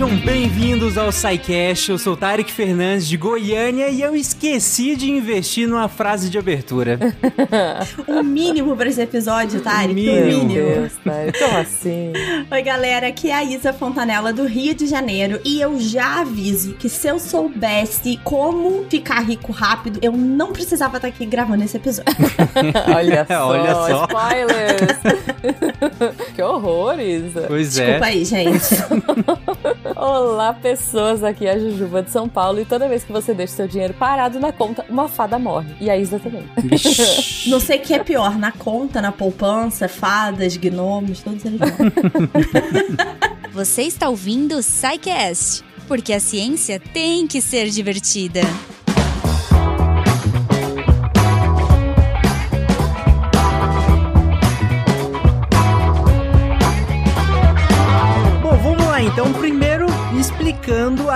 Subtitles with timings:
[0.00, 1.90] Sejam bem-vindos ao SciCast.
[1.90, 6.98] Eu sou Tarek Fernandes de Goiânia e eu esqueci de investir numa frase de abertura.
[8.08, 9.90] o mínimo pra esse episódio, Tarek.
[9.90, 10.24] O mínimo.
[10.24, 10.54] mínimo.
[10.54, 12.12] Meu Deus, Tarek, como assim?
[12.50, 13.08] Oi, galera.
[13.08, 17.06] Aqui é a Isa Fontanella do Rio de Janeiro e eu já aviso que se
[17.06, 22.14] eu soubesse como ficar rico rápido, eu não precisava estar aqui gravando esse episódio.
[22.96, 24.04] Olha só, Olha só.
[24.06, 24.98] spoilers.
[26.34, 27.44] que horror, Isa.
[27.46, 28.08] Pois Desculpa é.
[28.08, 28.60] aí, gente.
[30.00, 31.22] Olá, pessoas.
[31.22, 33.92] Aqui é a Jujuba de São Paulo e toda vez que você deixa seu dinheiro
[33.92, 35.74] parado na conta, uma fada morre.
[35.78, 36.42] E a Isa também.
[37.48, 41.92] Não sei o que é pior, na conta, na poupança, fadas, gnomos, todos eles morrem.
[43.52, 48.40] Você está ouvindo o SciCast, porque a ciência tem que ser divertida.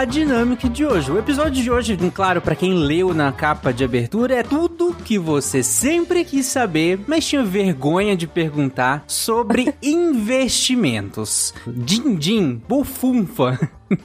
[0.04, 1.10] A dinâmica de hoje.
[1.10, 5.18] O episódio de hoje, claro, pra quem leu na capa de abertura, é tudo que
[5.18, 11.54] você sempre quis saber, mas tinha vergonha de perguntar sobre investimentos.
[11.66, 13.58] Din-din, bufunfa.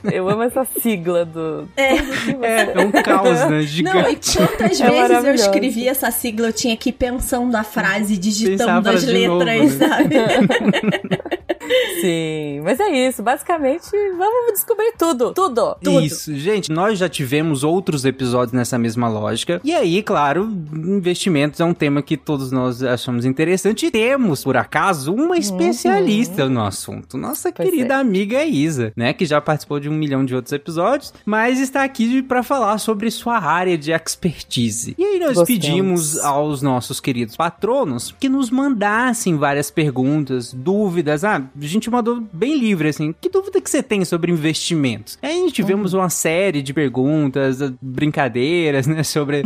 [0.09, 1.67] Eu amo essa sigla do.
[1.75, 1.95] É.
[1.95, 3.49] É, é um caos, né?
[3.49, 4.37] Não, e Gigante.
[4.37, 8.57] quantas É vezes eu escrevi essa sigla, eu tinha que ir pensando a frase, digitando
[8.57, 9.87] Pensava as de novo, letras, né?
[9.89, 10.15] sabe?
[12.01, 13.21] Sim, mas é isso.
[13.21, 15.33] Basicamente, vamos descobrir tudo.
[15.33, 15.75] Tudo.
[15.81, 16.01] Tudo.
[16.01, 19.59] Isso, gente, nós já tivemos outros episódios nessa mesma lógica.
[19.63, 20.43] E aí, claro,
[20.73, 23.87] investimentos é um tema que todos nós achamos interessante.
[23.87, 27.17] E temos, por acaso, uma especialista no assunto.
[27.17, 27.97] Nossa Pois querida é.
[27.97, 29.13] amiga Isa, né?
[29.13, 33.09] Que já participou de um milhão de outros episódios, mas está aqui para falar sobre
[33.11, 34.95] sua área de expertise.
[34.97, 35.47] E aí nós Gostamos.
[35.47, 41.23] pedimos aos nossos queridos patronos que nos mandassem várias perguntas, dúvidas.
[41.23, 43.13] Ah, a gente mandou bem livre, assim.
[43.19, 45.17] Que dúvida que você tem sobre investimentos?
[45.21, 49.03] Aí tivemos uma série de perguntas, brincadeiras, né?
[49.03, 49.43] Sobre,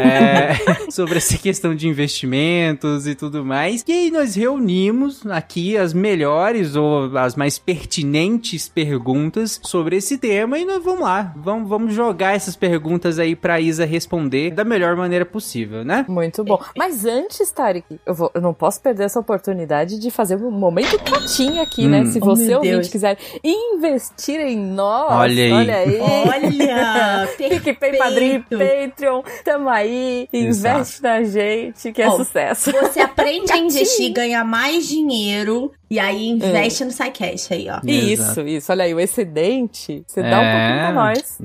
[0.00, 0.54] é,
[0.90, 3.84] sobre essa questão de investimentos e tudo mais.
[3.86, 10.58] E aí nós reunimos aqui as melhores ou as mais pertinentes perguntas sobre esse tema
[10.58, 11.32] e nós vamos lá.
[11.36, 16.04] Vamos, vamos jogar essas perguntas aí pra Isa responder da melhor maneira possível, né?
[16.08, 16.60] Muito bom.
[16.76, 20.98] Mas antes, Tarek, eu, vou- eu não posso perder essa oportunidade de fazer um momento
[21.38, 22.00] catinha aqui, né?
[22.00, 22.06] Hum.
[22.06, 22.88] Se Oh, você, meu ouvinte, Deus.
[22.88, 25.52] quiser investir em nós, Olha aí.
[25.52, 25.98] olha aí.
[26.00, 28.88] Olha, PicPay, Padrim, perfeito.
[28.90, 32.72] Patreon, tamo aí, investe na gente, que é Ó, sucesso.
[32.72, 37.80] Você aprende a investir, ganha mais dinheiro e aí investe no SciCash aí, ó.
[37.84, 41.38] Isso, isso, olha aí, o excedente, você dá um pouquinho pra nós.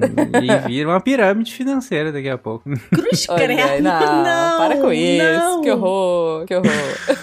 [0.43, 2.69] E vira uma pirâmide financeira daqui a pouco.
[2.93, 3.81] Cruz credo.
[3.83, 5.61] não, não, para com isso, não.
[5.61, 6.73] que horror, que horror.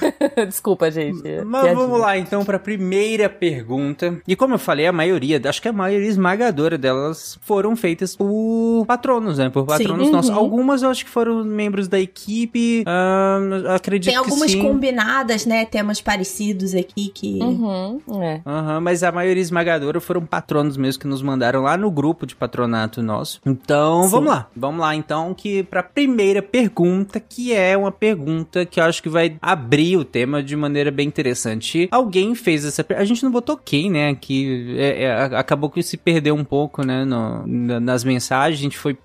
[0.49, 1.23] Desculpa, gente.
[1.45, 1.75] Mas piadinha.
[1.75, 4.21] vamos lá então para a primeira pergunta.
[4.27, 8.85] E como eu falei, a maioria, acho que a maioria esmagadora delas foram feitas por
[8.87, 9.49] patronos, né?
[9.51, 10.13] Por patronos Sim.
[10.13, 10.31] nossos.
[10.31, 10.39] Uhum.
[10.39, 12.85] Algumas eu acho que foram membros da equipe.
[12.87, 14.63] ahn, acredito Tem algumas que sim.
[14.63, 15.65] combinadas, né?
[15.65, 17.39] Temas parecidos aqui que.
[17.41, 18.41] Uhum, é.
[18.47, 22.35] Aham, mas a maioria esmagadora foram patronos mesmo que nos mandaram lá no grupo de
[22.35, 23.41] patronato nosso.
[23.45, 24.11] Então, Sim.
[24.11, 24.49] vamos lá.
[24.55, 29.03] Vamos lá então que para a primeira pergunta, que é uma pergunta que eu acho
[29.03, 31.89] que vai abrir o tema de maneira bem interessante.
[31.91, 35.83] Alguém fez essa per- a gente não botou quem, né, que é- é, acabou que
[35.83, 38.97] se perdeu um pouco, né, no- na- nas mensagens, a gente foi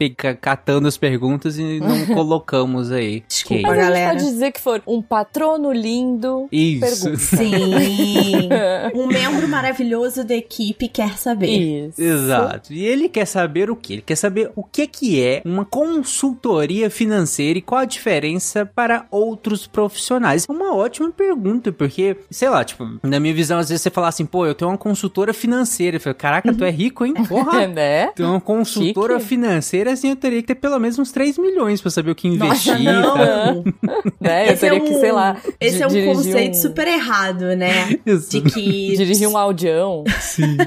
[0.41, 3.23] catando as perguntas e não colocamos aí.
[3.27, 3.61] Desculpa, quem.
[3.63, 4.11] Mas a gente galera.
[4.11, 6.47] pode dizer que for um patrono lindo.
[6.51, 7.03] Isso.
[7.03, 7.17] Pergunta.
[7.35, 8.49] Sim.
[8.93, 11.47] um membro maravilhoso da equipe quer saber.
[11.87, 12.01] Isso.
[12.01, 12.73] Exato.
[12.73, 13.93] E ele quer saber o que?
[13.93, 19.05] Ele quer saber o que que é uma consultoria financeira e qual a diferença para
[19.11, 20.45] outros profissionais.
[20.47, 24.07] É Uma ótima pergunta, porque, sei lá, tipo, na minha visão, às vezes você fala
[24.07, 25.97] assim, pô, eu tenho uma consultora financeira.
[25.97, 27.13] Eu falo, caraca, tu é rico, hein?
[27.27, 27.65] Porra!
[27.75, 28.07] né?
[28.15, 29.29] Tem uma consultora Chique.
[29.29, 32.29] financeira, assim, eu teria que ter pelo menos uns 3 milhões pra saber o que
[32.29, 32.83] Nossa, investir.
[32.83, 33.13] não.
[33.13, 33.53] tá?
[34.21, 34.47] né?
[34.49, 35.37] Eu Esse é teria que, um- sei lá.
[35.59, 37.97] Esse é um conceito um- super errado, né?
[38.05, 38.29] Isso.
[38.29, 38.95] De que.
[38.97, 40.03] Dirigir um audião.
[40.19, 40.57] Sim.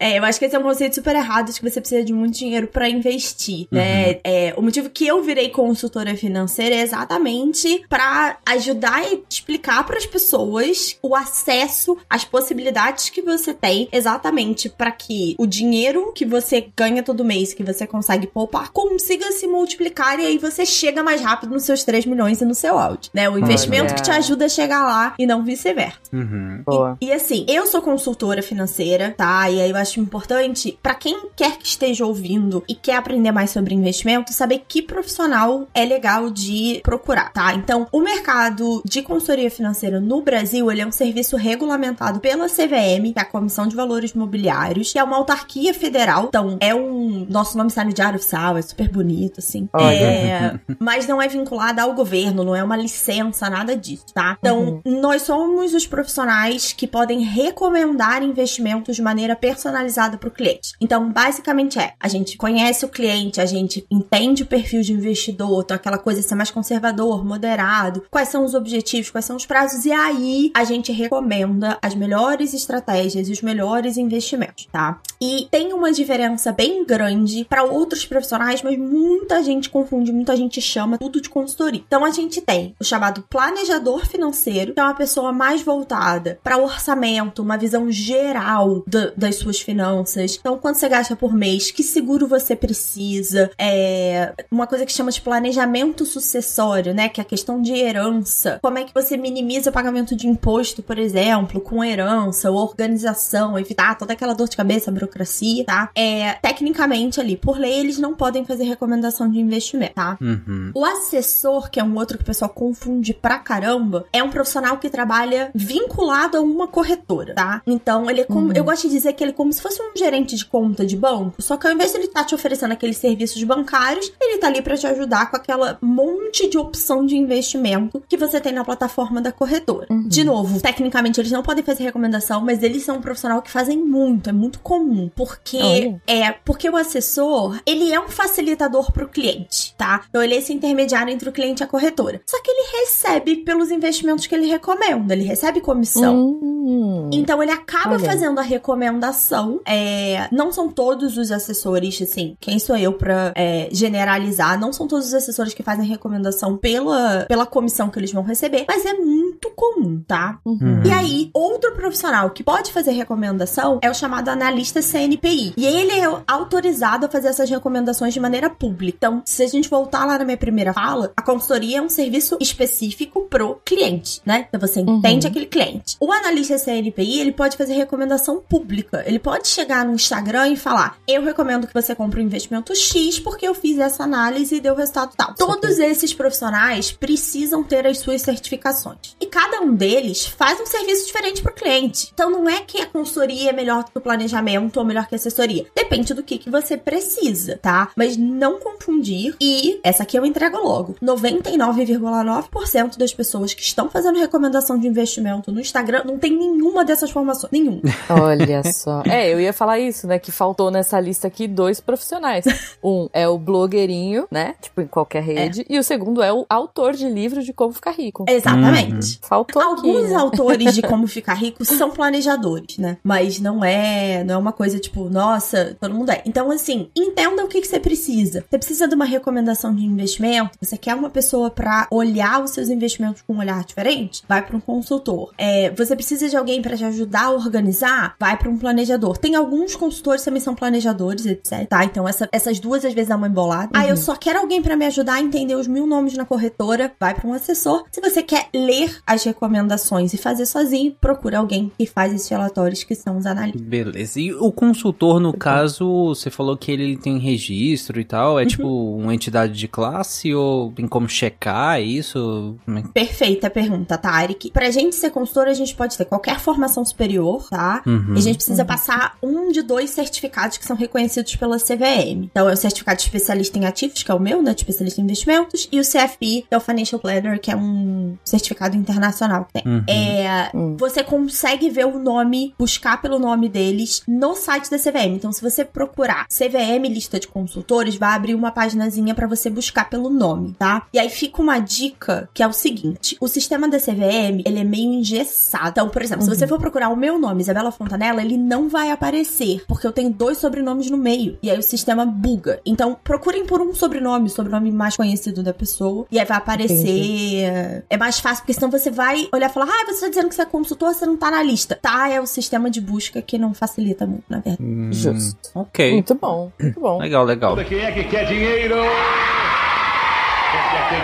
[0.00, 2.12] É, eu acho que esse é um conceito super errado de que você precisa de
[2.12, 4.18] muito dinheiro pra investir, né?
[4.24, 10.06] É, o motivo que eu virei consultora financeira é exatamente pra ajudar e explicar pras
[10.06, 16.68] pessoas o acesso às possibilidades que você tem, exatamente pra que o dinheiro que você
[16.76, 21.20] ganha todo mês, que você consegue poupar, consiga se multiplicar e aí você chega mais
[21.20, 23.28] rápido nos seus 3 milhões e no seu áudio, né?
[23.28, 23.94] O investimento Olha.
[23.94, 25.98] que te ajuda a chegar lá e não vice-versa.
[26.12, 26.62] Uhum.
[26.64, 26.96] Boa.
[27.00, 29.50] E assim, eu sou consultora financeira, tá?
[29.50, 33.50] E aí eu acho importante, pra quem quer que esteja ouvindo e quer aprender mais
[33.50, 37.54] sobre investimento, saber que profissional é legal de procurar, tá?
[37.54, 41.75] Então, o mercado de consultoria financeira no Brasil, ele é um serviço regulamentado
[42.20, 46.26] pela CVM, que é a Comissão de Valores Mobiliários, que é uma autarquia federal.
[46.28, 47.26] Então, é um.
[47.28, 49.68] Nosso nome está no Diário Oficial, é super bonito, assim.
[49.78, 54.36] É, mas não é vinculada ao governo, não é uma licença, nada disso, tá?
[54.38, 55.00] Então, uhum.
[55.00, 60.72] nós somos os profissionais que podem recomendar investimentos de maneira personalizada para o cliente.
[60.80, 65.62] Então, basicamente é: a gente conhece o cliente, a gente entende o perfil de investidor,
[65.64, 69.84] então aquela coisa ser mais conservador, moderado, quais são os objetivos, quais são os prazos,
[69.84, 75.00] e aí a gente recomenda as melhores estratégias e os melhores investimentos, tá?
[75.20, 80.60] E tem uma diferença bem grande para outros profissionais, mas muita gente confunde, muita gente
[80.60, 81.82] chama tudo de consultoria.
[81.86, 86.58] Então a gente tem o chamado planejador financeiro, que é uma pessoa mais voltada para
[86.58, 90.36] orçamento, uma visão geral do, das suas finanças.
[90.38, 95.10] Então, quanto você gasta por mês, que seguro você precisa, é uma coisa que chama
[95.10, 97.08] de planejamento sucessório, né?
[97.08, 98.58] Que é a questão de herança.
[98.62, 103.58] Como é que você minimiza o pagamento de imposto, por exemplo, com herança ou organização,
[103.58, 105.90] evitar toda aquela dor de cabeça, burocracia, tá?
[105.94, 110.16] É, tecnicamente ali, por lei, eles não podem fazer recomendação de investimento, tá?
[110.20, 110.70] Uhum.
[110.74, 114.78] O assessor, que é um outro que o pessoal confunde pra caramba, é um profissional
[114.78, 117.62] que trabalha vinculado a uma corretora, tá?
[117.66, 118.52] Então, ele é como, uhum.
[118.54, 120.96] eu gosto de dizer que ele é como se fosse um gerente de conta de
[120.96, 124.38] banco, só que ao invés de ele estar tá te oferecendo aqueles serviços bancários, ele
[124.38, 128.52] tá ali para te ajudar com aquela monte de opção de investimento que você tem
[128.52, 129.86] na plataforma da corretora.
[129.90, 130.08] Uhum.
[130.08, 133.78] De novo, tecnicamente eles não podem fazer recomendação, mas eles são um profissional que fazem
[133.78, 139.08] muito, é muito comum, porque é porque o assessor, ele é um facilitador para o
[139.08, 140.02] cliente, tá?
[140.08, 142.20] Então ele é esse intermediário entre o cliente e a corretora.
[142.26, 146.16] Só que ele recebe pelos investimentos que ele recomenda, ele recebe comissão.
[146.16, 147.10] Uhum.
[147.12, 149.60] Então ele acaba fazendo a recomendação.
[149.64, 154.58] É, não são todos os assessores, assim, quem sou eu para é, generalizar?
[154.58, 158.64] Não são todos os assessores que fazem recomendação pela, pela comissão que eles vão receber,
[158.68, 160.40] mas é muito comum, tá?
[160.44, 160.82] Uhum.
[160.84, 165.54] E aí, outro profissional que pode fazer recomendação é o chamado analista CNPI.
[165.56, 168.96] E ele é autorizado a fazer essas recomendações de maneira pública.
[168.96, 172.38] Então, se a gente voltar lá na minha primeira fala, a consultoria é um serviço
[172.40, 174.46] específico pro cliente, né?
[174.48, 175.30] Então você entende uhum.
[175.30, 175.96] aquele cliente.
[176.00, 179.02] O analista CNPI, ele pode fazer recomendação pública.
[179.06, 183.18] Ele pode chegar no Instagram e falar: "Eu recomendo que você compre um investimento X
[183.18, 185.34] porque eu fiz essa análise e deu resultado tal".
[185.34, 189.16] Todos esses profissionais precisam ter as suas certificações.
[189.20, 192.10] E cada um deles faz um serviço diferente pro cliente.
[192.12, 195.16] Então não é que a consultoria é melhor que o planejamento ou melhor que a
[195.16, 195.66] assessoria.
[195.74, 197.90] Depende do que, que você precisa, tá?
[197.96, 199.34] Mas não confundir.
[199.40, 200.96] E essa aqui eu entrego logo.
[201.02, 207.10] 99,9% das pessoas que estão fazendo recomendação de investimento no Instagram não tem nenhuma dessas
[207.10, 207.50] formações.
[207.52, 207.80] Nenhuma.
[208.08, 209.02] Olha só.
[209.04, 210.18] É, eu ia falar isso, né?
[210.18, 212.44] Que faltou nessa lista aqui dois profissionais.
[212.82, 214.54] Um é o blogueirinho, né?
[214.60, 215.62] Tipo, em qualquer rede.
[215.62, 215.64] É.
[215.68, 218.24] E o segundo é o autor de livros de como ficar rico.
[218.28, 219.14] Exatamente.
[219.14, 219.18] Uhum.
[219.22, 220.14] Faltou Alguns aqui, né?
[220.14, 222.98] autores de como ficar rico são planejadores, né?
[223.02, 226.22] Mas não é, não é uma coisa tipo, nossa, todo mundo é.
[226.24, 228.44] Então, assim, entenda o que, que você precisa.
[228.48, 230.58] Você precisa de uma recomendação de investimento?
[230.60, 234.22] Você quer uma pessoa para olhar os seus investimentos com um olhar diferente?
[234.28, 235.32] Vai para um consultor.
[235.38, 238.14] É, você precisa de alguém para te ajudar a organizar?
[238.18, 239.16] Vai para um planejador.
[239.18, 241.66] Tem alguns consultores que também são planejadores, etc.
[241.68, 241.84] Tá?
[241.84, 243.76] Então, essa, essas duas às vezes dá uma embolada.
[243.76, 243.84] Uhum.
[243.84, 246.92] Ah, eu só quero alguém para me ajudar a entender os mil nomes na corretora.
[246.98, 247.84] Vai para um assessor.
[247.90, 252.82] Se você quer ler as recomendações e fazer sozinho, procura alguém que faz esses relatórios
[252.82, 253.62] que são os analistas.
[253.62, 254.20] Beleza.
[254.20, 258.38] E o consultor, no caso, você falou que ele tem registro e tal.
[258.38, 258.48] É uhum.
[258.48, 262.56] tipo uma entidade de classe ou tem como checar isso?
[262.68, 262.82] É?
[262.92, 264.50] Perfeita pergunta, Tarek.
[264.50, 267.82] Pra gente ser consultor, a gente pode ter qualquer formação superior, tá?
[267.86, 268.14] Uhum.
[268.14, 268.68] E a gente precisa uhum.
[268.68, 272.24] passar um de dois certificados que são reconhecidos pela CVM.
[272.30, 274.54] Então, é o certificado de especialista em ativos, que é o meu, né?
[274.54, 278.16] De especialista em investimentos, e o CFP, que é o Financial Planner, que é um
[278.24, 279.72] certificado internacional que tem.
[279.72, 279.84] Uhum.
[279.88, 280.76] É, uhum.
[280.88, 285.16] Você consegue ver o nome, buscar pelo nome deles no site da CVM.
[285.16, 289.90] Então, se você procurar CVM lista de consultores, vai abrir uma paginazinha para você buscar
[289.90, 290.86] pelo nome, tá?
[290.92, 294.64] E aí fica uma dica que é o seguinte: o sistema da CVM ele é
[294.64, 295.70] meio engessado.
[295.70, 296.30] Então, por exemplo, uhum.
[296.30, 299.92] se você for procurar o meu nome, Isabela Fontanella, ele não vai aparecer, porque eu
[299.92, 301.36] tenho dois sobrenomes no meio.
[301.42, 302.60] E aí o sistema buga.
[302.64, 306.76] Então, procurem por um sobrenome, o sobrenome mais conhecido da pessoa, e aí vai aparecer.
[306.76, 307.84] Entendi.
[307.90, 310.34] É mais fácil, porque senão você vai olhar e falar: ah, você tá dizendo que
[310.34, 311.78] você é consultor, você não tá na lista.
[311.80, 314.62] Tá, é o sistema de busca que não facilita muito, na verdade.
[314.62, 315.50] Hum, Justo.
[315.54, 315.92] Ok.
[315.92, 316.98] Muito bom, muito bom.
[316.98, 317.56] Legal, legal.
[317.64, 318.76] Quem é que quer dinheiro?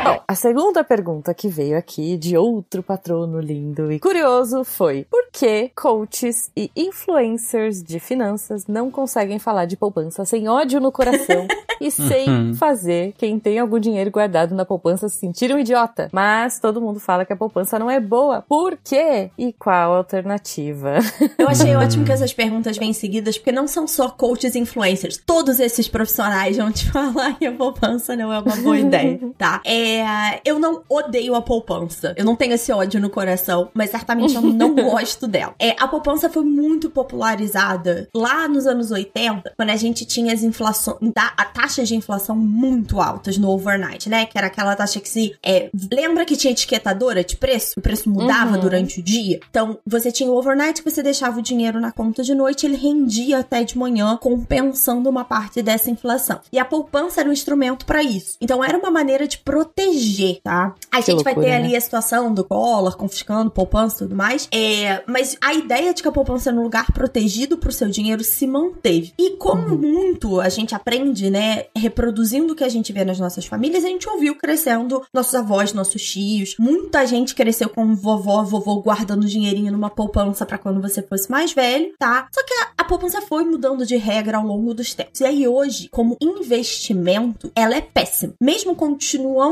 [0.05, 5.27] Bom, a segunda pergunta que veio aqui de outro patrono lindo e curioso foi: por
[5.33, 11.49] que coaches e influencers de finanças não conseguem falar de poupança sem ódio no coração
[11.81, 16.09] e sem fazer quem tem algum dinheiro guardado na poupança se sentir um idiota?
[16.13, 18.43] Mas todo mundo fala que a poupança não é boa.
[18.49, 19.31] Por quê?
[19.37, 20.99] E qual a alternativa?
[21.37, 25.21] Eu achei ótimo que essas perguntas vêm seguidas, porque não são só coaches e influencers.
[25.27, 29.61] Todos esses profissionais vão te falar que a poupança não é uma boa ideia, tá?
[29.73, 32.13] É, eu não odeio a poupança.
[32.17, 35.55] Eu não tenho esse ódio no coração, mas certamente eu não gosto dela.
[35.59, 40.43] É, a poupança foi muito popularizada lá nos anos 80, quando a gente tinha as
[40.43, 44.27] inflações, a taxas de inflação muito altas no overnight, né?
[44.27, 45.35] Que era aquela taxa que se.
[45.43, 47.75] É, lembra que tinha etiquetadora de preço?
[47.79, 48.61] O preço mudava Uhum.
[48.61, 49.41] durante o dia.
[49.49, 52.77] Então, você tinha o overnight que você deixava o dinheiro na conta de noite, ele
[52.77, 56.41] rendia até de manhã, compensando uma parte dessa inflação.
[56.53, 58.37] E a poupança era um instrumento para isso.
[58.41, 60.75] Então, era uma maneira de proteger, tá?
[60.91, 61.77] A Que gente vai loucura, ter ali né?
[61.77, 64.49] a situação do Collor confiscando poupança e tudo mais.
[64.53, 68.23] É, mas a ideia de que a poupança era um lugar protegido pro seu dinheiro
[68.25, 69.13] se manteve.
[69.19, 73.47] E como muito a gente aprende, né, reproduzindo o que a gente vê nas nossas
[73.47, 76.57] famílias, a gente ouviu crescendo nossos avós, nossos tios.
[76.59, 81.53] Muita gente cresceu com vovó, vovô guardando dinheirinho numa poupança pra quando você fosse mais
[81.53, 82.29] velho, tá?
[82.33, 85.21] Só que a, a poupança foi mudando de regra ao longo dos tempos.
[85.21, 88.35] E aí hoje, como investimento, ela é péssima.
[88.41, 89.52] Mesmo continuando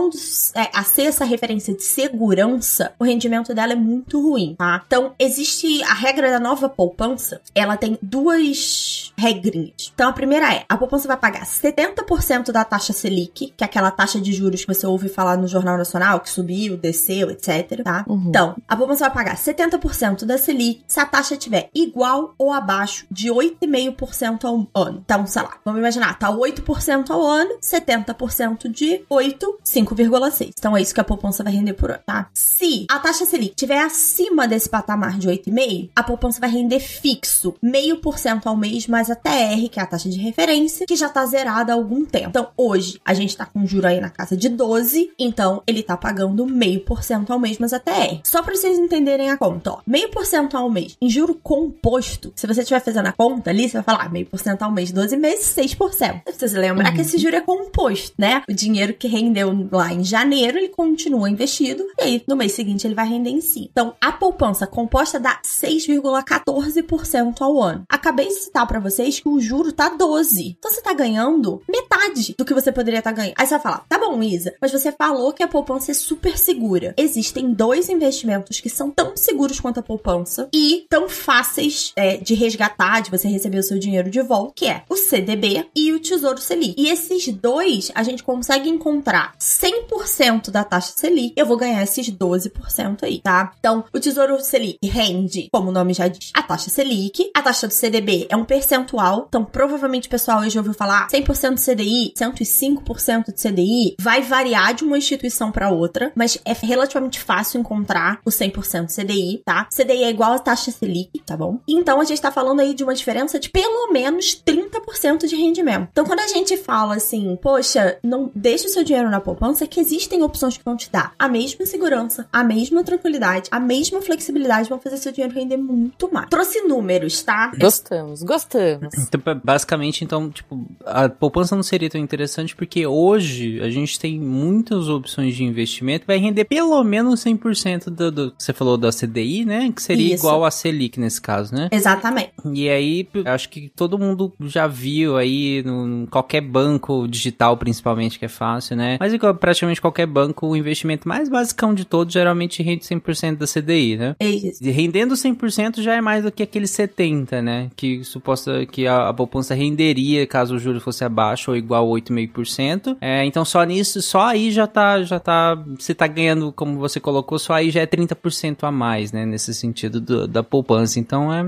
[0.55, 4.83] é, a ser essa referência de segurança, o rendimento dela é muito ruim, tá?
[4.87, 9.93] Então, existe a regra da nova poupança, ela tem duas regrinhas.
[9.95, 13.91] Então, a primeira é, a poupança vai pagar 70% da taxa Selic, que é aquela
[13.91, 18.05] taxa de juros que você ouve falar no Jornal Nacional, que subiu, desceu, etc, tá?
[18.09, 18.25] Uhum.
[18.29, 23.07] Então, a poupança vai pagar 70% da Selic se a taxa estiver igual ou abaixo
[23.11, 25.03] de 8,5% ao ano.
[25.05, 29.59] Então, sei lá, vamos imaginar, tá 8% ao ano, 70% de 8,
[29.95, 30.53] 5,6.
[30.59, 32.29] Então, é isso que a poupança vai render por ano, tá?
[32.35, 37.55] Se a taxa Selic estiver acima desse patamar de 8,5%, a poupança vai render fixo,
[37.65, 41.25] 0,5% ao mês mais a TR, que é a taxa de referência, que já tá
[41.27, 42.29] zerada há algum tempo.
[42.29, 45.97] Então, hoje, a gente tá com juro aí na casa de 12, então ele tá
[45.97, 48.21] pagando 0,5% ao mês mais a TR.
[48.25, 49.81] Só pra vocês entenderem a conta, ó.
[49.89, 53.83] 0,5% ao mês em juro composto, se você estiver fazendo a conta ali, você vai
[53.83, 56.23] falar ah, 0,5% ao mês, 12 meses, 6%.
[56.27, 58.43] Você se lembrar que esse juro é composto, né?
[58.49, 62.87] O dinheiro que rendeu lá em janeiro, ele continua investido, e aí no mês seguinte
[62.87, 63.69] ele vai render em si.
[63.71, 67.85] Então, a poupança composta dá 6,14% ao ano.
[67.89, 70.57] Acabei de citar pra vocês que o juro tá 12.
[70.59, 73.35] Então você tá ganhando metade do que você poderia estar ganhando.
[73.37, 76.37] Aí você vai falar, tá bom, Isa, mas você falou que a poupança é super
[76.37, 76.95] segura.
[76.97, 82.35] Existem dois investimentos que são tão seguros quanto a poupança e tão fáceis é, de
[82.35, 86.01] resgatar, de você receber o seu dinheiro de volta, que é o CDB e o
[86.01, 86.75] Tesouro Selic.
[86.77, 89.35] E esses dois, a gente consegue encontrar
[89.71, 93.53] 100% da taxa Selic, eu vou ganhar esses 12% aí, tá?
[93.59, 97.31] Então, o Tesouro Selic rende, como o nome já diz, a taxa Selic.
[97.35, 101.55] A taxa do CDB é um percentual, então provavelmente o pessoal hoje ouviu falar 100%
[101.55, 107.21] do CDI, 105% do CDI, vai variar de uma instituição para outra, mas é relativamente
[107.21, 109.69] fácil encontrar o 100% CDI, tá?
[109.71, 111.61] CDI é igual a taxa Selic, tá bom?
[111.69, 115.89] Então a gente tá falando aí de uma diferença de pelo menos 30% de rendimento.
[115.93, 119.67] Então quando a gente fala assim, poxa, não deixe o seu dinheiro na poupança, é
[119.67, 124.01] que existem opções que vão te dar a mesma segurança, a mesma tranquilidade, a mesma
[124.01, 126.29] flexibilidade, vão fazer seu dinheiro render muito mais.
[126.29, 127.53] Trouxe números, tá?
[127.59, 128.95] Gostamos, gostamos.
[128.95, 133.99] Então, ba- basicamente, então, tipo, a poupança não seria tão interessante porque hoje a gente
[133.99, 138.91] tem muitas opções de investimento, vai render pelo menos 100% do, do você falou da
[138.91, 139.73] CDI, né?
[139.75, 140.25] Que seria Isso.
[140.25, 141.69] igual a Selic nesse caso, né?
[141.71, 142.33] Exatamente.
[142.53, 148.25] E aí, acho que todo mundo já viu aí, no, qualquer banco digital principalmente, que
[148.25, 148.97] é fácil, né?
[148.99, 153.47] Mas igual praticamente qualquer banco, o investimento mais basicão de todos geralmente rende 100% da
[153.47, 154.17] CDI, né?
[154.21, 154.63] É isso.
[154.63, 157.71] E Rendendo 100% já é mais do que aquele 70, né?
[157.75, 162.01] Que suposta que a, a poupança renderia caso o juro fosse abaixo ou igual a
[162.01, 162.97] 8,5%.
[163.01, 167.01] É, então só nisso, só aí já tá, já tá, você tá ganhando, como você
[167.01, 169.25] colocou, só aí já é 30% a mais, né?
[169.27, 170.99] Nesse sentido do- da poupança.
[171.01, 171.43] Então é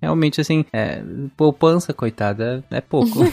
[0.00, 1.02] realmente assim, é,
[1.36, 3.20] poupança, coitada, é, é pouco.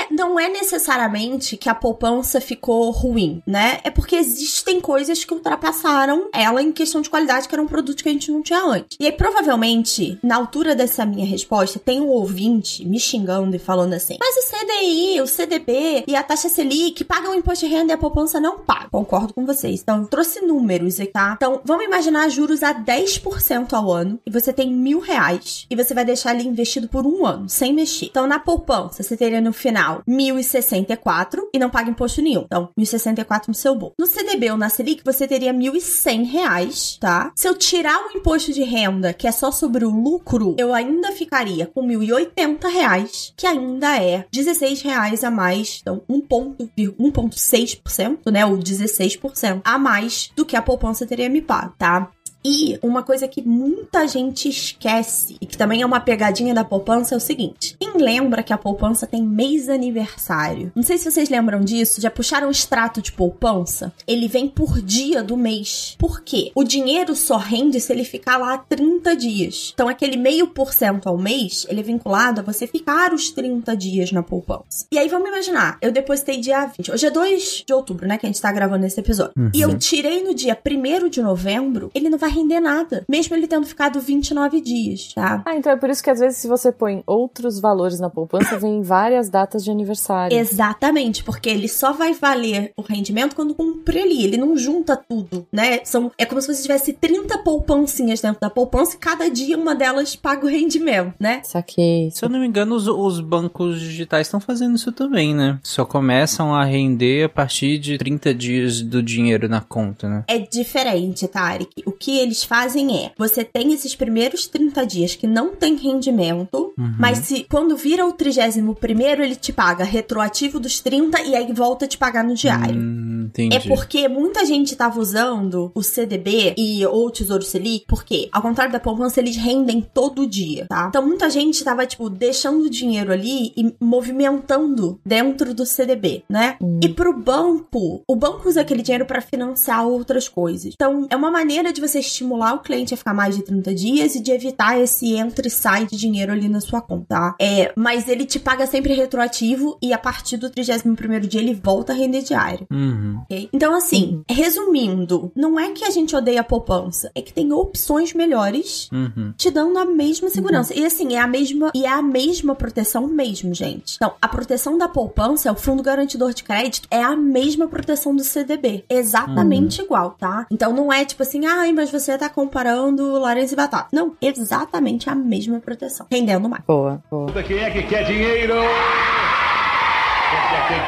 [0.00, 3.78] É, não é necessariamente que a poupança ficou ruim, né?
[3.84, 8.02] É porque existem coisas que ultrapassaram ela em questão de qualidade, que era um produto
[8.02, 8.98] que a gente não tinha antes.
[8.98, 13.92] E aí, provavelmente, na altura dessa minha resposta, tem um ouvinte me xingando e falando
[13.92, 17.98] assim: Mas o CDI, o CDB e a taxa Selic pagam imposto de renda a
[17.98, 18.88] poupança não paga.
[18.90, 19.80] Concordo com vocês.
[19.80, 21.34] Então, trouxe números aí, tá?
[21.36, 25.94] Então, vamos imaginar juros a 10% ao ano e você tem mil reais e você
[25.94, 28.06] vai deixar ali investido por um ano, sem mexer.
[28.06, 32.42] Então, na poupança, você teria no final 1.064 e não paga imposto nenhum.
[32.42, 33.94] Então, 1.064 no seu bolso.
[33.98, 37.32] No CDB ou na Selic, você teria 1.100 reais, tá?
[37.36, 41.12] Se eu tirar o imposto de renda, que é só sobre o lucro, eu ainda
[41.12, 45.80] ficaria com 1.080 reais, que ainda é 16 reais a mais.
[45.80, 48.44] Então, 1,6%, né?
[48.46, 52.10] Ou 16% a mais do que a poupança teria me pago, tá?
[52.44, 57.14] E uma coisa que muita gente esquece, e que também é uma pegadinha da poupança,
[57.14, 60.70] é o seguinte: quem lembra que a poupança tem mês aniversário?
[60.74, 63.92] Não sei se vocês lembram disso, já puxaram o extrato de poupança?
[64.06, 65.96] Ele vem por dia do mês.
[65.98, 66.52] Por quê?
[66.54, 69.70] O dinheiro só rende se ele ficar lá 30 dias.
[69.72, 73.74] Então, aquele meio por cento ao mês, ele é vinculado a você ficar os 30
[73.74, 74.86] dias na poupança.
[74.92, 76.92] E aí, vamos imaginar, eu depositei dia 20.
[76.92, 78.18] Hoje é 2 de outubro, né?
[78.18, 79.32] Que a gente tá gravando esse episódio.
[79.38, 79.50] Uhum.
[79.54, 83.46] E eu tirei no dia 1 de novembro, ele não vai render nada, mesmo ele
[83.46, 85.42] tendo ficado 29 dias, tá?
[85.46, 88.58] Ah, então é por isso que às vezes se você põe outros valores na poupança,
[88.58, 90.36] vem várias datas de aniversário.
[90.36, 95.46] Exatamente, porque ele só vai valer o rendimento quando cumprir ali, ele não junta tudo,
[95.52, 95.80] né?
[95.84, 99.74] São, é como se você tivesse 30 poupancinhas dentro da poupança e cada dia uma
[99.74, 101.40] delas paga o rendimento, né?
[101.44, 102.10] Saquei.
[102.10, 105.58] Se eu não me engano, os, os bancos digitais estão fazendo isso também, né?
[105.62, 110.24] Só começam a render a partir de 30 dias do dinheiro na conta, né?
[110.26, 111.70] É diferente, Tarek.
[111.86, 116.72] O que eles fazem é: você tem esses primeiros 30 dias que não tem rendimento,
[116.76, 116.94] Uhum.
[116.98, 121.52] mas se quando vira o 31 primeiro, ele te paga retroativo dos 30 e aí
[121.52, 122.74] volta a te pagar no diário.
[122.76, 123.56] Hum, entendi.
[123.56, 128.42] É porque muita gente tava usando o CDB e ou o Tesouro Selic, porque, ao
[128.42, 130.86] contrário da poupança, eles rendem todo dia, tá?
[130.88, 136.56] Então muita gente tava, tipo, deixando o dinheiro ali e movimentando dentro do CDB, né?
[136.82, 140.72] E pro banco, o banco usa aquele dinheiro pra financiar outras coisas.
[140.74, 144.14] Então, é uma maneira de você estimular o cliente a ficar mais de 30 dias
[144.14, 147.34] e de evitar esse entra e sai de dinheiro ali na sua conta, tá?
[147.40, 151.92] É, mas ele te paga sempre retroativo e a partir do 31º dia ele volta
[151.92, 152.66] a render diário.
[152.70, 153.20] Uhum.
[153.22, 153.48] Ok?
[153.52, 158.12] Então, assim, resumindo, não é que a gente odeia a poupança, é que tem opções
[158.12, 159.32] melhores Uhum.
[159.36, 160.74] te dando a mesma segurança.
[160.74, 163.96] E assim, é a mesma e é a mesma proteção mesmo, gente.
[163.96, 168.24] Então, a proteção da poupança, o fundo garantidor de crédito, é a mesma proteção do
[168.24, 168.84] CDB.
[168.88, 170.46] Exatamente igual, tá?
[170.50, 173.88] Então não é tipo assim, ai, mas você tá comparando laranja e batata.
[173.92, 176.06] Não, exatamente a mesma proteção.
[176.10, 176.64] Rendendo mais.
[176.66, 177.42] Boa, boa.
[177.42, 178.54] Quem é que quer dinheiro?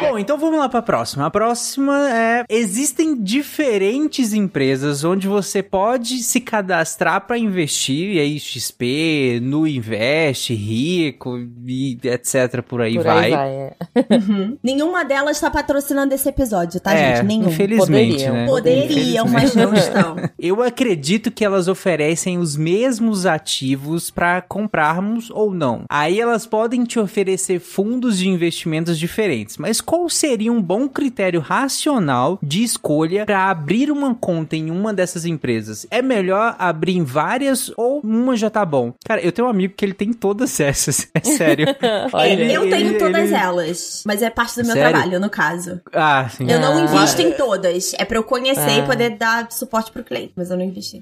[0.01, 1.27] Bom, então vamos lá pra próxima.
[1.27, 8.39] A próxima é: existem diferentes empresas onde você pode se cadastrar pra investir, e aí
[8.39, 12.62] XP, Nu Invest, Rico e etc.
[12.62, 13.25] por aí Por vai.
[13.25, 13.49] aí vai.
[13.51, 13.75] é.
[14.17, 14.57] Uhum.
[14.62, 17.27] Nenhuma delas tá patrocinando esse episódio, tá, É, gente?
[17.27, 17.51] Nenhuma.
[17.51, 18.35] infelizmente, Poderiam.
[18.35, 18.47] né?
[18.47, 20.17] Poderiam, mas não estão.
[20.39, 25.85] Eu acredito que elas oferecem os mesmos ativos para comprarmos ou não.
[25.89, 31.40] Aí elas podem te oferecer fundos de investimentos diferentes, mas qual seria um bom critério
[31.40, 35.87] racional de escolha para abrir uma conta em uma dessas empresas?
[35.90, 38.92] É melhor abrir em várias ou uma já tá bom?
[39.05, 41.66] Cara, eu tenho um amigo que ele tem todas essas, é sério.
[42.12, 44.90] Olha, Ele- eu tenho ele- todas ele- elas, mas é parte do meu Sério?
[44.92, 45.81] trabalho, no caso.
[45.92, 46.46] Ah, sim.
[46.48, 46.85] Eu não Ah.
[46.85, 47.92] invisto em todas.
[47.98, 48.87] É pra eu conhecer e Ah.
[48.87, 51.00] poder dar suporte pro cliente, mas eu não justo.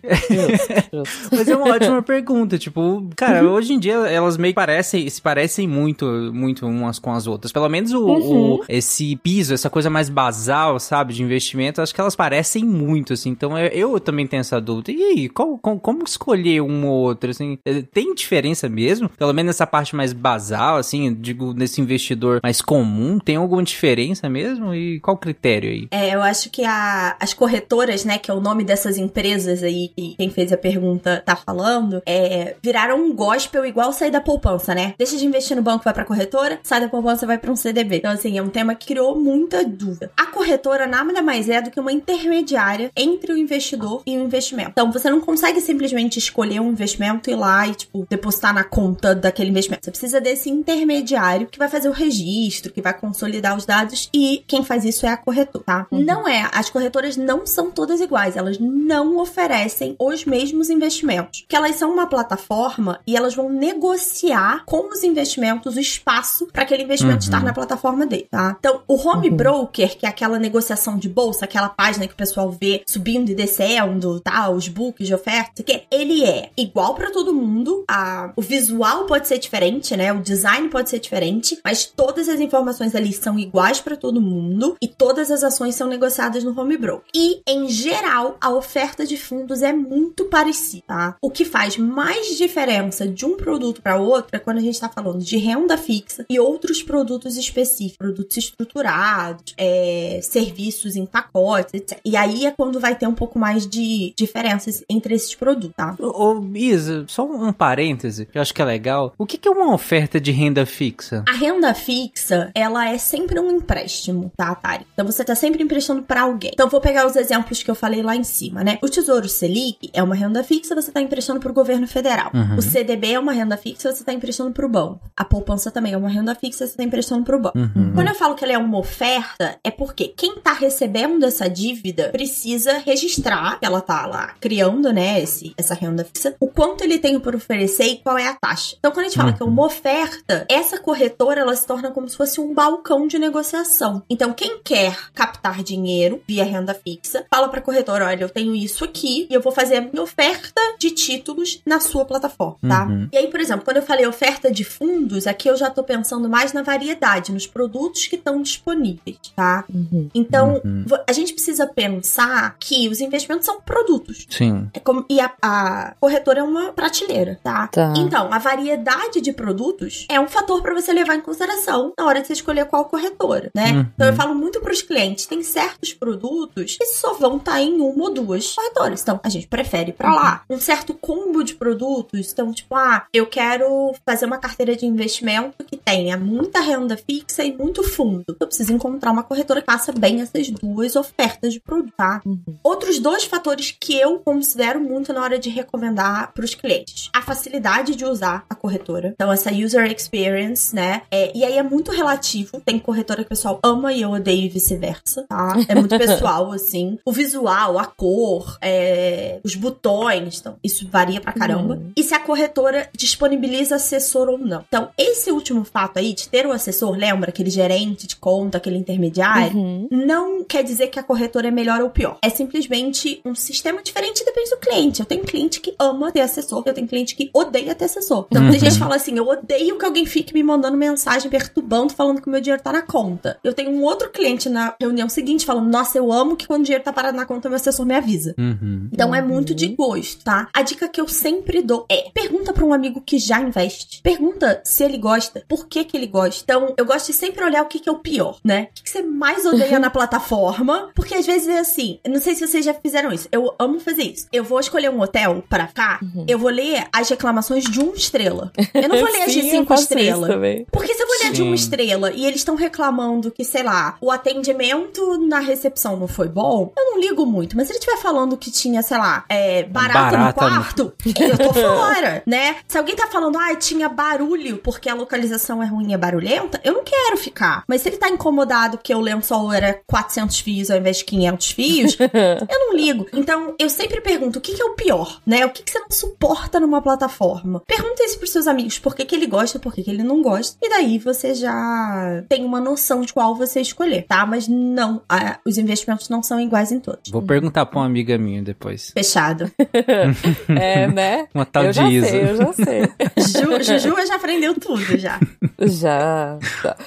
[1.31, 5.21] Mas é uma ótima pergunta, tipo, cara, hoje em dia elas meio que parecem, se
[5.21, 7.53] parecem muito, muito umas com as outras.
[7.53, 12.01] Pelo menos o, o- esse piso, essa coisa mais basal, sabe, de investimento, acho que
[12.01, 13.31] elas parecem muito, assim.
[13.31, 14.93] Então eu, eu também tenho essa dúvida.
[14.93, 17.59] E aí, qual- com- como escolher uma ou outra, assim?
[17.65, 19.09] Eh, Tem diferença mesmo?
[19.09, 24.29] Pelo menos nessa parte mais basal, assim, digo, nesse investidor mais comum, tem alguma diferença
[24.29, 24.75] mesmo?
[24.75, 25.89] E qual o critério aí?
[25.91, 29.89] É, eu acho que a- as corretoras, né, que é o nome dessas empresas aí
[29.97, 34.75] que quem fez a pergunta tá falando, é, viraram um gospel igual sair da poupança,
[34.75, 34.95] né?
[34.99, 37.97] Deixa de investir no banco, vai pra corretora, sai da poupança, vai pra um CDB.
[37.99, 40.11] Então, assim, é um tema que criou muita dúvida.
[40.17, 44.71] A corretora nada mais é do que uma intermediária entre o investidor e o investimento.
[44.71, 48.65] Então, você não consegue simplesmente escolher um investimento e ir lá e, tipo, depositar na
[48.65, 49.85] conta daquele investimento.
[49.85, 54.45] Você precisa desse intermediário que vai fazer o registro, que vai consolidar os dados e
[54.47, 55.87] quem faz isso é a corretora, tá?
[55.91, 56.49] Não é.
[56.53, 58.37] As corretoras não são todas iguais.
[58.37, 61.43] Elas não oferecem os mesmos investimentos.
[61.43, 66.63] Porque elas são uma plataforma e elas vão negociar com os investimentos o espaço para
[66.63, 67.19] aquele investimento Uhum.
[67.25, 68.27] estar na plataforma dele.
[68.35, 68.57] Tá?
[68.59, 69.37] Então, o home uhum.
[69.37, 73.35] broker, que é aquela negociação de bolsa, aquela página que o pessoal vê subindo e
[73.35, 74.51] descendo, tá?
[74.51, 77.85] Os books de oferta, que ele é igual para todo mundo.
[77.89, 80.13] A, o visual pode ser diferente, né?
[80.13, 84.77] O design pode ser diferente, mas todas as informações ali são iguais para todo mundo
[84.83, 87.05] e todas as ações são negociadas no home broker.
[87.15, 91.17] E, em geral, a oferta de fundos é muito parecida, tá?
[91.23, 94.89] O que faz mais diferença de um produto para outro é quando a gente está
[94.89, 101.99] falando de renda fixa e outros produtos específicos, produtos estruturados, é, serviços em pacotes, etc.
[102.05, 105.95] E aí é quando vai ter um pouco mais de diferenças entre esses produtos, tá?
[105.99, 109.13] Ô, Isa, só um parêntese, que eu acho que é legal.
[109.19, 111.25] O que, que é uma oferta de renda fixa?
[111.29, 114.87] A renda fixa, ela é sempre um empréstimo, tá, Tari?
[114.93, 116.51] Então você tá sempre emprestando para alguém.
[116.53, 118.79] Então vou pegar os exemplos que eu falei lá em cima, né?
[118.83, 122.31] O Tesouro Selic é uma renda fixa, você tá emprestando pro governo federal.
[122.35, 122.57] Uhum.
[122.57, 125.01] O CDB é uma renda fixa, você tá emprestando pro banco.
[125.17, 127.59] A poupança também é uma renda fixa, você tá emprestando pro banco.
[127.59, 127.93] Uhum.
[127.95, 132.11] Quando eu falo que ela é uma oferta, é porque quem tá recebendo essa dívida
[132.11, 136.99] precisa registrar que ela tá lá criando, né, esse, essa renda fixa, o quanto ele
[136.99, 138.77] tem por oferecer e qual é a taxa.
[138.79, 139.67] Então, quando a gente fala que é uma uhum.
[139.67, 144.03] oferta, essa corretora ela se torna como se fosse um balcão de negociação.
[144.09, 148.85] Então, quem quer captar dinheiro via renda fixa, fala pra corretora: olha, eu tenho isso
[148.85, 152.85] aqui e eu vou fazer a minha oferta de títulos na sua plataforma, tá?
[152.85, 153.09] Uhum.
[153.13, 156.29] E aí, por exemplo, quando eu falei oferta de fundos, aqui eu já tô pensando
[156.29, 159.65] mais na variedade, nos produtos que estão disponíveis, tá?
[159.73, 160.09] Uhum.
[160.15, 160.85] Então, uhum.
[161.07, 164.27] a gente precisa pensar que os investimentos são produtos.
[164.29, 164.69] Sim.
[164.73, 167.69] É como, e a, a corretora é uma prateleira, tá?
[167.69, 167.93] tá?
[167.97, 172.21] Então, a variedade de produtos é um fator para você levar em consideração na hora
[172.21, 173.73] de você escolher qual corretora, né?
[173.73, 173.87] Uhum.
[173.95, 177.61] Então, eu falo muito para os clientes, tem certos produtos que só vão estar tá
[177.61, 179.03] em uma ou duas corretoras.
[179.03, 180.43] Então, a gente prefere para lá.
[180.49, 185.65] Um certo combo de produtos, então, tipo, ah, eu quero fazer uma carteira de investimento
[185.65, 188.25] que tenha muita renda fixa e muito fundo.
[188.41, 192.21] Eu preciso encontrar uma corretora que faça bem essas duas ofertas de produto, tá?
[192.25, 192.57] Uhum.
[192.63, 197.23] Outros dois fatores que eu considero muito na hora de recomendar para os clientes: a
[197.23, 199.13] facilidade de usar a corretora.
[199.15, 201.03] Então, essa user experience, né?
[201.11, 202.61] É, e aí é muito relativo.
[202.61, 205.57] Tem corretora que o pessoal ama e eu odeio e vice-versa, tá?
[205.69, 206.99] É muito pessoal, assim.
[207.05, 211.75] O visual, a cor, é, os botões, então, isso varia pra caramba.
[211.75, 211.93] Uhum.
[211.97, 214.65] E se a corretora disponibiliza assessor ou não.
[214.67, 217.31] Então, esse último fato aí de ter o assessor, lembra?
[217.31, 219.89] Aquele gerente de conta, aquele intermediário, uhum.
[219.91, 222.19] não quer dizer que a corretora é melhor ou pior.
[222.23, 225.01] É simplesmente um sistema diferente depende do cliente.
[225.01, 228.27] Eu tenho cliente que ama ter assessor, eu tenho cliente que odeia ter assessor.
[228.31, 228.51] Então, uhum.
[228.51, 232.21] tem gente que fala assim: eu odeio que alguém fique me mandando mensagem perturbando, falando
[232.21, 233.39] que o meu dinheiro tá na conta.
[233.43, 236.65] Eu tenho um outro cliente na reunião seguinte falando: nossa, eu amo que quando o
[236.65, 238.35] dinheiro tá parado na conta, meu assessor me avisa.
[238.39, 238.89] Uhum.
[238.93, 240.49] Então, é muito de gosto, tá?
[240.53, 244.01] A dica que eu sempre dou é: pergunta para um amigo que já investe.
[244.03, 246.43] Pergunta se ele gosta, por que que ele gosta.
[246.43, 248.69] Então, eu gosto de sempre olhar o que, que é o pior, né?
[248.71, 250.91] O que, que você mais odeia na plataforma?
[250.95, 253.29] Porque às vezes é assim, não sei se vocês já fizeram isso.
[253.33, 254.27] Eu amo fazer isso.
[254.33, 256.25] Eu vou escolher um hotel para ficar, uhum.
[256.29, 258.53] eu vou ler as reclamações de uma estrela.
[258.73, 260.31] Eu não vou ler as de cinco estrelas.
[260.71, 261.33] Porque se eu vou ler Sim.
[261.33, 266.09] de uma estrela e eles estão reclamando que, sei lá, o atendimento na recepção não
[266.09, 267.57] foi bom, eu não ligo muito.
[267.57, 271.13] Mas se ele estiver falando que tinha, sei lá, é, barata, barata no quarto, no...
[271.23, 272.57] eu tô fora, né?
[272.67, 276.61] Se alguém tá falando, ah, tinha barulho porque a localização é ruim e é barulhenta,
[276.65, 277.54] eu não quero ficar.
[277.69, 281.51] Mas se ele tá incomodado que o lençol era 400 fios ao invés de 500
[281.51, 283.07] fios, eu não ligo.
[283.13, 285.45] Então, eu sempre pergunto, o que, que é o pior, né?
[285.47, 287.63] O que, que você não suporta numa plataforma?
[287.67, 290.23] Pergunta isso pros seus amigos, por que, que ele gosta, por que, que ele não
[290.23, 290.57] gosta.
[290.63, 294.25] E daí você já tem uma noção de qual você escolher, tá?
[294.27, 297.11] Mas não, a, os investimentos não são iguais em todos.
[297.11, 298.91] Vou perguntar pra uma amiga minha depois.
[298.93, 299.51] Fechado.
[300.49, 301.29] é, né?
[301.35, 302.07] Uma tal eu de Isa.
[302.07, 302.83] Sei, eu já sei.
[303.19, 305.19] Ju, Juju já aprendeu tudo já.
[305.61, 306.39] Já.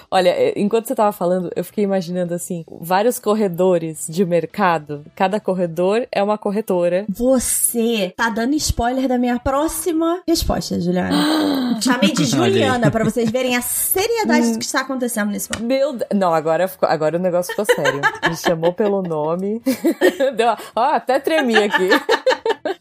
[0.09, 5.05] Olha, enquanto você tava falando, eu fiquei imaginando assim, vários corredores de mercado.
[5.15, 7.05] Cada corredor é uma corretora.
[7.09, 11.11] Você tá dando spoiler da minha próxima resposta, Juliana.
[11.81, 15.67] Chamei de Juliana para vocês verem a seriedade do que está acontecendo nesse momento.
[15.67, 16.09] Meu Deus.
[16.13, 18.01] Não, agora, agora o negócio ficou sério.
[18.27, 19.61] Me chamou pelo nome.
[20.35, 21.89] Deu, ó, até tremi aqui.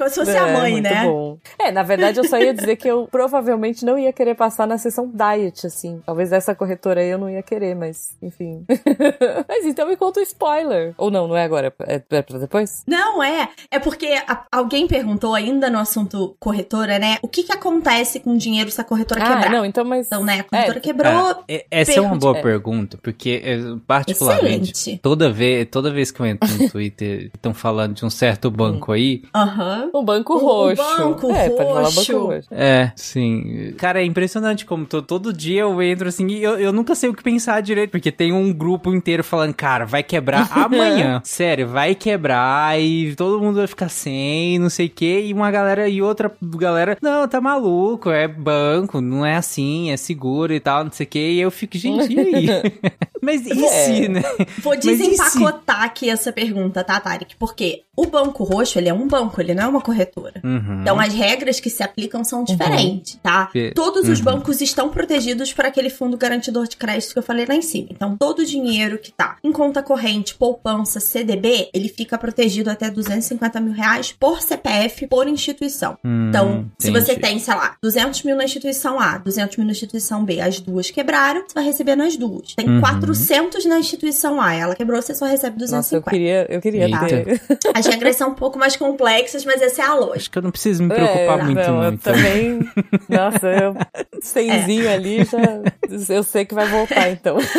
[0.00, 1.04] Como se fosse é, a mãe, né?
[1.04, 1.36] Bom.
[1.58, 4.78] É, na verdade eu só ia dizer que eu provavelmente não ia querer passar na
[4.78, 6.00] sessão diet, assim.
[6.06, 8.64] Talvez essa corretora aí eu não ia querer, mas enfim.
[9.46, 10.94] mas então me conta o spoiler.
[10.96, 11.70] Ou não, não é agora?
[11.86, 12.82] É, é pra depois?
[12.86, 13.50] Não, é.
[13.70, 17.18] É porque a, alguém perguntou ainda no assunto corretora, né?
[17.20, 19.50] O que que acontece com o dinheiro se a corretora ah, quebrar?
[19.50, 20.06] não, então, mas...
[20.06, 21.44] Então, né, a corretora é, quebrou...
[21.46, 22.40] É, essa é uma boa é.
[22.40, 23.42] pergunta, porque
[23.86, 25.02] particularmente, Excelente.
[25.02, 28.92] toda vez, toda vez que eu entro no Twitter estão falando de um certo banco
[28.92, 29.89] aí, Aham.
[29.92, 30.76] O banco O- o roxo.
[30.82, 32.12] banco é, pode falar roxo.
[32.12, 32.48] banco roxo.
[32.52, 33.74] É, sim.
[33.76, 37.10] Cara, é impressionante como to- todo dia eu entro assim e eu, eu nunca sei
[37.10, 41.20] o que pensar direito, porque tem um grupo inteiro falando, cara, vai quebrar amanhã.
[41.24, 45.22] Sério, vai quebrar e todo mundo vai ficar sem, não sei o quê.
[45.26, 49.96] E uma galera e outra galera, não, tá maluco, é banco, não é assim, é
[49.96, 51.30] seguro e tal, não sei o quê.
[51.32, 52.46] E eu fico, gente, e aí?
[53.22, 53.68] Mas e É.
[53.86, 54.22] se, né?
[54.62, 57.36] Vou desempacotar aqui essa pergunta, tá, Tarek?
[57.36, 60.40] Porque o banco roxo, ele é um banco, ele não é uma corretora.
[60.42, 60.80] Uhum.
[60.80, 63.50] Então, as regras que se aplicam são diferentes, tá?
[63.54, 64.24] E- Todos os uhum.
[64.24, 67.88] bancos estão protegidos por aquele fundo garantidor de crédito que eu falei lá em cima.
[67.90, 72.90] Então, todo o dinheiro que tá em conta corrente, poupança, CDB, ele fica protegido até
[72.90, 75.98] 250 mil reais por CPF, por instituição.
[76.04, 77.20] Hum, Então, se você entendi.
[77.20, 80.90] tem, sei lá, 200 mil na instituição A, 200 mil na instituição B, as duas
[80.90, 82.54] quebraram, você vai receber nas duas.
[82.54, 82.80] Tem Uhum.
[83.14, 86.10] 400 na instituição A, ela quebrou, você só recebe Nossa, eu 250.
[86.10, 87.06] queria, eu queria Eita.
[87.06, 87.40] ter.
[87.74, 90.16] As regras são um pouco mais complexas, mas essa é a lógica.
[90.16, 91.84] Acho que eu não preciso me preocupar É, muito, não, não.
[91.84, 92.12] eu então.
[92.14, 92.60] também.
[93.08, 93.74] Nossa, eu.
[94.20, 96.12] Cenzinho ali já.
[96.14, 97.36] Eu sei que vai voltar, então.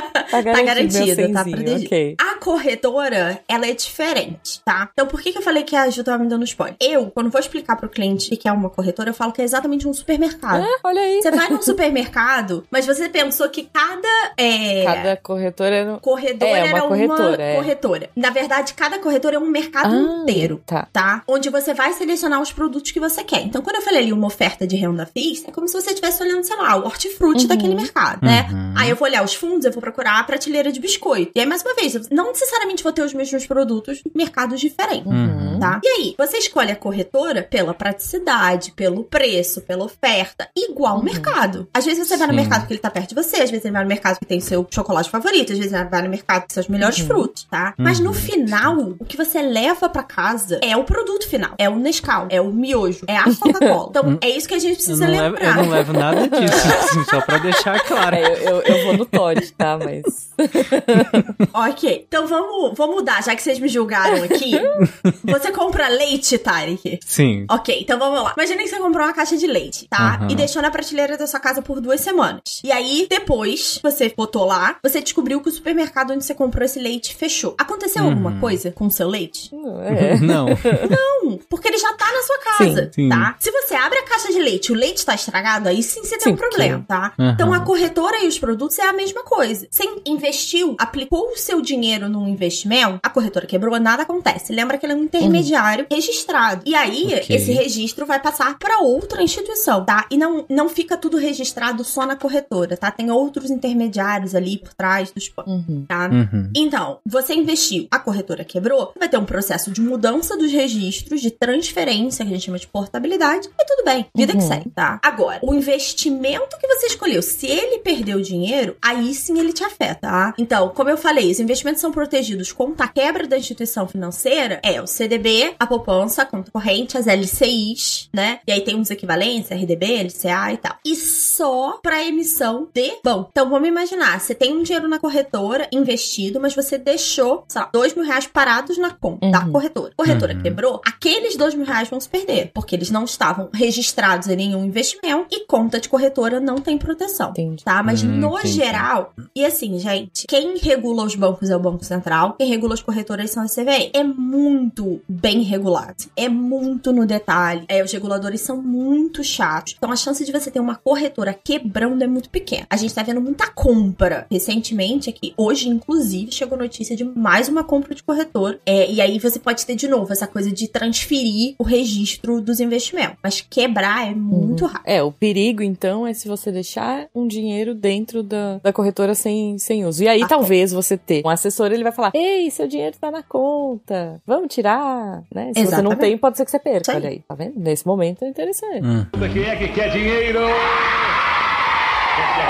[0.30, 1.86] tá garantido, garantida, meu tá cenzinho, protegido.
[1.86, 2.16] Ok.
[2.20, 4.88] A corretora, ela é diferente, tá?
[4.92, 6.76] Então, por que, que eu falei que a Ju tava me dando spoiler?
[6.80, 9.44] Eu, quando vou explicar pro cliente o que é uma corretora, eu falo que é
[9.44, 10.62] exatamente um supermercado.
[10.64, 11.20] Ah, olha aí.
[11.22, 16.00] Você vai num supermercado, mas você pensou que cada, é, Cada corretora é no...
[16.00, 17.56] corredora É, uma era corretora, uma é.
[17.56, 18.10] corretora.
[18.16, 20.62] Na verdade, cada corretora é um mercado Ah, inteiro.
[20.66, 20.88] Tá.
[20.92, 21.22] Tá?
[21.26, 23.42] Onde você vai selecionar os produtos que você quer.
[23.42, 26.22] Então, quando eu falei ali uma oferta de renda fixa, é como se você estivesse
[26.22, 27.48] olhando, sei lá, o hortifruti Uhum.
[27.48, 28.46] daquele mercado, né?
[28.50, 28.74] Uhum.
[28.76, 31.30] Aí eu vou olhar os fundos, eu vou procurar a prateleira de biscoito.
[31.34, 34.60] E aí, mais uma vez, eu não necessariamente vou ter os mesmos produtos em mercados
[34.60, 35.06] diferentes.
[35.06, 35.58] Uhum.
[35.60, 35.80] Tá?
[35.84, 41.68] E aí, você escolhe a corretora pela praticidade, pelo preço, pela oferta, igual o mercado.
[41.72, 42.40] Às vezes você vai no Sim.
[42.40, 44.40] mercado que ele tá perto de você, às vezes você vai no mercado que tem
[44.40, 47.72] seu chocolate favorito, às vezes você vai no mercado que tem seus melhores frutos, tá?
[47.78, 48.14] Mas no Uhum.
[48.14, 51.52] final, o que você leva pra casa é o produto final.
[51.58, 53.86] É o Nescau, é o miojo, é a Coca-Cola.
[53.90, 55.56] Então, é isso que a gente Eu precisa não, levo, eu lembrar.
[55.62, 58.16] não levo nada disso, assim, só pra deixar claro.
[58.16, 59.75] É, eu, eu, eu vou no Todd, tá?
[59.78, 60.30] Mas.
[61.52, 64.52] Ok, então vamos, vamos mudar, já que vocês me julgaram aqui.
[65.24, 66.98] você compra leite, Tarek?
[67.04, 67.46] Sim.
[67.50, 68.34] Ok, então vamos lá.
[68.36, 70.16] Imagina que você comprou uma caixa de leite, tá?
[70.16, 70.28] Aham.
[70.30, 72.40] E deixou na prateleira da sua casa por duas semanas.
[72.62, 76.78] E aí, depois, você botou lá, você descobriu que o supermercado onde você comprou esse
[76.78, 77.54] leite fechou.
[77.58, 78.10] Aconteceu Uhum.
[78.10, 79.50] alguma coisa com o seu leite?
[79.84, 80.16] É.
[80.20, 80.46] Não.
[80.46, 83.08] Não, porque ele já tá na sua casa, Sim, sim.
[83.08, 83.34] tá?
[83.38, 86.16] Se você abre a caixa de leite e o leite tá estragado, aí sim você
[86.18, 87.12] tem Sim, um problema, tá?
[87.18, 87.32] Aham.
[87.32, 89.65] Então a corretora e os produtos é a mesma coisa.
[89.70, 94.52] Você investiu, aplicou o seu dinheiro num investimento, a corretora quebrou, nada acontece.
[94.52, 96.62] Lembra que ele é um intermediário registrado.
[96.66, 97.36] E aí, Ok.
[97.36, 100.06] esse registro vai passar para outra instituição, tá?
[100.10, 102.90] E não, não fica tudo registrado só na corretora, tá?
[102.90, 105.84] Tem outros intermediários ali por trás dos bancos, Uhum.
[105.86, 106.08] tá?
[106.10, 106.50] Uhum.
[106.56, 111.30] Então, você investiu, a corretora quebrou, vai ter um processo de mudança dos registros, de
[111.30, 114.48] transferência, que a gente chama de portabilidade, e tudo bem, vida que Uhum.
[114.48, 115.00] segue, tá?
[115.02, 119.96] Agora, o investimento que você escolheu, se ele perdeu dinheiro, aí sim ele te afeta,
[120.08, 120.34] tá?
[120.38, 124.80] Então, como eu falei, os investimentos são protegidos contra a quebra da instituição financeira, é
[124.80, 128.40] o CDB, a poupança, a conta corrente, as LCIs, né?
[128.46, 130.76] E aí tem uns equivalentes, RDB, LCA e tal.
[130.84, 133.26] E só pra emissão de bom.
[133.30, 137.70] Então, vamos imaginar, você tem um dinheiro na corretora investido, mas você deixou, sei lá,
[137.72, 139.52] dois mil reais parados na conta da Uhum.
[139.52, 139.92] corretora.
[139.92, 140.40] A corretora Uhum.
[140.42, 144.64] quebrou, aqueles dois mil reais vão se perder, porque eles não estavam registrados em nenhum
[144.64, 147.30] investimento e conta de corretora não tem proteção.
[147.30, 147.64] Entendi.
[147.64, 147.82] Tá?
[147.82, 148.54] Mas Hum, no entendi.
[148.54, 152.82] geral, e assim, gente, quem regula os bancos é o Banco Central, quem regula as
[152.82, 153.90] corretoras são as CVM.
[153.92, 156.04] É muito bem regulado.
[156.16, 157.64] É muito no detalhe.
[157.68, 159.74] É, os reguladores são muito chatos.
[159.76, 162.66] Então a chance de você ter uma corretora quebrando é muito pequena.
[162.70, 165.34] A gente tá vendo muita compra recentemente aqui.
[165.36, 168.58] Hoje, inclusive, chegou notícia de mais uma compra de corretora.
[168.64, 172.60] É, e aí você pode ter de novo essa coisa de transferir o registro dos
[172.60, 173.16] investimentos.
[173.22, 174.70] Mas quebrar é muito Uhum.
[174.70, 174.88] rápido.
[174.88, 179.58] É, o perigo, então, é se você deixar um dinheiro dentro da, da corretora sem,
[179.58, 180.04] sem uso.
[180.04, 183.10] E aí, Ah, talvez você ter um assessor, ele vai falar: Ei, seu dinheiro tá
[183.10, 185.48] na conta, vamos tirar, né?
[185.48, 185.98] Se você não Exatamente.
[185.98, 186.92] tem, pode ser que você Isso perca.
[186.92, 186.96] aí.
[186.98, 187.58] Olha aí, tá vendo?
[187.58, 188.84] Nesse momento é interessante.
[188.86, 189.06] Hum.
[189.32, 190.40] Quem é que quer dinheiro?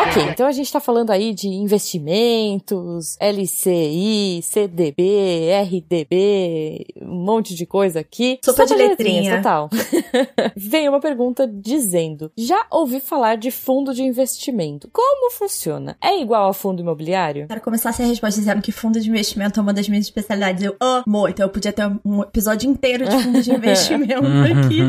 [0.06, 7.66] Ok, então a gente tá falando aí de investimentos, LCI, CDB, RDB, um monte de
[7.66, 8.38] coisa aqui.
[8.44, 9.36] Sopa de letrinhas, letrinha.
[9.38, 9.70] total.
[10.56, 14.88] Vem uma pergunta dizendo: Já ouvi falar de fundo de investimento.
[14.92, 15.96] Como funciona?
[16.02, 17.48] É igual a fundo imobiliário?
[17.48, 20.62] Quero começar essa resposta dizendo que fundo de investimento é uma das minhas especialidades.
[20.62, 24.22] Eu amo, então eu podia ter um episódio inteiro de fundo de investimento
[24.64, 24.80] aqui,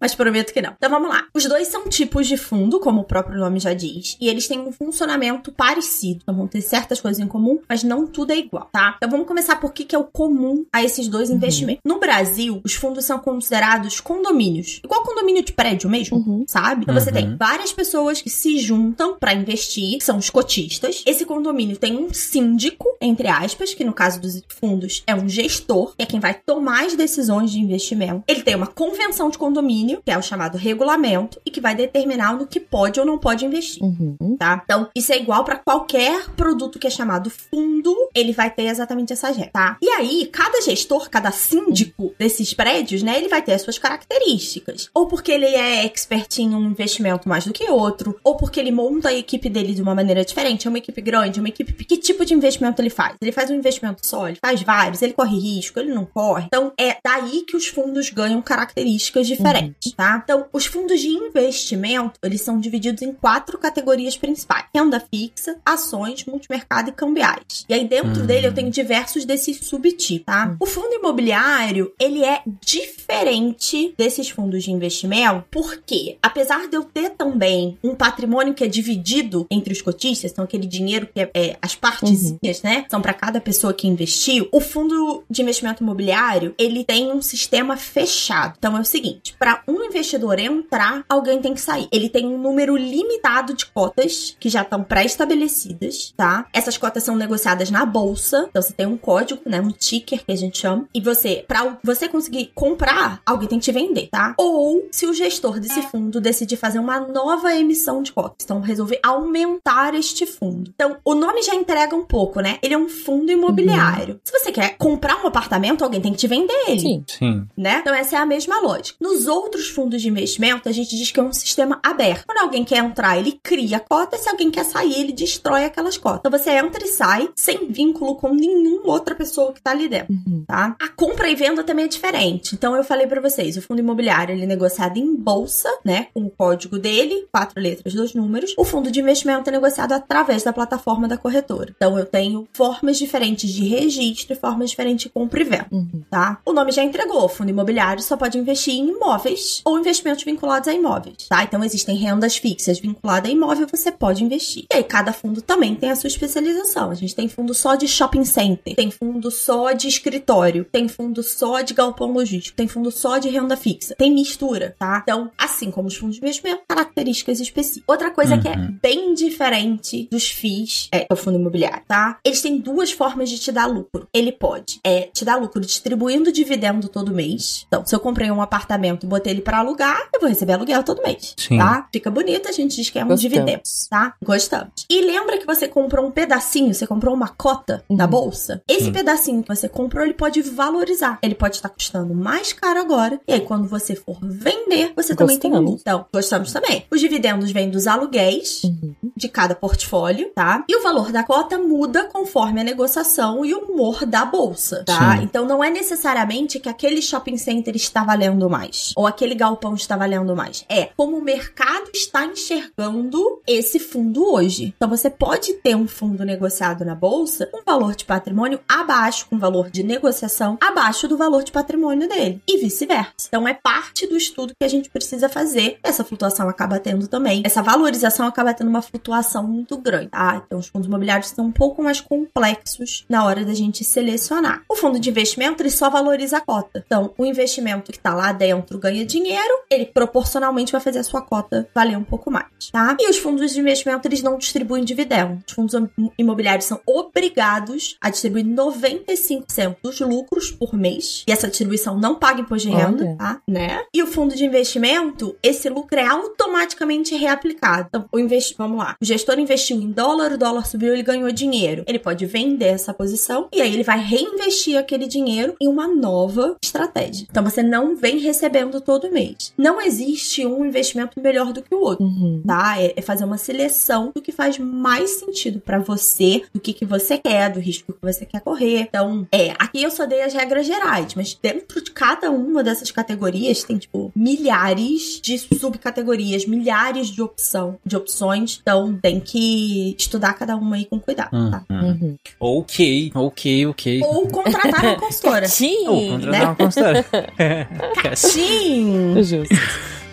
[0.00, 0.74] mas prometo que não.
[0.76, 1.24] Então vamos lá.
[1.34, 4.48] Os dois são tipos de fundo, como o próprio nome já diz, e e eles
[4.48, 6.20] têm um funcionamento parecido.
[6.22, 8.94] Então vão ter certas coisas em comum, mas não tudo é igual, tá?
[8.96, 11.36] Então vamos começar por que, que é o comum a esses dois Uhum.
[11.36, 11.80] investimentos.
[11.84, 14.80] No Brasil, os fundos são considerados condomínios.
[14.84, 16.44] Igual condomínio de prédio mesmo, Uhum.
[16.48, 16.82] sabe?
[16.82, 17.14] Então você Uhum.
[17.16, 21.02] tem várias pessoas que se juntam pra investir, que são os cotistas.
[21.06, 25.94] Esse condomínio tem um síndico, entre aspas, que no caso dos fundos é um gestor,
[25.96, 28.24] que é quem vai tomar as decisões de investimento.
[28.26, 32.36] Ele tem uma convenção de condomínio, que é o chamado regulamento, e que vai determinar
[32.36, 34.15] no que pode ou não pode investir Uhum.
[34.38, 34.60] Tá?
[34.64, 39.12] Então, isso é igual pra qualquer produto que é chamado fundo, ele vai ter exatamente
[39.12, 39.76] essas regras, tá?
[39.82, 44.90] E aí, cada gestor, cada síndico desses prédios, né, ele vai ter as suas características.
[44.94, 48.72] Ou porque ele é expert em um investimento mais do que outro, ou porque ele
[48.72, 51.72] monta a equipe dele de uma maneira diferente, é uma equipe grande, é uma equipe...
[51.84, 53.16] Que tipo de investimento ele faz?
[53.20, 56.44] Ele faz um investimento só, ele faz vários, ele corre risco, ele não corre.
[56.46, 60.20] Então, é daí que os fundos ganham características diferentes, tá?
[60.22, 64.66] Então, os fundos de investimento, eles são divididos em quatro categorias principais.
[64.74, 67.64] Renda fixa, ações, multimercado e cambiais.
[67.66, 68.26] E aí dentro Hum.
[68.26, 70.54] dele eu tenho diversos desses subtipos, tá?
[70.60, 77.10] O fundo imobiliário, ele é diferente desses fundos de investimento, porque apesar de eu ter
[77.10, 81.56] também um patrimônio que é dividido entre os cotistas, então aquele dinheiro que é, é
[81.62, 86.84] as partezinhas, né, são para cada pessoa que investiu, o fundo de investimento imobiliário, ele
[86.84, 88.54] tem um sistema fechado.
[88.58, 91.88] Então é o seguinte, para um investidor entrar, alguém tem que sair.
[91.92, 93.95] Ele tem um número limitado de cotas
[94.38, 96.46] que já estão pré-estabelecidas, tá?
[96.52, 100.32] Essas cotas são negociadas na bolsa, então você tem um código, né, um ticker que
[100.32, 104.34] a gente chama, e você, para você conseguir comprar, alguém tem que te vender, tá?
[104.38, 109.00] Ou se o gestor desse fundo decidir fazer uma nova emissão de cotas, então resolver
[109.02, 110.72] aumentar este fundo.
[110.74, 112.58] Então, o nome já entrega um pouco, né?
[112.62, 114.20] Ele é um fundo imobiliário.
[114.24, 117.04] Se você quer comprar um apartamento, alguém tem que te vender ele Sim.
[117.06, 117.46] Sim.
[117.56, 117.78] né?
[117.80, 118.96] Então essa é a mesma lógica.
[119.00, 122.24] Nos outros fundos de investimento, a gente diz que é um sistema aberto.
[122.26, 126.20] Quando alguém quer entrar, ele cria cota, se alguém quer sair, ele destrói aquelas cotas.
[126.24, 130.12] Então você entra e sai sem vínculo com nenhuma outra pessoa que tá ali dentro,
[130.12, 130.44] Uhum.
[130.46, 130.76] tá?
[130.80, 132.54] A compra e venda também é diferente.
[132.54, 136.22] Então eu falei pra vocês, o fundo imobiliário ele é negociado em bolsa, né, com
[136.24, 138.54] o código dele, quatro letras, dois números.
[138.56, 141.72] O fundo de investimento é negociado através da plataforma da corretora.
[141.76, 146.02] Então eu tenho formas diferentes de registro e formas diferentes de compra e venda Uhum.
[146.10, 146.38] tá?
[146.44, 147.24] O nome já entregou.
[147.24, 151.42] O fundo imobiliário só pode investir em imóveis ou investimentos vinculados a imóveis, tá?
[151.44, 154.64] Então existem rendas fixas vinculadas a imóvel, você pode investir.
[154.72, 156.90] E aí cada fundo também tem a sua especialização.
[156.90, 161.22] A gente tem fundo só de shopping center, tem fundo só de escritório, tem fundo
[161.22, 165.00] só de galpão logístico, tem fundo só de renda fixa, tem mistura, tá?
[165.02, 167.84] Então, assim como os fundos de investimento, características específicas.
[167.86, 168.78] Outra coisa que é Uhum.
[168.82, 169.14] bem
[169.46, 172.18] diferente dos FIIs é o fundo imobiliário, tá?
[172.24, 174.08] Eles têm duas formas de te dar lucro.
[174.12, 177.64] Ele pode é, te dar lucro distribuindo dividendo todo mês.
[177.68, 180.82] Então, se eu comprei um apartamento e botei ele pra alugar, eu vou receber aluguel
[180.82, 181.58] todo mês, Sim.
[181.58, 181.88] tá?
[181.92, 183.20] Fica bonito, a gente diz que é um Gostamos.
[183.34, 183.55] dividendo,
[183.90, 184.14] tá?
[184.24, 184.86] Gostamos.
[184.90, 188.10] E lembra que você comprou um pedacinho, você comprou uma cota na Uhum.
[188.10, 188.62] bolsa?
[188.68, 188.92] Esse Sim.
[188.92, 191.18] pedacinho que você comprou, ele pode valorizar.
[191.22, 193.20] Ele pode estar custando mais caro agora.
[193.26, 195.80] E aí, quando você for vender, você também tem um Gostamos.
[195.80, 196.84] Então, gostamos também.
[196.90, 198.94] Os dividendos vêm dos aluguéis Uhum.
[199.16, 200.64] de cada portfólio, tá?
[200.68, 205.16] E o valor da cota muda conforme a negociação e o humor da bolsa, tá?
[205.18, 205.24] Sim.
[205.24, 209.96] Então não é necessariamente que aquele shopping center está valendo mais ou aquele galpão está
[209.96, 210.64] valendo mais.
[210.68, 214.74] É como o mercado está enxergando esse fundo hoje.
[214.76, 219.38] Então você pode ter um fundo negociado na bolsa com valor de patrimônio abaixo, com
[219.38, 223.28] valor de negociação abaixo do valor de patrimônio dele e vice-versa.
[223.28, 225.78] Então é parte do estudo que a gente precisa fazer.
[225.82, 227.42] Essa flutuação acaba tendo também.
[227.44, 230.42] Essa valorização acaba tendo uma flutuação muito grande, tá?
[230.44, 234.62] Então os fundos imobiliários são um pouco mais complexos na hora da gente selecionar.
[234.68, 236.82] O fundo de investimento, ele só valoriza a cota.
[236.86, 241.22] Então, o investimento que tá lá dentro ganha dinheiro, ele proporcionalmente vai fazer a sua
[241.22, 242.96] cota valer um pouco mais, tá?
[243.00, 245.42] E os fundos de investimento, eles não distribuem dividendo.
[245.46, 245.74] Os fundos
[246.18, 251.24] imobiliários são obrigados a distribuir 95% dos lucros por mês.
[251.26, 253.16] E essa distribuição não paga imposto de renda, Olha.
[253.16, 253.40] tá?
[253.46, 253.84] Né?
[253.94, 257.86] E o fundo de investimento, esse lucro é automaticamente reaplicado.
[257.88, 258.54] Então, o investi...
[258.56, 258.96] vamos lá.
[259.00, 261.84] O gestor investiu em dólar, o dólar subiu, ele ganhou dinheiro.
[261.86, 266.56] Ele pode vender essa posição e aí ele vai reinvestir aquele dinheiro em uma nova
[266.62, 267.26] estratégia.
[267.30, 269.52] Então você não vem recebendo todo mês.
[269.56, 272.42] Não existe um investimento melhor do que o outro Uhum.
[272.46, 272.80] tá?
[272.80, 276.84] É, é fazer uma seleção do que faz mais sentido pra você, do que, que
[276.84, 278.80] você quer, do risco que você quer correr.
[278.80, 282.90] Então, é, aqui eu só dei as regras gerais, mas dentro de cada uma dessas
[282.90, 288.58] categorias tem, tipo, milhares de subcategorias, milhares de opção, de opções.
[288.62, 291.64] Então, tem que estudar cada uma aí com cuidado, tá?
[291.70, 291.86] Uhum.
[291.86, 292.16] Uhum.
[292.38, 294.00] Ok, ok, ok.
[294.02, 295.48] Ou contratar uma consultora.
[295.48, 297.06] Sim, Ou contratar uma consultora.
[298.16, 299.14] Sim!
[299.22, 299.54] Justo.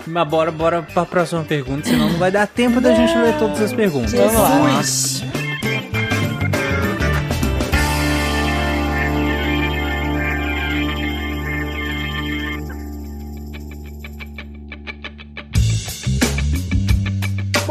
[0.05, 3.61] Mas bora, bora pra próxima pergunta, senão não vai dar tempo da gente ler todas
[3.61, 4.11] as perguntas.
[4.13, 5.42] Vamos lá.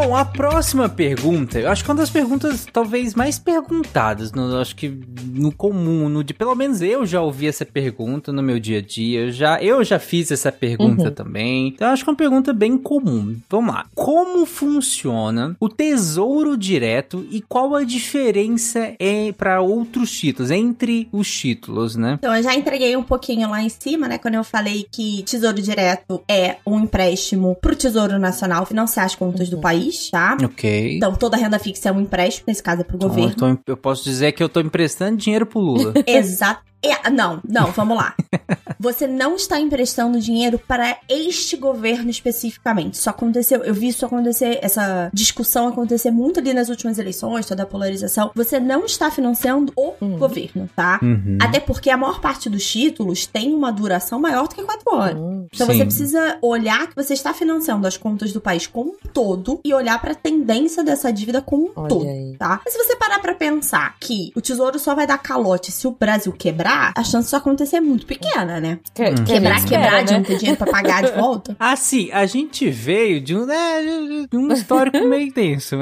[0.04, 4.58] Bom, a próxima pergunta, eu acho que é uma das perguntas talvez mais perguntadas, no,
[4.58, 4.92] acho que
[5.32, 8.82] no comum, no de pelo menos eu já ouvi essa pergunta no meu dia a
[8.82, 11.10] dia, eu já, eu já fiz essa pergunta Uhum.
[11.12, 11.68] também.
[11.68, 13.36] Então eu acho que é uma pergunta bem comum.
[13.48, 13.86] Vamos lá.
[13.94, 21.30] Como funciona o Tesouro Direto e qual a diferença é para outros títulos, entre os
[21.30, 22.14] títulos, né?
[22.18, 24.18] Então, eu já entreguei um pouquinho lá em cima, né?
[24.18, 29.48] Quando eu falei que Tesouro Direto é um empréstimo pro Tesouro Nacional financiar as contas
[29.48, 30.36] do país, tá?
[30.44, 30.96] Ok.
[30.96, 33.30] Então, toda renda fixa é um empréstimo, nesse caso é pro Então, governo.
[33.30, 35.92] eu, tô- eu posso dizer que eu tô emprestando dinheiro pro Lula.
[36.06, 36.62] Exato.
[36.84, 38.14] É, não, não, vamos lá.
[38.80, 42.94] Você não está emprestando dinheiro para este governo especificamente.
[42.94, 47.62] Isso aconteceu, eu vi isso acontecer, essa discussão acontecer muito ali nas últimas eleições, toda
[47.62, 48.32] a polarização.
[48.34, 50.18] Você não está financiando o Hum.
[50.18, 50.98] governo, tá?
[51.00, 51.38] Uhum.
[51.40, 55.22] Até porque a maior parte dos títulos tem uma duração maior do que quatro anos.
[55.22, 55.76] Hum, Então Sim.
[55.76, 59.72] você precisa olhar que você está financiando as contas do país como um todo e
[59.72, 62.36] olhar para a tendência dessa dívida como um Olha todo, aí.
[62.36, 62.60] tá?
[62.64, 65.92] Mas se você parar pra pensar que o tesouro só vai dar calote se o
[65.92, 68.78] Brasil quebrar, a chance disso acontecer é muito pequena, né?
[68.94, 69.14] Que- Hum.
[69.14, 70.18] que Quebrar, quebrar, espera, de né?
[70.18, 71.56] não ter dinheiro pra pagar de volta.
[71.60, 75.76] Ah, sim, a gente veio de um, né, de um histórico meio tenso.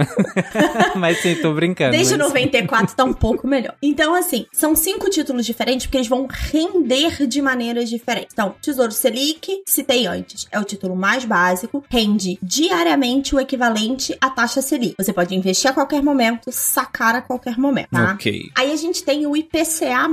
[0.97, 1.93] mas sim, tô brincando.
[1.93, 3.75] Desde mas- 94 tá um pouco melhor.
[3.83, 8.31] Então, assim, são cinco títulos diferentes porque eles vão render de maneiras diferentes.
[8.33, 14.31] Então, Tesouro Selic, citei antes, é o título mais básico, rende diariamente o equivalente à
[14.31, 14.95] taxa Selic.
[14.99, 18.13] Você pode investir a qualquer momento, sacar a qualquer momento, tá?
[18.13, 18.51] Ok.
[18.57, 20.09] Aí a gente tem o IPCA+.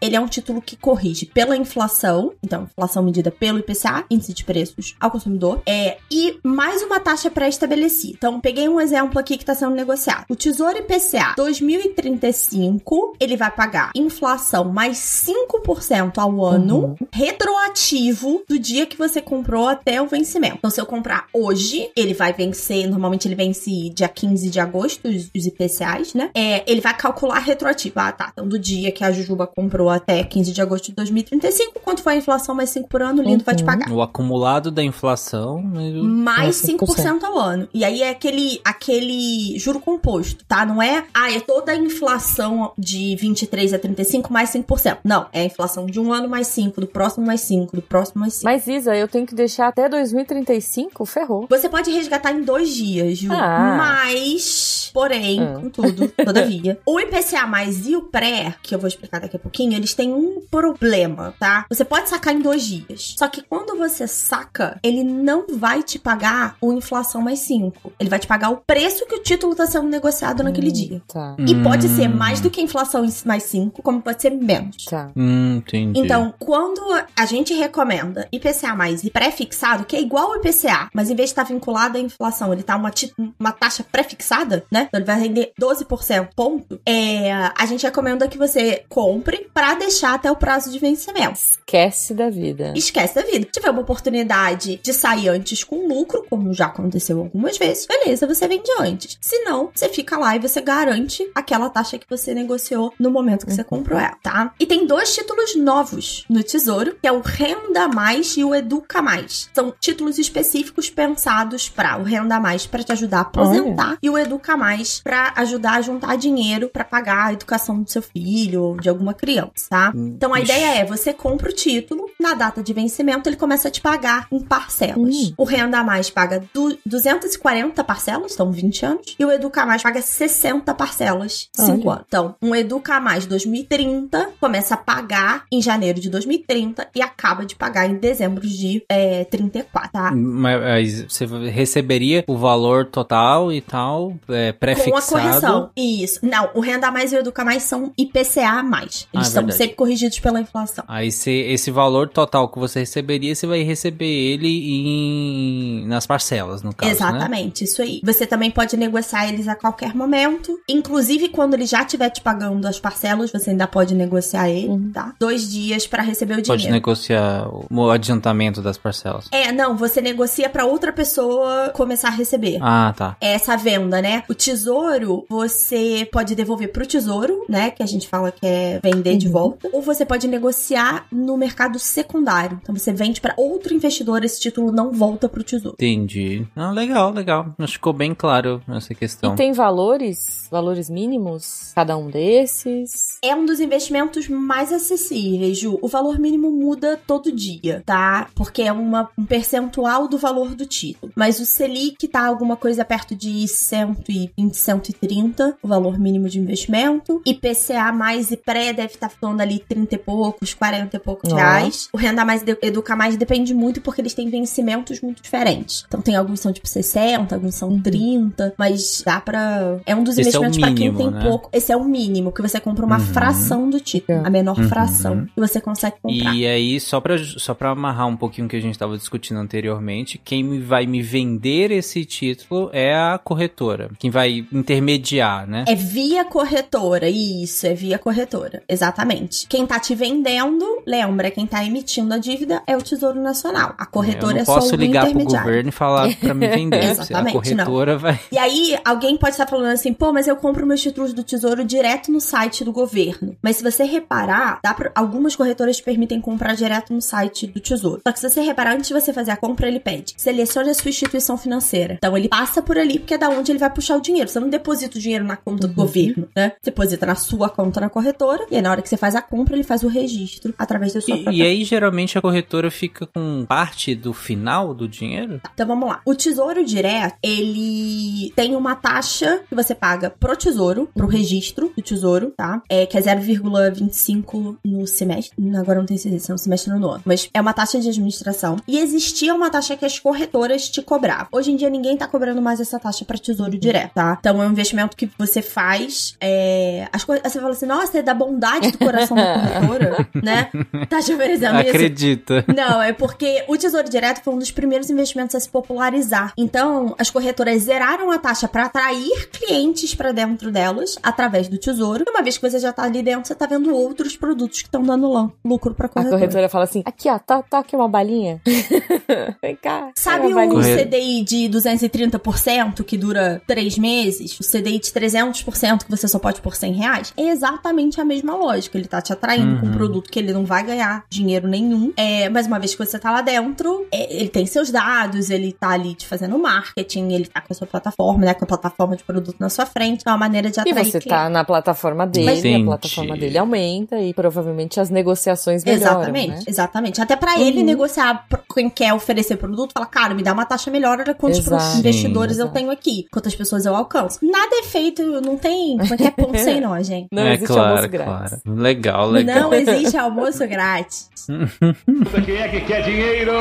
[0.00, 4.44] Ele é um título que corrige pela inflação, então inflação medida pelo IPCA, índice de
[4.44, 8.14] preços ao consumidor, é e mais uma taxa pré-estabelecida.
[8.16, 10.24] Então peguei um exemplo aqui que está sendo negociado.
[10.28, 18.86] O Tesouro IPCA 2035, ele vai pagar inflação mais 5% ao ano, retroativo do dia
[18.86, 20.56] que você comprou até o vencimento.
[20.58, 25.08] Então se eu comprar hoje, ele vai vencer, normalmente ele vence dia 15 de agosto,
[25.08, 26.30] os, os IPCAs, né?
[26.34, 27.94] É, ele vai calcular retroativo.
[27.96, 28.30] Ah, tá.
[28.32, 32.14] Então do dia que a Jujuba comprou até 15 de agosto de 2035, quanto foi
[32.14, 33.66] a inflação mais 5 por ano, o Lindo vai te Uhum.
[33.66, 33.90] pagar.
[33.90, 35.60] O acumulado da inflação.
[35.62, 36.86] Mais É, 5%.
[36.96, 37.68] 5% ao ano.
[37.72, 40.64] E aí é aquele, aquele juro composto, tá?
[40.66, 44.98] Não é, ah, é toda a inflação de 23 a 35 mais 5%.
[45.04, 48.20] Não, é a inflação de um ano mais 5, do próximo mais 5, do próximo
[48.20, 48.44] mais 5.
[48.44, 51.04] Mas, Isa, eu tenho que deixar até 2035?
[51.04, 51.46] Ferrou.
[51.48, 53.32] Você pode resgatar em dois dias, Ju.
[53.32, 53.76] Ah.
[53.78, 55.58] Mas, porém, Ah.
[55.60, 59.74] contudo, todavia, o IPCA mais e o pré, que eu vou explicar daqui a pouquinho,
[59.74, 61.66] eles têm um problema, tá?
[61.68, 63.14] Você pode sacar em dois dias.
[63.18, 67.92] Só que quando você saca, ele não vai te pagar o inflação mais 5.
[67.98, 71.02] Ele vai te pagar o preço que o título tá sendo negociado naquele Hum, dia.
[71.08, 71.96] Tá, E pode Hum.
[71.96, 74.84] ser mais do que a inflação mais 5, como pode ser menos.
[74.84, 75.10] tá.
[75.16, 75.98] Hum, entendi.
[76.00, 76.80] Então, quando
[77.16, 81.28] a gente recomenda IPCA mais e pré-fixado, que é igual ao IPCA, mas em vez
[81.28, 82.90] de estar vinculado à inflação, ele tá uma,
[83.38, 84.81] uma taxa pré-fixada, né?
[84.82, 86.80] Então ele vai render 12%, ponto.
[86.86, 91.32] É, a gente recomenda que você compre pra deixar até o prazo de vencimento.
[91.32, 92.72] Esquece da vida.
[92.76, 93.46] Esquece da vida.
[93.46, 98.26] Se tiver uma oportunidade de sair antes com lucro, como já aconteceu algumas vezes, beleza,
[98.26, 99.18] você vende antes.
[99.20, 103.46] Se não, você fica lá e você garante aquela taxa que você negociou no momento
[103.46, 104.54] que você comprou ela, tá?
[104.58, 109.02] E tem dois títulos novos no Tesouro, que é o Renda Mais e o Educa
[109.02, 109.50] Mais.
[109.54, 114.18] São títulos específicos pensados para o Renda Mais para te ajudar a aposentar e o
[114.18, 114.71] Educa Mais
[115.02, 119.14] para ajudar a juntar dinheiro para pagar a educação do seu filho ou de alguma
[119.14, 119.92] criança, tá?
[119.94, 120.52] Então a Ixi.
[120.52, 124.26] ideia é você compra o título, na data de vencimento ele começa a te pagar
[124.30, 124.96] em parcelas.
[124.98, 125.34] Hum.
[125.36, 130.00] O Renda Mais paga du 240 parcelas, são 20 anos, e o Educa Mais paga
[130.00, 131.90] 60 parcelas, 5 Olha.
[131.92, 132.04] anos.
[132.08, 137.54] Então, um Educa Mais 2030 começa a pagar em janeiro de 2030 e acaba de
[137.54, 140.12] pagar em dezembro de é, 34, tá?
[140.12, 145.70] Mas você receberia o valor total e tal, é, Com a correção.
[145.76, 146.20] Isso.
[146.22, 148.62] Não, o Renda Mais e o Educa Mais são IPCA+.
[148.82, 149.56] Eles Ah, são verdade.
[149.56, 150.84] sempre corrigidos pela inflação.
[150.88, 156.62] Aí cê, esse valor total que você receberia, você vai receber ele em, nas parcelas,
[156.62, 156.96] no caso, né?
[156.96, 158.00] Exatamente, isso aí.
[158.04, 160.58] Você também pode negociar eles a qualquer momento.
[160.68, 164.90] Inclusive, quando ele já estiver te pagando as parcelas, você ainda pode negociar ele, Uhum.
[164.92, 165.14] tá?
[165.18, 166.72] Dois dias pra receber o Pode dinheiro.
[166.74, 169.26] negociar o, adiantamento das parcelas.
[169.30, 172.58] É, não, você negocia pra outra pessoa começar a receber.
[172.60, 173.16] Ah, tá.
[173.20, 174.22] É Essa venda, né?
[174.28, 177.70] O tesouro, você pode devolver pro tesouro, né?
[177.70, 179.32] Que a gente fala que é vender de Uhum.
[179.32, 179.68] volta.
[179.72, 182.58] Ou você pode negociar no mercado secundário.
[182.62, 185.76] Então você vende para outro investidor, esse título não volta pro tesouro.
[185.76, 186.46] Entendi.
[186.54, 187.54] Ah, legal, legal.
[187.58, 189.32] Acho que ficou bem claro essa questão.
[189.32, 193.18] E tem valores, valores mínimos, cada um desses?
[193.22, 195.78] É um dos investimentos mais acessíveis, Ju.
[195.80, 198.28] O valor mínimo muda todo dia, tá?
[198.34, 201.10] Porque é uma, um percentual do valor do título.
[201.16, 207.22] Mas o Selic tá alguma coisa perto de 120, 130, o valor mínimo de investimento.
[207.24, 211.30] IPCA mais e pré deve estar tá falando ali 30 e poucos, 40 e poucos
[211.30, 211.42] Nossa.
[211.42, 211.88] reais.
[211.92, 215.84] O Renda Mais e Educa Mais depende muito porque eles têm vencimentos muito diferentes.
[215.88, 219.78] Então tem alguns que são tipo 60, alguns são 30, mas dá pra.
[219.86, 221.28] É um dos Esse é investimentos pra quem tem né?
[221.28, 221.48] pouco.
[221.52, 223.04] Esse é o mínimo, que você compra uma Uhum.
[223.06, 224.22] fração do título.
[224.24, 224.68] A menor Uhum.
[224.68, 226.34] fração que você consegue comprar.
[226.34, 229.38] E aí, só pra, só pra amarrar um pouquinho o que a gente tava discutindo
[229.38, 233.90] anteriormente, quem vai me vender esse título é a corretora.
[233.98, 235.64] Quem vai intermediar, né?
[235.68, 239.46] É via corretora, isso, é via corretora, exatamente.
[239.48, 243.74] Quem tá te vendendo, lembra, quem tá emitindo a dívida é o Tesouro Nacional.
[243.78, 245.46] A corretora Eu é não só posso o ligar pro intermediário.
[245.46, 246.82] governo e falar pra me vender.
[246.84, 248.18] Exatamente, a corretora vai.
[248.32, 251.64] E aí, alguém pode estar falando assim, pô, mas eu compro meus títulos do Tesouro
[251.64, 253.36] direto no site do governo.
[253.42, 257.60] Mas se você reparar, dá pra, algumas corretoras te permitem comprar direto no site do
[257.60, 258.00] Tesouro.
[258.06, 260.74] Só que se você reparar, antes de você fazer a compra, ele pede, selecione a
[260.74, 261.94] sua instituição financeira.
[261.94, 264.28] Então ele passa por ali, porque é da onde ele vai puxar o dinheiro.
[264.28, 266.52] Você não deposita o dinheiro na conta do governo, né?
[266.62, 269.54] Deposita na sua conta na corretora, e aí na hora que você faz a compra,
[269.54, 273.44] ele faz o registro através da sua E, e aí, geralmente, a corretora fica com
[273.46, 275.40] parte do final do dinheiro?
[275.54, 276.00] Então vamos lá.
[276.04, 281.82] O Tesouro Direto, ele tem uma taxa que você paga pro Tesouro, pro registro do
[281.82, 282.62] Tesouro, tá?
[282.68, 285.34] É que é 0,25 no semestre.
[285.56, 287.02] Agora não tenho certeza se é no semestre ou no ano.
[287.04, 288.56] Mas é uma taxa de administração.
[288.68, 291.26] E existia uma taxa que as corretoras te cobravam.
[291.32, 294.16] Hoje em dia ninguém tá cobrando mais essa taxa pra Tesouro Direto, tá?
[294.20, 296.16] Então é um investimento que você faz.
[296.20, 296.86] É...
[296.92, 297.32] As coisas.
[297.32, 300.50] Você fala assim, nossa, é da bondade do coração da corretora, né?
[300.88, 301.70] Tá te oferecendo isso.
[301.70, 302.44] Acredita.
[302.54, 306.32] Não, é porque o Tesouro Direto foi um dos primeiros investimentos a se popularizar.
[306.36, 312.04] Então, as corretoras zeraram a taxa para atrair clientes para dentro delas através do Tesouro.
[312.06, 314.68] E uma vez que você já tá ali dentro, você tá vendo outros produtos que
[314.68, 316.18] estão dando lucro para A corretora.
[316.18, 318.40] corretora fala assim: aqui ó, tá, tá aqui uma balinha.
[319.42, 319.90] Vem cá.
[319.94, 320.32] Sabe o.
[320.52, 324.38] Corre- CDI de 230% que dura três meses?
[324.38, 327.12] O CDI de 300% que você só pode por 100 reais?
[327.16, 328.76] É exatamente a mesma lógica.
[328.78, 329.76] Ele tá te atraindo com um Uhum.
[329.76, 331.92] produto que ele não vai ganhar dinheiro nenhum.
[331.96, 335.52] É, mas uma vez que você tá lá dentro, é, ele tem seus dados, ele
[335.52, 338.34] tá ali te fazendo marketing, ele tá com a sua plataforma, né?
[338.34, 339.91] Com a plataforma de produto na sua frente.
[340.06, 341.08] É uma maneira de E atrair você cliente.
[341.08, 342.62] tá na plataforma dele, Entendi.
[342.62, 346.40] a plataforma dele aumenta e provavelmente as negociações melhoram, Exatamente, né?
[346.46, 347.00] exatamente.
[347.00, 347.66] Até pra ele Uhum.
[347.66, 351.38] negociar pro- quem quer oferecer produto, fala, cara, me dá uma taxa melhor, olha quantos
[351.38, 351.78] Exato.
[351.78, 354.18] investidores Sim, eu tenho aqui, quantas pessoas eu alcanço.
[354.22, 357.08] Nada é feito, não tem, como é que é ponto sem nó, gente.
[357.12, 358.40] Não é existe claro, almoço grátis.
[358.42, 358.60] claro.
[358.60, 359.40] Legal, legal.
[359.42, 361.08] Não existe almoço grátis.
[362.24, 363.32] Quem é que quer dinheiro?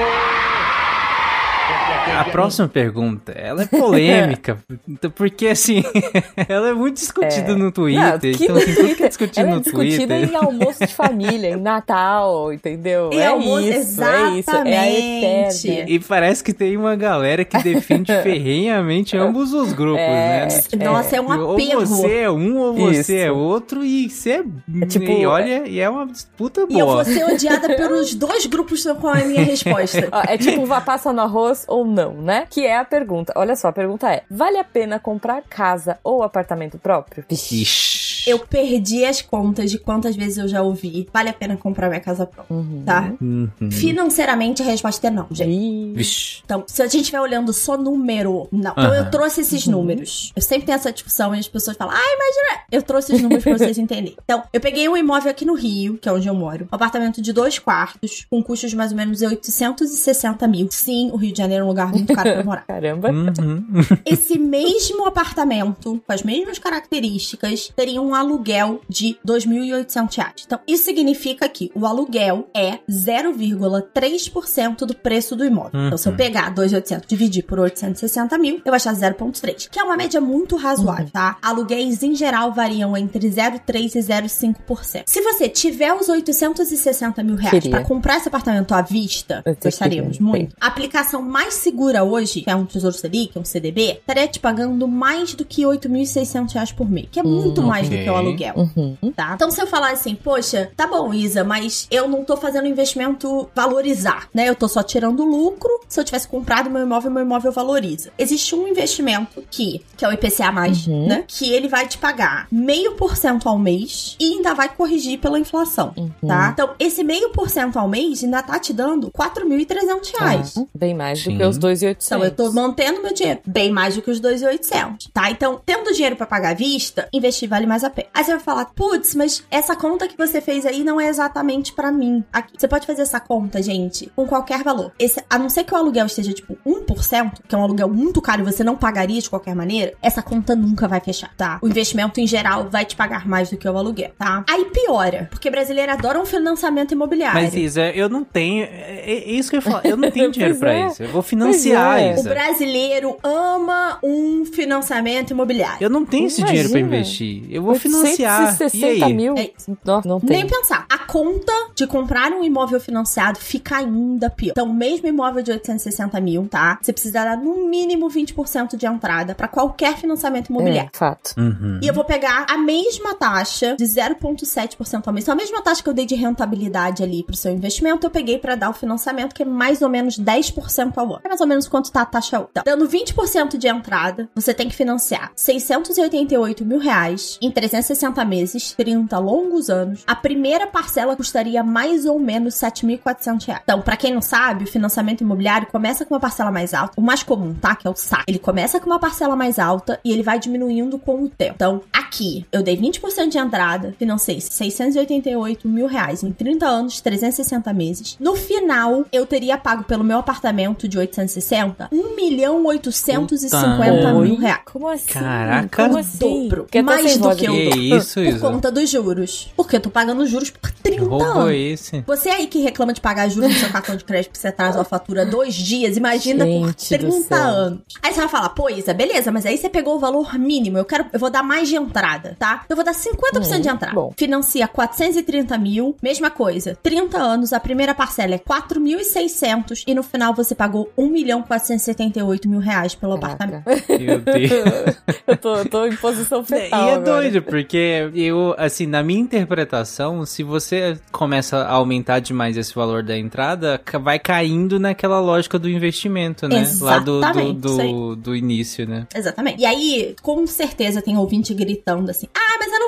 [2.20, 4.58] A próxima pergunta, ela é polêmica,
[5.16, 5.84] porque assim,
[6.48, 7.56] ela é muito discutida É.
[7.56, 9.08] no Twitter, Não, que então assim, tudo que é Twitter?
[9.08, 10.30] discutido Ela é no discutida Twitter...
[10.30, 13.10] em almoço de família, em Natal, entendeu?
[13.14, 14.02] Em é almoço- isso, é isso.
[14.04, 15.68] É a exatamente.
[15.70, 15.90] eterna.
[15.90, 20.48] E parece que tem uma galera que defende ferrenhamente ambos os grupos, É.
[20.48, 20.86] né?
[20.86, 21.86] Nossa, é um Ou apego.
[21.86, 23.12] você é um ou você Isso.
[23.28, 24.44] é outro e você
[24.82, 27.04] é, tipo, e olha, e é uma disputa E eu boa.
[27.04, 30.08] vou ser odiada pelos dois grupos com a minha resposta.
[30.12, 32.48] Ó, é tipo, vá passa no arroz ou não, né?
[32.50, 33.34] Que é a pergunta.
[33.36, 37.24] Olha só, a pergunta é: vale a pena comprar casa ou apartamento próprio?
[37.30, 37.91] Ixi.
[38.28, 41.08] Eu perdi as contas de quantas vezes eu já ouvi.
[41.14, 42.84] Vale a pena comprar minha casa própria, Uhum.
[42.86, 43.14] tá?
[43.22, 43.50] Uhum.
[43.72, 45.94] Financeiramente, a resposta é não, gente.
[45.96, 46.42] Vixe.
[46.46, 48.72] Então, se a gente estiver olhando só número, não.
[48.72, 50.32] Então, eu trouxe esses números.
[50.36, 52.64] Eu sempre tenho essa discussão e as pessoas falam, ah, imagina.
[52.72, 54.16] Eu trouxe os números pra vocês entenderem.
[54.24, 56.68] Então, eu peguei um imóvel aqui no Rio, que é onde eu moro.
[56.72, 60.68] Um apartamento de dois quartos, com custos de mais ou menos 860 mil.
[60.72, 62.66] Sim, o Rio de Janeiro é um lugar muito caro pra morar.
[62.68, 63.10] Caramba.
[63.12, 63.66] Uhum.
[64.06, 70.34] Esse mesmo apartamento, com as mesmas características, teria um aluguel de 2.800 reais.
[70.46, 75.72] Então, isso significa que o aluguel é 0,3% do preço do imóvel.
[75.88, 76.18] Então, se eu Uhum.
[76.18, 80.20] pegar 2.800 e dividir por 860 mil, eu vou achar 0,3, que é uma média
[80.20, 81.38] muito razoável, tá?
[81.42, 85.04] Aluguéis, em geral, variam entre 0,3% e 0,5%.
[85.06, 90.28] Se você tiver os 860 mil reais para comprar esse apartamento à vista, gostaríamos queria.
[90.32, 90.56] muito.
[90.60, 94.88] A aplicação mais segura hoje, que é um Tesouro Selic, um CDB, estaria te pagando
[94.88, 98.01] mais do que 8.600 reais por mês, que é muito Hum, mais do ok.
[98.04, 98.54] Que é o aluguel.
[98.56, 98.98] Uhum.
[99.16, 99.34] Tá?
[99.36, 103.50] Então, se eu falar assim, poxa, tá bom, Isa, mas eu não tô fazendo investimento
[103.56, 104.48] valorizar, né?
[104.50, 105.70] Eu tô só tirando lucro.
[105.88, 108.12] Se eu tivesse comprado meu imóvel, meu imóvel valoriza.
[108.18, 110.52] Existe um investimento que, que é o IPCA,
[110.88, 111.08] Uhum.
[111.08, 111.24] né?
[111.28, 115.40] Que ele vai te pagar meio por cento ao mês e ainda vai corrigir pela
[115.40, 116.10] inflação, Uhum.
[116.28, 116.50] tá?
[116.54, 120.54] Então, esse meio por cento ao mês ainda tá te dando 4.300 reais.
[120.54, 120.62] Tá.
[120.76, 121.32] Bem mais Sim.
[121.32, 122.06] do que os 2.800.
[122.06, 125.30] Então, eu tô mantendo meu dinheiro bem mais do que os 2.800, tá?
[125.32, 128.08] Então, tendo dinheiro pra pagar à vista, investir vale mais a pena.
[128.14, 131.74] Aí você vai falar, putz, mas essa conta que você fez aí não é exatamente
[131.74, 132.24] pra mim.
[132.34, 132.54] Aqui.
[132.58, 134.92] Você pode fazer essa conta, gente, com qualquer valor.
[134.98, 138.22] Esse, a não ser que o aluguel esteja tipo 1%, que é um aluguel muito
[138.22, 141.60] caro e você não pagaria de qualquer maneira, essa conta nunca vai fechar, tá?
[141.62, 144.44] O investimento em geral vai te pagar mais do que o aluguel, tá?
[144.50, 147.42] Aí piora, porque brasileiro adora um financiamento imobiliário.
[147.42, 148.64] Mas, Isa, eu não tenho.
[148.64, 149.82] É, é isso que eu falo.
[149.84, 150.88] Eu não tenho dinheiro pra é.
[150.88, 151.04] isso.
[151.04, 152.12] Eu vou financiar, é.
[152.12, 152.30] O Isa.
[152.30, 155.78] brasileiro ama um financiamento imobiliário.
[155.82, 156.98] Eu não tenho esse dinheiro pra Imagina.
[156.98, 157.44] investir.
[157.50, 158.42] Eu vou financiar.
[158.42, 159.14] E 860 aí?
[159.14, 159.36] mil?
[159.38, 159.52] É.
[159.84, 160.38] Não, não tem.
[160.38, 160.86] Nem pensar.
[160.90, 164.52] A conta de comprar um imóvel financiado fica ainda pior.
[164.52, 166.80] Então, mesmo imóvel de 860 mil, tá?
[166.82, 170.92] Você precisa dar no mínimo 20% de entrada pra qualquer financiamento imobiliário.
[170.94, 171.34] É, fato.
[171.38, 171.80] Uhum.
[171.82, 175.26] E eu vou pegar a mesma taxa de 0,7% ao mês.
[175.26, 178.38] Então, a mesma taxa que eu dei de rentabilidade ali pro seu investimento, eu peguei
[178.38, 181.22] pra dar o financiamento, que é mais ou menos 10% ao ano.
[181.24, 182.50] É mais ou menos quanto tá a taxa hoje.
[182.52, 188.74] Então, dando 20% de entrada, você tem que financiar 688 mil reais em 360 meses,
[188.74, 190.04] 30 longos anos.
[190.06, 193.62] A primeira parcela custaria mais ou menos 7.400 reais.
[193.64, 196.94] Então, pra quem não sabe, o financiamento imobiliário começa com uma parcela mais alta.
[196.98, 197.74] O mais comum, tá?
[197.76, 198.24] Que é o SAC.
[198.28, 201.54] Ele começa com uma parcela mais alta e ele vai diminuindo com o tempo.
[201.56, 207.72] Então, aqui, eu dei 20% de entrada, financei 688 mil reais em 30 anos, 360
[207.74, 208.18] meses.
[208.20, 214.28] No final, eu teria pago pelo meu apartamento de 860, 1 milhão 850 Oi?
[214.28, 214.62] mil reais.
[214.66, 215.14] Como assim?
[215.14, 215.84] Caraca.
[215.84, 216.50] Como assim?
[216.50, 216.68] Dobro.
[216.84, 218.40] Mais do que eu Que isso, Por Isa?
[218.40, 219.52] conta dos juros.
[219.56, 221.52] Porque eu tô pagando juros por 30 Roubo anos.
[221.56, 222.02] esse.
[222.08, 224.82] Você aí que reclama de pagar juros no seu cartão de crédito porque você atrasou
[224.82, 227.38] a fatura dois dias, imagina por Gente do 30 céu.
[227.38, 227.80] anos.
[228.02, 230.78] Aí você vai falar, pô, Isa, beleza, mas aí você pegou o valor mínimo.
[230.78, 232.64] Eu quero, eu vou dar mais de entrada, tá?
[232.70, 233.94] Eu vou dar 50% de entrada.
[233.94, 234.14] bom.
[234.18, 236.78] Financia 430 mil, mesma coisa.
[236.82, 242.48] 30 anos, a primeira parcela é 4.600 e no final você pagou 1 milhão 478
[242.50, 243.58] mil reais pelo Caraca.
[243.58, 244.02] apartamento.
[244.02, 244.96] Meu Deus.
[245.28, 246.90] eu, tô, eu tô em posição E fetal.
[246.90, 247.22] é agora.
[247.22, 253.04] doido, porque eu, assim, na minha interpretação, se você começa a aumentar demais esse valor
[253.04, 256.66] da entrada, vai caindo naquela lógica do investimento, né?
[256.80, 259.06] Lá do, do, Exatamente, do, do início, né?
[259.14, 259.62] Exatamente.
[259.62, 262.80] E aí, com certeza, tem ouvinte gritando assim: ah, mas eu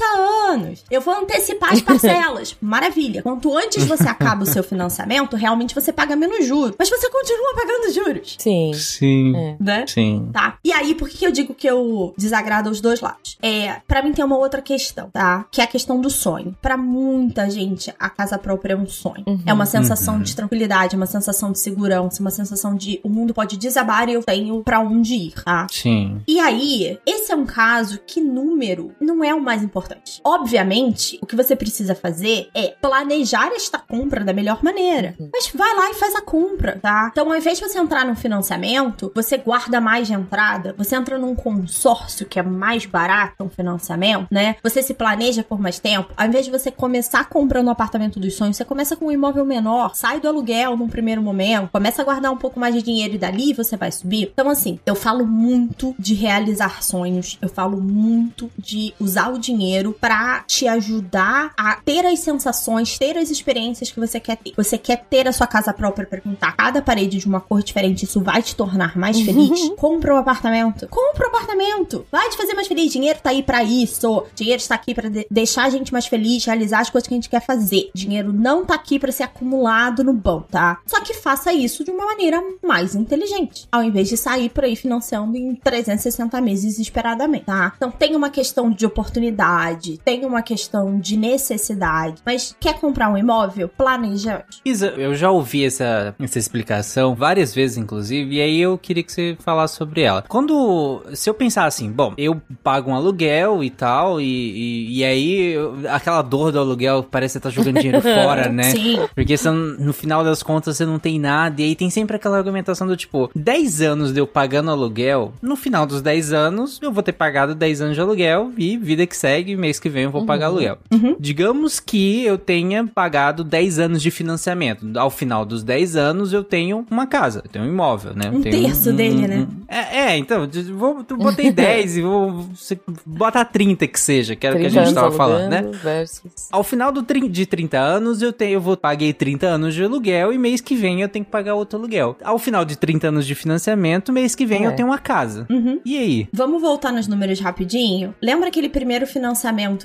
[0.00, 0.84] 30 anos.
[0.90, 2.56] Eu vou antecipar as parcelas.
[2.60, 3.22] Maravilha.
[3.22, 6.74] Quanto antes você acaba o seu financiamento, realmente você paga menos juros.
[6.78, 8.36] Mas você continua pagando juros.
[8.38, 8.72] Sim.
[8.74, 9.36] Sim.
[9.36, 9.56] É.
[9.60, 9.84] Né?
[9.86, 10.30] Sim.
[10.32, 10.56] Tá?
[10.64, 13.36] E aí, por que eu digo que eu desagrado os dois lados?
[13.42, 15.44] É, para mim tem uma outra questão, tá?
[15.50, 16.56] Que é a questão do sonho.
[16.62, 19.24] Pra muita gente, a casa própria é um sonho.
[19.26, 19.42] Uhum.
[19.46, 20.22] É uma sensação Uhum.
[20.22, 24.22] de tranquilidade, uma sensação de segurança, uma sensação de o mundo pode desabar e eu
[24.22, 25.66] tenho pra onde ir, tá?
[25.70, 26.20] Sim.
[26.26, 29.89] E aí, esse é um caso que número não é o mais importante.
[30.24, 35.14] Obviamente, o que você precisa fazer é planejar esta compra da melhor maneira.
[35.32, 37.08] Mas vai lá e faz a compra, tá?
[37.10, 41.18] Então, ao invés de você entrar num financiamento, você guarda mais de entrada, você entra
[41.18, 44.56] num consórcio que é mais barato um financiamento, né?
[44.62, 46.12] Você se planeja por mais tempo.
[46.16, 49.44] Ao invés de você começar comprando o apartamento dos sonhos, você começa com um imóvel
[49.44, 53.14] menor, sai do aluguel num primeiro momento, começa a guardar um pouco mais de dinheiro
[53.14, 54.30] e dali você vai subir.
[54.32, 59.79] Então, assim, eu falo muito de realizar sonhos, eu falo muito de usar o dinheiro
[59.92, 64.52] pra te ajudar a ter as sensações, ter as experiências que você quer ter.
[64.56, 68.04] Você quer ter a sua casa própria pra pintar cada parede de uma cor diferente,
[68.04, 69.70] isso vai te tornar mais feliz?
[69.76, 70.86] Compra um apartamento.
[70.88, 72.06] Compra um apartamento.
[72.10, 72.92] Vai te fazer mais feliz.
[72.92, 74.24] Dinheiro tá aí pra isso.
[74.34, 77.16] Dinheiro está aqui pra de- deixar a gente mais feliz, realizar as coisas que a
[77.16, 77.90] gente quer fazer.
[77.94, 80.78] Dinheiro não tá aqui pra ser acumulado no banco, tá?
[80.86, 84.74] Só que faça isso de uma maneira mais inteligente, ao invés de sair por aí
[84.76, 87.72] financiando em 360 meses desesperadamente, tá?
[87.76, 89.69] Então tem uma questão de oportunidade,
[90.04, 93.68] tem uma questão de necessidade, mas quer comprar um imóvel?
[93.68, 94.44] Planeja.
[94.64, 99.12] Isa, eu já ouvi essa, essa explicação várias vezes, inclusive, e aí eu queria que
[99.12, 100.24] você falasse sobre ela.
[100.28, 105.04] Quando, se eu pensar assim, bom, eu pago um aluguel e tal, e, e, e
[105.04, 108.64] aí eu- aquela dor do aluguel parece que você tá jogando dinheiro fora, né?
[108.64, 108.98] Sim.
[109.14, 112.36] Porque você no final das contas você não tem nada, e aí tem sempre aquela
[112.36, 116.92] argumentação do tipo, 10 anos de eu pagando aluguel, no final dos 10 anos eu
[116.92, 120.10] vou ter pagado 10 anos de aluguel e vida que segue, mês que vem eu
[120.10, 120.78] vou pagar aluguel.
[120.90, 121.16] Uhum.
[121.18, 124.86] Digamos que eu tenha pagado 10 anos de financiamento.
[124.98, 128.24] Ao final dos 10 anos eu tenho uma casa, eu tenho um imóvel, né?
[128.26, 129.46] Eu Um terço dele, né?
[129.68, 134.56] É, é, então, vou, botei 10 e vou você bota 30 que seja, que era
[134.56, 135.70] o que a 30 gente tava falando, né?
[135.82, 136.48] Versus...
[136.50, 140.32] Ao final do de 30 anos, eu tenho, eu vou paguei 30 anos de aluguel
[140.32, 142.16] e mês que vem eu tenho que pagar outro aluguel.
[142.22, 144.66] Ao final de 30 anos de financiamento, mês que vem É.
[144.66, 145.46] eu tenho uma casa.
[145.50, 145.80] Uhum.
[145.84, 146.28] E aí?
[146.32, 148.14] Vamos voltar nos números rapidinho?
[148.22, 149.39] Lembra aquele primeiro financiamento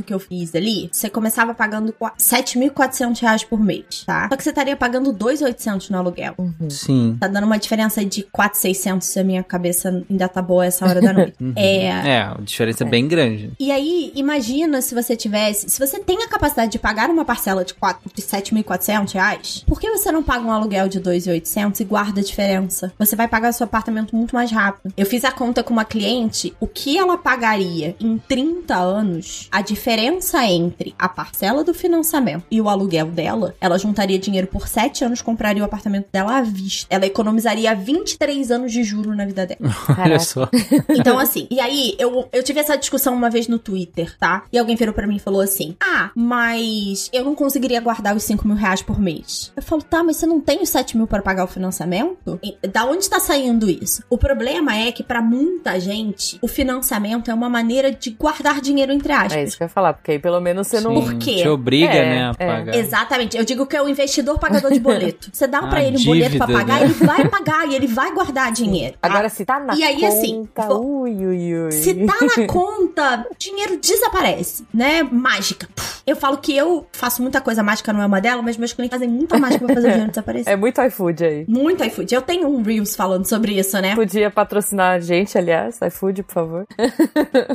[0.06, 0.90] que eu fiz ali?
[0.92, 4.28] Você começava pagando qua- 7.400 reais por mês, tá?
[4.30, 6.36] Só que você estaria pagando 2.800 no aluguel.
[6.70, 7.18] Sim.
[7.20, 11.02] Tá dando uma diferença de 4,600 se a minha cabeça ainda tá boa essa hora
[11.02, 11.36] da noite.
[11.56, 11.86] é...
[11.86, 13.52] É, a diferença é bem grande.
[13.60, 15.70] E aí, imagina se você tivesse...
[15.70, 19.80] Se você tem a capacidade de pagar uma parcela de, quatro- de 7.400 reais, por
[19.80, 22.94] que você não paga um aluguel de 2.800 e guarda a diferença?
[22.98, 24.94] Você vai pagar seu apartamento muito mais rápido.
[24.96, 29.62] Eu fiz a conta com uma cliente, o que ela pagaria em 30 anos, a
[29.62, 35.04] diferença entre a parcela do financiamento e o aluguel dela, ela juntaria dinheiro por 7
[35.04, 36.88] anos, compraria o apartamento dela à vista.
[36.90, 39.60] Ela economizaria 23 anos de juro na vida dela.
[39.98, 40.50] Olha só.
[40.90, 44.44] Então, assim, e aí eu, eu tive essa discussão uma vez no Twitter, tá?
[44.52, 48.24] E alguém virou pra mim e falou assim: Ah, mas eu não conseguiria guardar os
[48.24, 49.52] 5 mil reais por mês.
[49.56, 52.40] Eu falo, tá, mas você não tem os 7 mil para pagar o financiamento?
[52.42, 54.04] E da onde tá saindo isso?
[54.10, 58.92] O problema é que pra muita gente, o financiamento é uma maneira de guardar dinheiro
[58.92, 59.35] entre aspas.
[59.36, 60.96] É isso que eu ia falar, porque aí pelo menos você não.
[60.96, 61.36] Sim, Por quê?
[61.36, 62.48] Te obriga, É, né, a é.
[62.48, 62.76] pagar.
[62.76, 63.38] Exatamente.
[63.38, 65.30] Eu digo que é o investidor pagador de boleto.
[65.32, 66.86] Você dá pra A ele um boleto pra dívida, pagar, né?
[66.86, 68.96] ele vai pagar e ele vai guardar dinheiro.
[69.02, 69.08] tá?
[69.10, 71.72] Agora, se tá na E aí, conta, assim, ui, ui, ui.
[71.72, 75.04] Se tá na conta, dinheiro desaparece, né?
[75.04, 75.68] Mágica.
[76.06, 78.96] Eu falo que eu faço muita coisa mágica, não é uma delas, mas meus clientes
[78.98, 80.46] fazem muita mágica pra fazer o dinheiro desaparecer.
[80.56, 81.46] É muito iFood aí.
[81.48, 82.14] Muito iFood.
[82.14, 83.96] Eu tenho um Reels falando sobre isso, né?
[83.96, 86.68] Podia patrocinar a gente, aliás, iFood, por favor.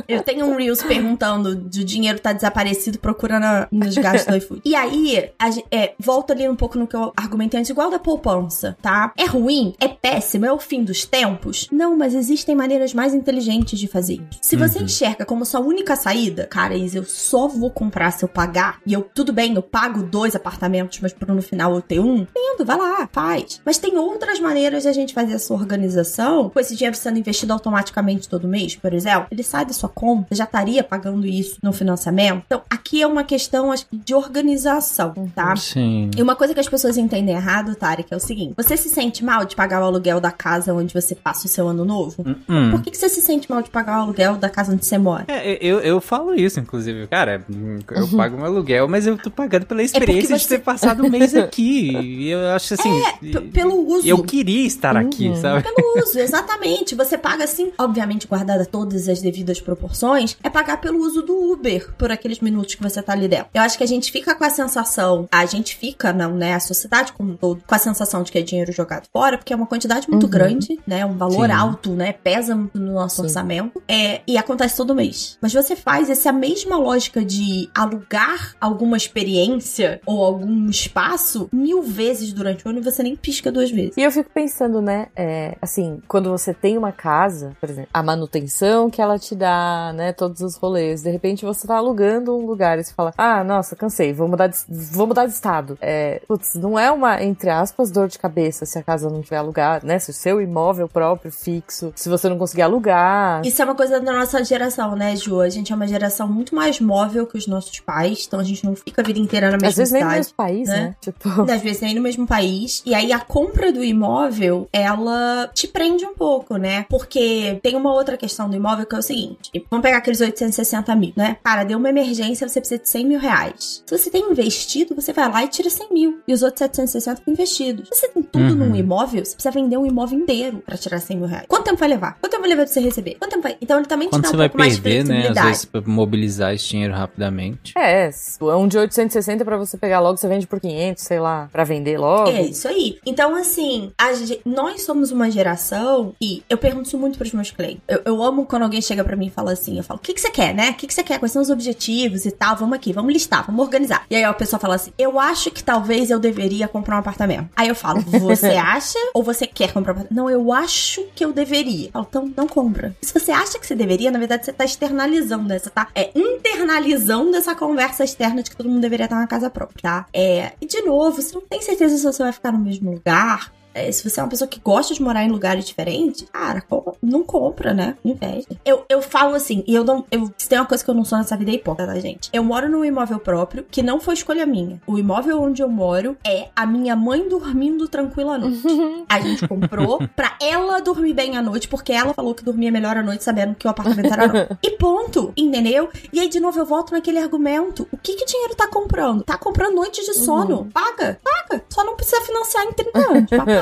[0.07, 4.37] Eu tenho um Reels perguntando de o dinheiro tá desaparecido, procurando a- nos gastos do
[4.37, 4.61] iFood.
[4.71, 7.99] E aí, a é, volta ali um pouco no que eu argumentei antes, igual da
[7.99, 9.11] poupança, tá?
[9.17, 9.73] É ruim?
[9.79, 10.45] É péssimo?
[10.45, 11.67] É o fim dos tempos?
[11.71, 14.39] Não, mas existem maneiras mais inteligentes de fazer isso.
[14.41, 18.29] Se você enxerga como sua única saída, cara, Isa, eu só vou comprar se eu
[18.29, 21.99] pagar, e eu, tudo bem, eu pago dois apartamentos, mas pro no final eu ter
[21.99, 23.61] um, lindo, vai lá, faz.
[23.65, 27.53] Mas tem outras maneiras de a gente fazer essa organização, com esse dinheiro sendo investido
[27.53, 31.71] automaticamente todo mês, por exemplo, ele sai da sua conta, já estaria pagando isso no
[31.71, 32.43] financiamento.
[32.45, 35.55] Então, aqui é uma questão de organização, tá?
[35.55, 36.09] Sim.
[36.17, 39.23] E uma coisa que as pessoas entendem errado, Tarek, é o seguinte: você se sente
[39.23, 42.25] mal de pagar o aluguel da casa onde você passa o seu ano novo?
[42.49, 42.71] Hum.
[42.71, 44.97] Por que, que você se sente mal de pagar o aluguel da casa onde você
[44.97, 45.25] mora?
[45.27, 47.07] É, eu, eu falo isso, inclusive.
[47.07, 47.45] Cara,
[47.91, 51.09] eu pago meu aluguel, mas eu tô pagando pela experiência de você- ter passado um
[51.09, 51.91] mês aqui.
[51.95, 53.01] E eu acho assim.
[53.19, 54.07] P- pelo uso.
[54.07, 55.63] Eu queria estar aqui, sabe?
[55.63, 56.95] Pelo uso, exatamente.
[56.95, 61.93] Você paga assim, obviamente guardada todas as devidas proporções, é pagar pelo uso do Uber
[61.97, 63.47] por aqueles minutos que você tá ali dentro.
[63.53, 66.59] Eu acho que a gente fica com a sensação, a gente fica, não, né, a
[66.59, 69.55] sociedade como um todo, com a sensação de que é dinheiro jogado fora, porque é
[69.55, 71.53] uma quantidade muito grande, né, um valor Sim.
[71.53, 75.37] alto, né, pesa muito no nosso orçamento, é, e acontece todo mês.
[75.41, 82.33] Mas você faz essa mesma lógica de alugar alguma experiência ou algum espaço mil vezes
[82.33, 83.95] durante o ano e você nem pisca duas vezes.
[83.97, 88.03] E eu fico pensando, né, é, assim, quando você tem uma casa, por exemplo, a
[88.03, 92.45] manutenção que ela te dá, né, todos os rolês, de repente você tá alugando um
[92.45, 95.77] lugar e você fala, ah, nossa, cansei, vou mudar de, vou mudar de estado.
[95.81, 99.37] É, putz, não é uma, entre aspas, dor de cabeça se a casa não tiver
[99.37, 103.41] alugada, né, se o seu imóvel próprio, fixo, se você não conseguir alugar.
[103.45, 105.41] Isso é uma coisa da nossa geração, né, Ju?
[105.41, 108.65] A gente é uma geração muito mais móvel que os nossos pais, então a gente
[108.65, 110.19] não fica a vida inteira na mesma Às vezes nem no cidade.
[110.19, 110.81] mesmo país, né?
[110.81, 110.95] né?
[111.01, 112.81] Tipo, Às vezes nem no mesmo país.
[112.85, 116.85] E aí a compra do imóvel, ela te prende um pouco, né?
[116.89, 120.95] Porque tem uma outra questão do imóvel que é o seguinte: vamos pegar aqueles 860
[120.95, 121.30] mil, né?
[121.43, 123.83] Cara, deu uma emergência, você precisa de 100 mil reais.
[123.85, 126.19] Se você tem investido, você vai lá e tira 100 mil.
[126.27, 127.89] E os outros 760 ficam investidos.
[127.89, 128.55] Se você tem tudo Uhum.
[128.69, 131.45] num imóvel, você precisa vender um imóvel inteiro pra tirar 100 mil reais.
[131.47, 132.17] Quanto tempo vai levar?
[132.19, 133.15] Quanto tempo vai levar pra você receber?
[133.15, 133.57] Quanto tempo vai?
[133.61, 135.27] Então ele também te Quando dá você um vai pouco mais de perder, né?
[135.29, 137.73] Às vezes, pra mobilizar esse dinheiro rapidamente.
[137.77, 138.09] é,
[138.41, 141.97] um de 860 pra você pegar logo, você vende por 500, sei lá, pra vender
[141.97, 142.29] logo.
[142.29, 142.97] É isso aí.
[143.05, 147.51] Então, assim, a ge- nós somos uma geração e eu pergunto isso muito pros meus
[147.51, 147.81] clientes.
[147.87, 150.13] Eu, eu amo quando alguém chega pra mim e fala assim: eu falo, o que,
[150.13, 150.71] que você quer, né?
[150.71, 151.19] O que, que você quer?
[151.21, 152.55] Quais são os objetivos e tal?
[152.55, 154.07] Vamos aqui, vamos listar, vamos organizar.
[154.09, 157.47] E aí a pessoa fala assim: eu acho que talvez eu deveria comprar um apartamento.
[157.55, 160.15] Aí eu falo, você acha ou você quer comprar um apartamento?
[160.15, 161.89] Não, eu acho que eu deveria.
[161.89, 162.95] Eu falo, então não compra.
[163.03, 165.59] Se você acha que você deveria, na verdade você tá externalizando, né?
[165.59, 169.47] Você tá é, internalizando essa conversa externa de que todo mundo deveria estar na casa
[169.47, 170.05] própria, tá?
[170.11, 173.51] É, e de novo, você não tem certeza se você vai ficar no mesmo lugar
[173.73, 176.63] É, se você é uma pessoa que gosta de morar em lugares diferentes, cara,
[177.01, 177.95] não compra, né?
[178.03, 178.59] Investe.
[178.65, 180.05] Eu, eu falo assim, e eu não.
[180.11, 182.29] Eu, se tem uma coisa que eu não sou nessa vida é hipócrita, tá, gente?
[182.33, 184.81] Eu moro num imóvel próprio que não foi escolha minha.
[184.85, 188.61] O imóvel onde eu moro é a minha mãe dormindo tranquila à noite.
[189.07, 192.97] A gente comprou pra ela dormir bem à noite, porque ela falou que dormia melhor
[192.97, 194.57] à noite sabendo que o apartamento era novo.
[194.63, 195.89] E ponto, entendeu?
[196.13, 197.87] E aí, de novo, eu volto naquele argumento.
[197.91, 199.23] O que que o dinheiro tá comprando?
[199.23, 200.69] Tá comprando noites de sono.
[200.73, 201.63] Paga, paga.
[201.69, 203.29] Só não precisa financiar em 30 anos.
[203.31, 203.60] mas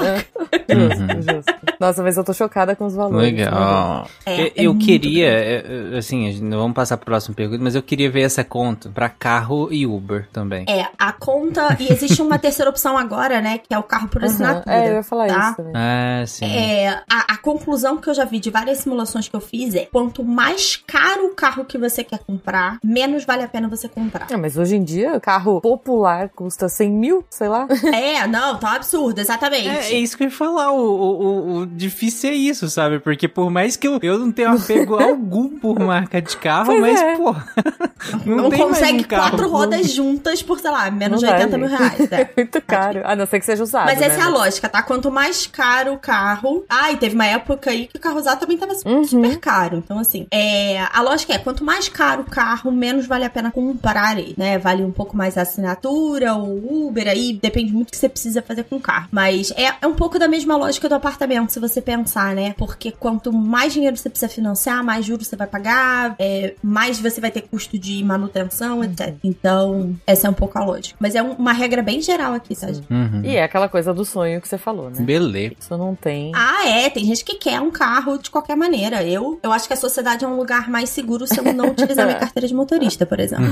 [0.70, 1.54] Justo, justo.
[1.80, 3.34] Nossa, mas eu tô chocada com os valores.
[3.34, 4.08] meu Legal.
[4.26, 7.36] É, eu é eu queria, é, é, assim, a gente não vamos passar pro próximo
[7.36, 10.66] pergunta, mas eu queria ver essa conta pra carro e Uber também.
[10.68, 11.76] É, a conta.
[11.80, 13.58] E existe uma terceira opção agora, né?
[13.58, 14.22] Que é o carro por.
[14.22, 14.32] Aham.
[14.32, 14.76] assinatura.
[14.76, 15.40] É, eu ia falar tá?
[15.40, 15.74] isso também.
[15.76, 16.46] Ah, sim.
[16.46, 19.86] É, a, a conclusão que eu já vi de várias simulações que eu fiz é:
[19.86, 24.28] quanto mais caro o carro que você quer comprar, menos vale a pena você comprar.
[24.32, 27.68] Ah, mas hoje em dia, carro popular custa 100 mil, sei lá.
[27.94, 29.68] é, não, tá um absurdo, exatamente.
[29.68, 33.00] É, é isso que eu ia falar, o, o, o- difícil é isso, sabe?
[33.00, 36.82] Porque por mais que eu, eu não tenha apego algum por marca de carro, Pois
[36.82, 37.16] mas, é.
[37.18, 37.36] pô,
[38.26, 39.30] não, não tem mais consegue um carro.
[39.32, 41.80] quatro rodas juntas por, sei lá, menos Não de dá, 80 mil gente.
[41.80, 42.10] reais.
[42.10, 42.30] né?
[42.38, 43.02] Muito caro.
[43.04, 43.86] A não ser que seja usado.
[43.86, 44.24] Mas essa né?
[44.24, 44.82] é a lógica, tá?
[44.82, 46.64] Quanto mais caro o carro.
[46.70, 49.04] Ah, e teve uma época aí que o carro usado também tava Uhum.
[49.04, 49.78] super caro.
[49.78, 50.80] Então, assim, é...
[50.94, 54.58] a lógica é: quanto mais caro o carro, menos vale a pena comprar ele, né?
[54.58, 58.42] Vale um pouco mais a assinatura, o Uber, aí depende muito do que você precisa
[58.42, 59.08] fazer com o carro.
[59.12, 62.54] Mas é, é um pouco da mesma lógica do apartamento, se você pensar, né?
[62.58, 67.20] Porque quanto mais dinheiro você precisa financiar, mais juros você vai pagar, é, mais você
[67.22, 69.14] vai ter custo de manutenção, etc.
[69.24, 70.96] Então, essa é um pouco a lógica.
[71.00, 72.82] Mas é um- uma regra bem geral aqui, gente?
[72.90, 73.22] Uhum.
[73.24, 74.98] E é aquela coisa do sonho que você falou, né?
[75.00, 75.56] Beleza.
[75.60, 76.32] Isso não tem.
[76.36, 76.90] Ah, é.
[76.90, 79.04] Tem gente que quer um carro de qualquer maneira.
[79.04, 82.06] Eu, eu acho que a sociedade é um lugar mais seguro se eu não utilizar
[82.06, 83.46] minha carteira de motorista, por exemplo.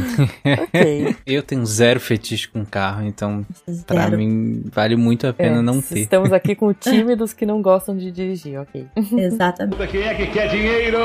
[0.45, 1.15] Ok.
[1.25, 3.45] Eu tenho zero fetiche com carro, então
[3.85, 4.17] pra Zero.
[4.17, 5.95] mim vale muito a pena É, não ter.
[6.17, 8.87] Estamos aqui com o time dos que não gostam de dirigir, ok.
[9.15, 9.87] Exatamente.
[9.87, 10.97] Quem é que quer dinheiro?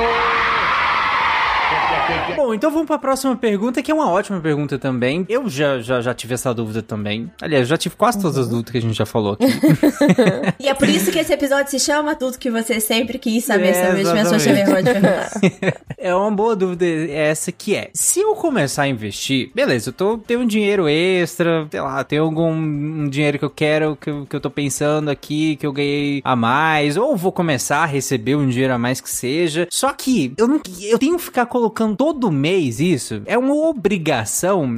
[2.37, 5.25] Bom, então vamos pra próxima pergunta, que é uma ótima pergunta também.
[5.29, 7.31] Eu já, já, já tive essa dúvida também.
[7.41, 9.45] Aliás, já tive quase todas as dúvidas que a gente já falou aqui.
[10.59, 13.69] E é por isso que esse episódio se chama Tudo que você sempre quis saber
[13.69, 14.43] É, sobre as pessoas.
[15.99, 20.19] É uma boa dúvida essa que é, se eu começar a investir, beleza, eu tô,
[20.19, 24.27] tenho um dinheiro extra, sei lá, tenho algum um dinheiro que eu quero, que eu,
[24.27, 28.35] que eu tô pensando aqui, que eu ganhei a mais, ou vou começar a receber
[28.35, 31.62] um dinheiro a mais que seja, só que eu não, eu tenho que ficar colocando
[31.97, 34.69] todo mês isso, é uma obrigação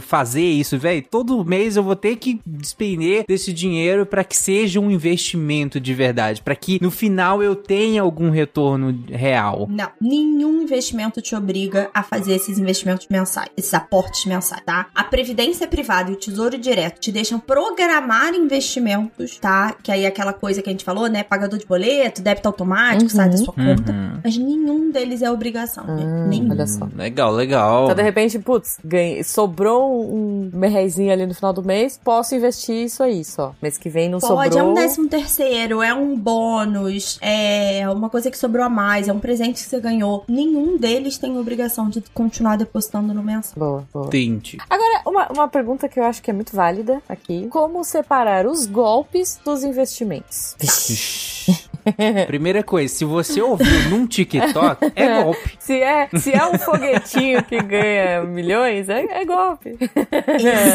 [0.00, 4.80] fazer isso, velho, todo mês eu vou ter que despender desse dinheiro pra que seja
[4.80, 9.66] um investimento de verdade, pra que no final eu tenha algum retorno real.
[9.70, 14.86] Não, nenhum investimento te obriga a fazer esses investimentos mensais, esses aportes mensais, tá?
[14.94, 19.74] A Previdência Privada e o Tesouro Direto te deixam programar investimentos, tá?
[19.82, 21.22] Que aí é aquela coisa que a gente falou, né?
[21.22, 23.92] Pagador de boleto, débito automático, sai da sua conta.
[23.92, 24.20] Uhum.
[24.22, 26.02] Mas nenhum deles é obrigação, né?
[26.06, 26.50] Ah, Nenhum.
[26.50, 26.88] olha só.
[26.94, 27.84] Legal, legal.
[27.84, 32.84] Então, de repente, putz, ganhei, sobrou um merrezinho ali no final do mês, posso investir
[32.84, 33.54] isso aí só.
[33.60, 34.58] Mês que vem não Pode, sobrou.
[34.58, 39.12] é um décimo terceiro, é um bônus, é uma coisa que sobrou a mais, é
[39.12, 40.24] um presente que você ganhou.
[40.28, 43.54] Nenhum deles tem obrigação de continuar depositando no mensal.
[43.56, 44.08] Boa, boa.
[44.08, 44.58] Tente.
[44.68, 47.48] Agora, uma, uma pergunta que eu acho que é muito válida aqui.
[47.48, 50.54] Como separar os golpes dos investimentos?
[52.26, 55.56] Primeira coisa, se você ouviu num TikTok, é golpe.
[55.58, 59.76] Se é, se é um foguetinho que ganha milhões, é, é golpe.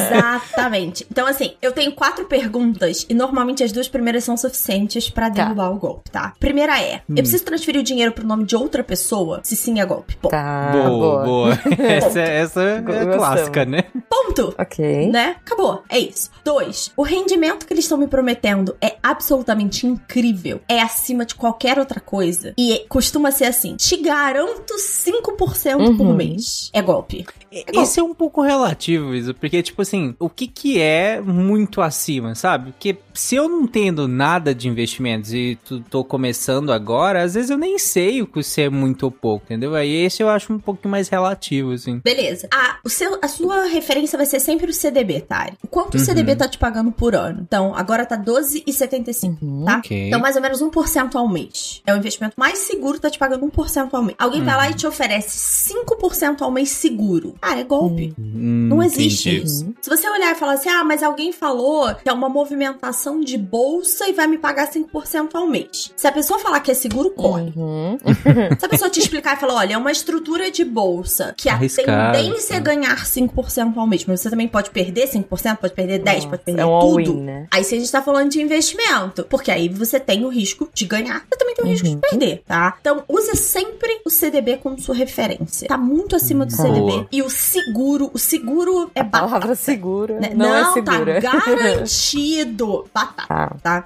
[0.02, 1.06] Exatamente.
[1.12, 5.44] Então, assim, eu tenho quatro perguntas e normalmente as duas primeiras são suficientes pra Tá.
[5.44, 6.34] derrubar o golpe, tá?
[6.40, 9.40] Primeira é: eu preciso transferir o dinheiro pro nome de outra pessoa?
[9.44, 10.16] Se sim, é golpe.
[10.18, 10.32] Ponto.
[10.32, 11.60] Tá, boa, boa.
[11.80, 13.16] essa, essa é Gostamos.
[13.16, 13.84] clássica, né?
[14.10, 14.54] Ponto.
[14.58, 15.08] Ok.
[15.10, 15.36] Né?
[15.46, 15.84] Acabou.
[15.90, 16.30] É isso.
[16.44, 20.60] Dois, o rendimento que eles estão me prometendo é absolutamente incrível.
[20.68, 22.54] É acima de qualquer outra coisa.
[22.58, 26.14] E costuma ser assim: te garanto 5% por Uhum.
[26.16, 26.70] mês.
[26.72, 27.26] É golpe.
[27.52, 27.82] Golpe.
[27.82, 32.34] Isso é um pouco relativo, isso, porque, tipo assim, o que que é muito acima,
[32.36, 32.72] sabe?
[32.72, 37.50] Porque se eu não tendo nada de investimentos e tu- tô começando agora, às vezes
[37.50, 39.76] eu nem sei o que se é muito ou pouco, entendeu?
[39.76, 42.00] Aí esse eu acho um pouco mais relativo, assim.
[42.00, 42.48] Beleza.
[42.54, 45.54] A, o seu, a sua referência vai ser sempre o CDB, Tari.
[45.64, 47.42] O quanto o CDB tá te pagando por ano?
[47.42, 49.66] Então, agora tá 12,75, Uhum.
[49.66, 49.78] tá?
[49.78, 50.08] Ok.
[50.08, 51.82] Então, mais ou menos 1% 1% ao mês.
[51.86, 54.16] É o investimento mais seguro, tá te pagando 1% ao mês.
[54.20, 55.38] Alguém vai lá e te oferece
[55.74, 57.36] 5% ao mês seguro.
[57.42, 58.14] Cara, é golpe.
[58.20, 59.46] Hum, Não existe entendi.
[59.46, 59.74] isso.
[59.82, 63.38] Se você olhar e falar assim, ah, mas alguém falou que é uma movimentação de
[63.38, 65.92] bolsa e vai me pagar 5% ao mês.
[65.96, 67.52] Se a pessoa falar que é seguro, corre.
[67.56, 67.98] Uhum.
[68.60, 71.54] Se a pessoa te explicar e falar, olha, é uma estrutura de bolsa que a
[71.54, 76.02] Arriscado, tendência é ganhar 5% ao mês, mas você também pode perder 5%, pode perder
[76.02, 77.16] 10%, pode perder é um tudo.
[77.22, 77.48] né?
[77.52, 80.86] Aí se a gente tá falando de investimento, porque aí você tem o risco de
[80.86, 81.96] ganhar, você também tem o risco Uhum.
[81.96, 82.78] de perder, tá?
[82.80, 85.68] Então use sempre o CDB como sua referência.
[85.68, 86.68] Tá muito acima do Boa.
[86.68, 87.08] CDB.
[87.12, 89.28] E o seguro, o seguro é batata.
[89.32, 90.20] Palavra segura.
[90.20, 90.32] né?
[90.36, 91.22] Não, é segura.
[91.22, 92.86] tá garantido.
[92.94, 93.84] Batata Tá.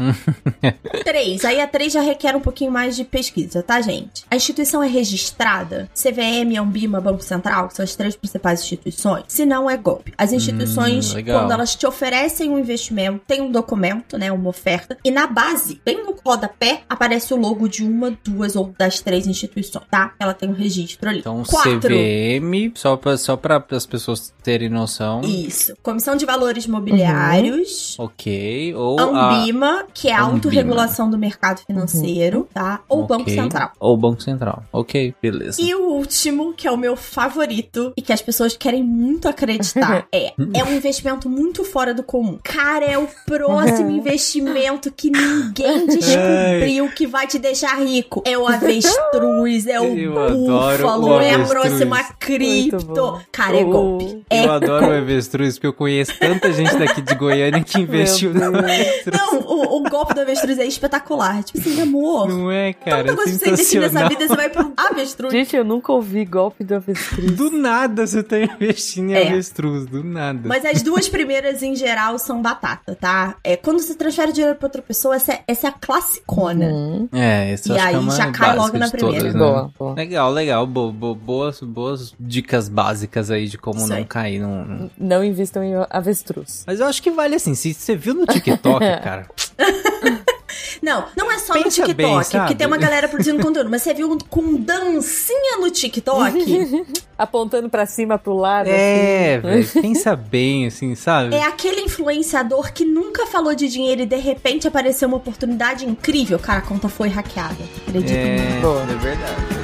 [1.03, 1.43] três.
[1.45, 4.23] Aí a três já requer um pouquinho mais de pesquisa, tá, gente?
[4.29, 5.89] A instituição é registrada?
[5.93, 9.23] CVM, Ambima, Banco Central, que são as três principais instituições.
[9.27, 10.13] Se não, é golpe.
[10.17, 14.97] As instituições, Hum, quando elas te oferecem um investimento, tem um documento, né, uma oferta,
[15.03, 19.27] e na base, bem no rodapé, aparece o logo de uma, duas ou das três
[19.27, 20.13] instituições, tá?
[20.19, 21.19] Ela tem um registro ali.
[21.19, 21.79] Então, Quatro.
[21.81, 25.21] CVM, só pra, só pra as pessoas terem noção.
[25.21, 25.73] Isso.
[25.81, 27.95] Comissão de Valores Mobiliários.
[27.99, 28.73] Ok.
[28.75, 29.39] Ou a...
[29.39, 30.33] Ambima, que é a Ambima.
[30.35, 32.81] autorregulação do mercado financeiro, tá?
[32.87, 33.17] Ou Ok.
[33.17, 33.71] Banco Central.
[33.79, 34.63] Ou Banco Central.
[34.71, 35.61] Ok, beleza.
[35.61, 40.07] E o último, que é o meu favorito e que as pessoas querem muito acreditar,
[40.13, 42.37] é é um investimento muito fora do comum.
[42.43, 48.21] Cara, é o próximo investimento que ninguém descobriu que vai te deixar rico.
[48.25, 53.21] É o avestruz, é o Eu búfalo, o é a próxima Muito cripto.
[53.31, 54.23] Cara, é golpe.
[54.29, 58.33] É Eu adoro o avestruz, porque eu conheço tanta gente daqui de Goiânia que investiu
[58.33, 59.17] no avestruz.
[59.19, 61.43] Não, o, o golpe do avestruz é espetacular.
[61.43, 62.27] Tipo assim, amor.
[62.29, 63.03] Não é, cara?
[63.03, 64.09] Tanta É coisa pra você investir nessa sensacional.
[64.09, 65.33] vida, você vai pro avestruz.
[65.33, 67.31] Gente, eu nunca ouvi golpe do avestruz.
[67.31, 69.27] Do nada você tá investindo em É.
[69.27, 70.41] avestruz, do nada.
[70.47, 73.35] Mas as duas primeiras, em geral, são batata, tá?
[73.43, 76.65] É, quando você transfere dinheiro pra outra pessoa, essa é, essa é a classicona.
[76.65, 77.09] Uhum.
[77.11, 79.33] É, isso E acho que é aí já cai logo na de todas, primeira.
[79.33, 79.39] né?
[79.39, 79.93] Boa, boa.
[79.95, 80.65] Legal, legal.
[80.67, 84.89] Bo, bo- boas, boas dicas básicas aí de como não cair num...
[84.97, 86.63] Não invistam em avestruz.
[86.65, 89.27] Mas eu acho que vale assim, se você viu no TikTok, cara,
[90.81, 93.81] Não, não é só no Pensa TikTok, bem, porque tem uma galera produzindo conteúdo, mas
[93.81, 96.85] você viu com dancinha no TikTok?
[97.17, 98.67] Apontando pra cima, pro lado.
[98.67, 99.47] é, assim.
[99.47, 101.33] velho, pensa bem, assim, sabe?
[101.33, 106.37] é aquele influenciador que nunca falou de dinheiro e de repente apareceu uma oportunidade incrível.
[106.37, 107.55] Cara, a conta foi hackeada.
[107.87, 108.81] Acredito É, Boa.
[108.83, 109.54] é verdade.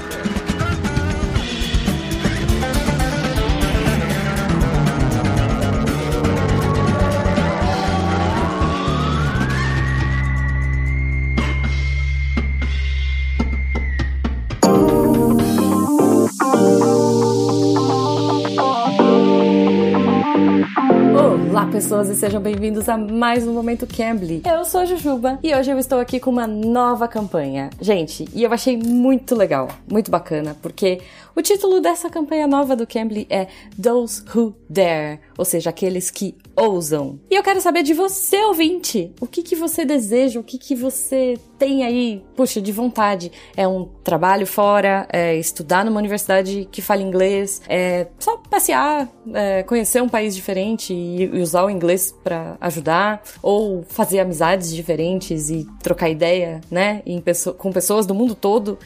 [21.52, 24.41] Olá, pessoas, e sejam bem-vindos a mais um Momento Cambly.
[24.45, 27.70] Eu sou a Jujuba e hoje eu estou aqui com uma nova campanha.
[27.82, 31.02] Gente, e eu achei muito legal, muito bacana, porque
[31.36, 33.48] o título dessa campanha nova do Cambly é
[33.82, 37.20] Those Who Dare, ou seja, aqueles que ousam.
[37.30, 40.76] E eu quero saber de você, ouvinte, o que que você deseja, o que que
[40.76, 43.32] você tem aí, puxa, de vontade.
[43.56, 49.64] É um trabalho fora, é estudar numa universidade que fala inglês, é só passear, é
[49.64, 55.66] conhecer um país diferente e, usar o inglês pra ajudar, ou fazer amizades diferentes e
[55.82, 58.78] trocar ideia, né, em pesso- com pessoas do mundo todo.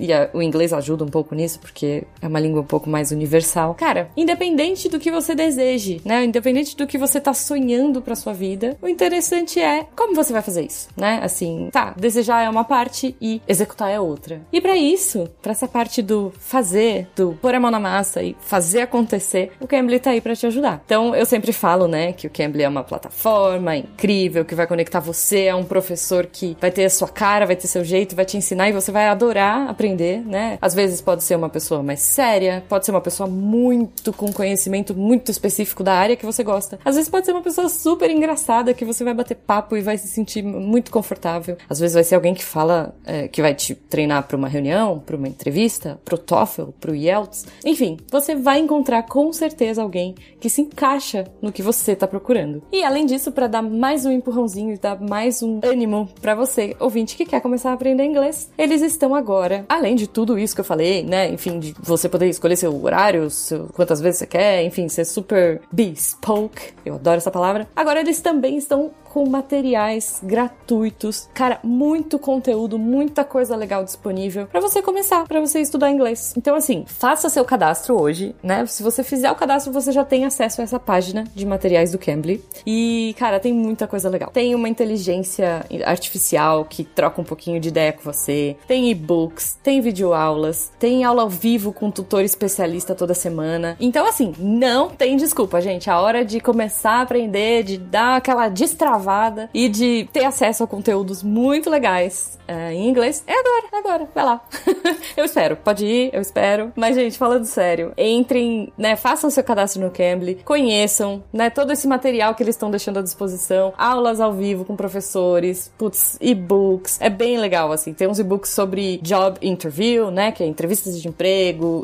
[0.00, 1.83] E a- o inglês ajuda um pouco nisso, porque
[2.20, 3.74] é uma língua um pouco mais universal.
[3.74, 8.32] Cara, independente do que você deseje, né, independente do que você tá sonhando pra sua
[8.32, 11.20] vida, o interessante é como você vai fazer isso, né?
[11.22, 14.40] Assim, tá, desejar é uma parte e executar é outra.
[14.52, 18.36] E pra isso, pra essa parte do fazer, do pôr a mão na massa e
[18.40, 20.82] fazer acontecer, o Cambly tá aí pra te ajudar.
[20.84, 25.00] Então, eu sempre falo, né, que o Cambly é uma plataforma incrível que vai conectar
[25.00, 28.24] você a um professor que vai ter a sua cara, vai ter seu jeito, vai
[28.24, 30.58] te ensinar e você vai adorar aprender, né?
[30.60, 34.94] Às vezes pode ser uma pessoa mais séria, pode ser uma pessoa muito com conhecimento
[34.94, 36.78] muito específico da área que você gosta.
[36.84, 39.98] Às vezes pode ser uma pessoa super engraçada que você vai bater papo e vai
[39.98, 41.56] se sentir muito confortável.
[41.68, 44.98] Às vezes vai ser alguém que fala, é, que vai te treinar para uma reunião,
[44.98, 47.46] para uma entrevista, pro TOEFL, pro IELTS.
[47.64, 52.62] Enfim, você vai encontrar com certeza alguém que se encaixa no que você tá procurando.
[52.72, 56.76] E além disso, para dar mais um empurrãozinho e dar mais um ânimo para você,
[56.78, 60.60] ouvinte que quer começar a aprender inglês, eles estão agora, além de tudo isso que
[60.60, 61.30] eu falei, né?
[61.32, 65.60] Enfim, de você poder escolher seu horário, seu, quantas vezes você quer, enfim, ser super
[65.72, 66.72] bespoke.
[66.84, 67.68] Eu adoro essa palavra.
[67.74, 71.28] Agora eles também estão com materiais gratuitos.
[71.32, 76.34] Cara, muito conteúdo, muita coisa legal disponível para você começar, para você estudar inglês.
[76.36, 78.66] Então, assim, faça seu cadastro hoje, né?
[78.66, 81.98] Se você fizer o cadastro, você já tem acesso a essa página de materiais do
[81.98, 82.44] Cambly.
[82.66, 84.30] E, cara, tem muita coisa legal.
[84.32, 88.56] Tem uma inteligência artificial que troca um pouquinho de ideia com você.
[88.66, 93.76] Tem e-books, tem videoaulas, tem aula ao vivo com um tutor especialista toda semana.
[93.80, 95.90] Então, assim, não tem desculpa, gente.
[95.90, 100.66] A hora de começar a aprender, de dar aquela destravada e de ter acesso a
[100.66, 104.08] conteúdos muito legais uh, em inglês, é agora, é agora.
[104.14, 104.40] Vai lá.
[105.16, 105.56] eu espero.
[105.56, 106.72] Pode ir, eu espero.
[106.76, 108.96] Mas, gente, falando sério, entrem, né?
[108.96, 111.50] Façam seu cadastro no Cambly, conheçam, né?
[111.50, 116.16] Todo esse material que eles estão deixando à disposição, aulas ao vivo com professores, putz,
[116.20, 117.00] e-books.
[117.00, 117.92] É bem legal, assim.
[117.92, 120.32] Tem uns e-books sobre job interview, né?
[120.32, 121.34] Que é entrevistas de emprego,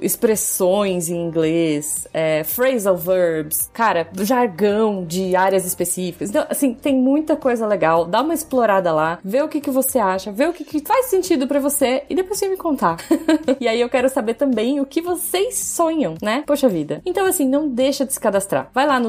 [0.03, 6.31] expressões em inglês, é, phrasal verbs, cara, jargão de áreas específicas.
[6.31, 8.05] Então, assim, tem muita coisa legal.
[8.05, 11.07] Dá uma explorada lá, vê o que, que você acha, vê o que, que faz
[11.07, 12.97] sentido para você e depois você me contar.
[13.61, 16.45] e aí eu quero saber também o que vocês sonham, né?
[16.47, 17.03] Poxa vida.
[17.05, 18.71] Então, assim, não deixa de se cadastrar.
[18.73, 19.09] Vai lá no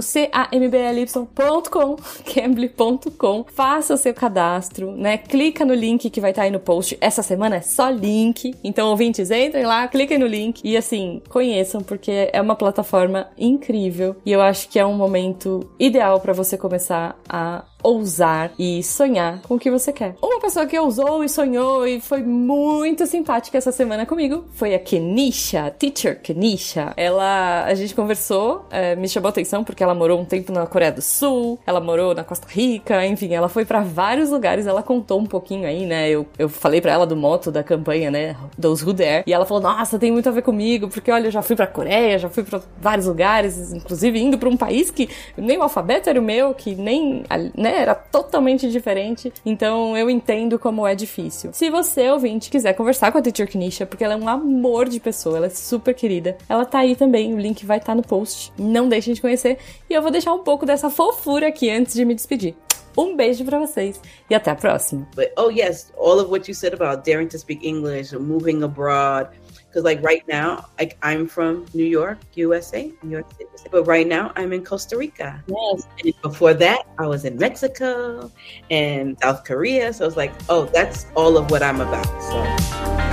[1.22, 1.96] cambly.com,
[2.26, 5.18] cambly.com, faça o seu cadastro, né?
[5.18, 6.98] Clica no link que vai estar tá aí no post.
[7.00, 8.56] Essa semana é só link.
[8.64, 14.16] Então, ouvintes, entrem lá, cliquem no link e, assim, conheçam, porque é uma plataforma incrível.
[14.26, 19.42] E eu acho que é um momento ideal para você começar a ousar e sonhar
[19.42, 20.16] com o que você quer.
[20.22, 24.80] Uma pessoa que ousou e sonhou e foi muito simpática essa semana comigo foi a
[24.80, 26.94] Kenisha, Teacher Kenisha.
[26.96, 30.92] Ela, a gente conversou, é, me chamou atenção porque ela morou um tempo na Coreia
[30.92, 35.20] do Sul, ela morou na Costa Rica, enfim, ela foi para vários lugares, ela contou
[35.20, 36.10] um pouquinho aí, né?
[36.10, 38.36] Eu, eu falei para ela do moto da campanha, né?
[38.60, 41.32] Those Who Dare, e ela falou: Nossa, tem muito a ver comigo, porque olha, eu
[41.32, 45.10] já fui pra Coreia, já fui para vários lugares, inclusive indo para um país que
[45.38, 47.24] nem o alfabeto era o meu, que nem,
[47.56, 47.71] né?
[47.72, 47.82] Né?
[47.82, 49.32] Era totalmente diferente.
[49.46, 51.52] Então eu entendo como é difícil.
[51.54, 55.00] Se você, ouvinte, quiser conversar com a Teacher Knisha, porque ela é um amor de
[55.00, 58.02] pessoa, ela é super querida, ela tá aí também, o link vai estar tá no
[58.02, 58.52] post.
[58.58, 59.58] Não deixem de conhecer.
[59.90, 62.56] E eu vou deixar um pouco dessa fofura aqui antes de me despedir.
[62.98, 65.08] Um beijo para vocês e até a próxima.
[65.16, 69.30] But, oh yes, all of what you said about daring to speak English, moving abroad,
[69.72, 74.08] because like right now like i'm from new york usa new york city but right
[74.08, 75.42] now i'm in costa rica.
[75.48, 75.88] Yes.
[76.04, 78.30] And before that i was in mexico
[78.70, 79.94] and south korea.
[79.94, 83.11] So it's like oh that's all of what i'm about so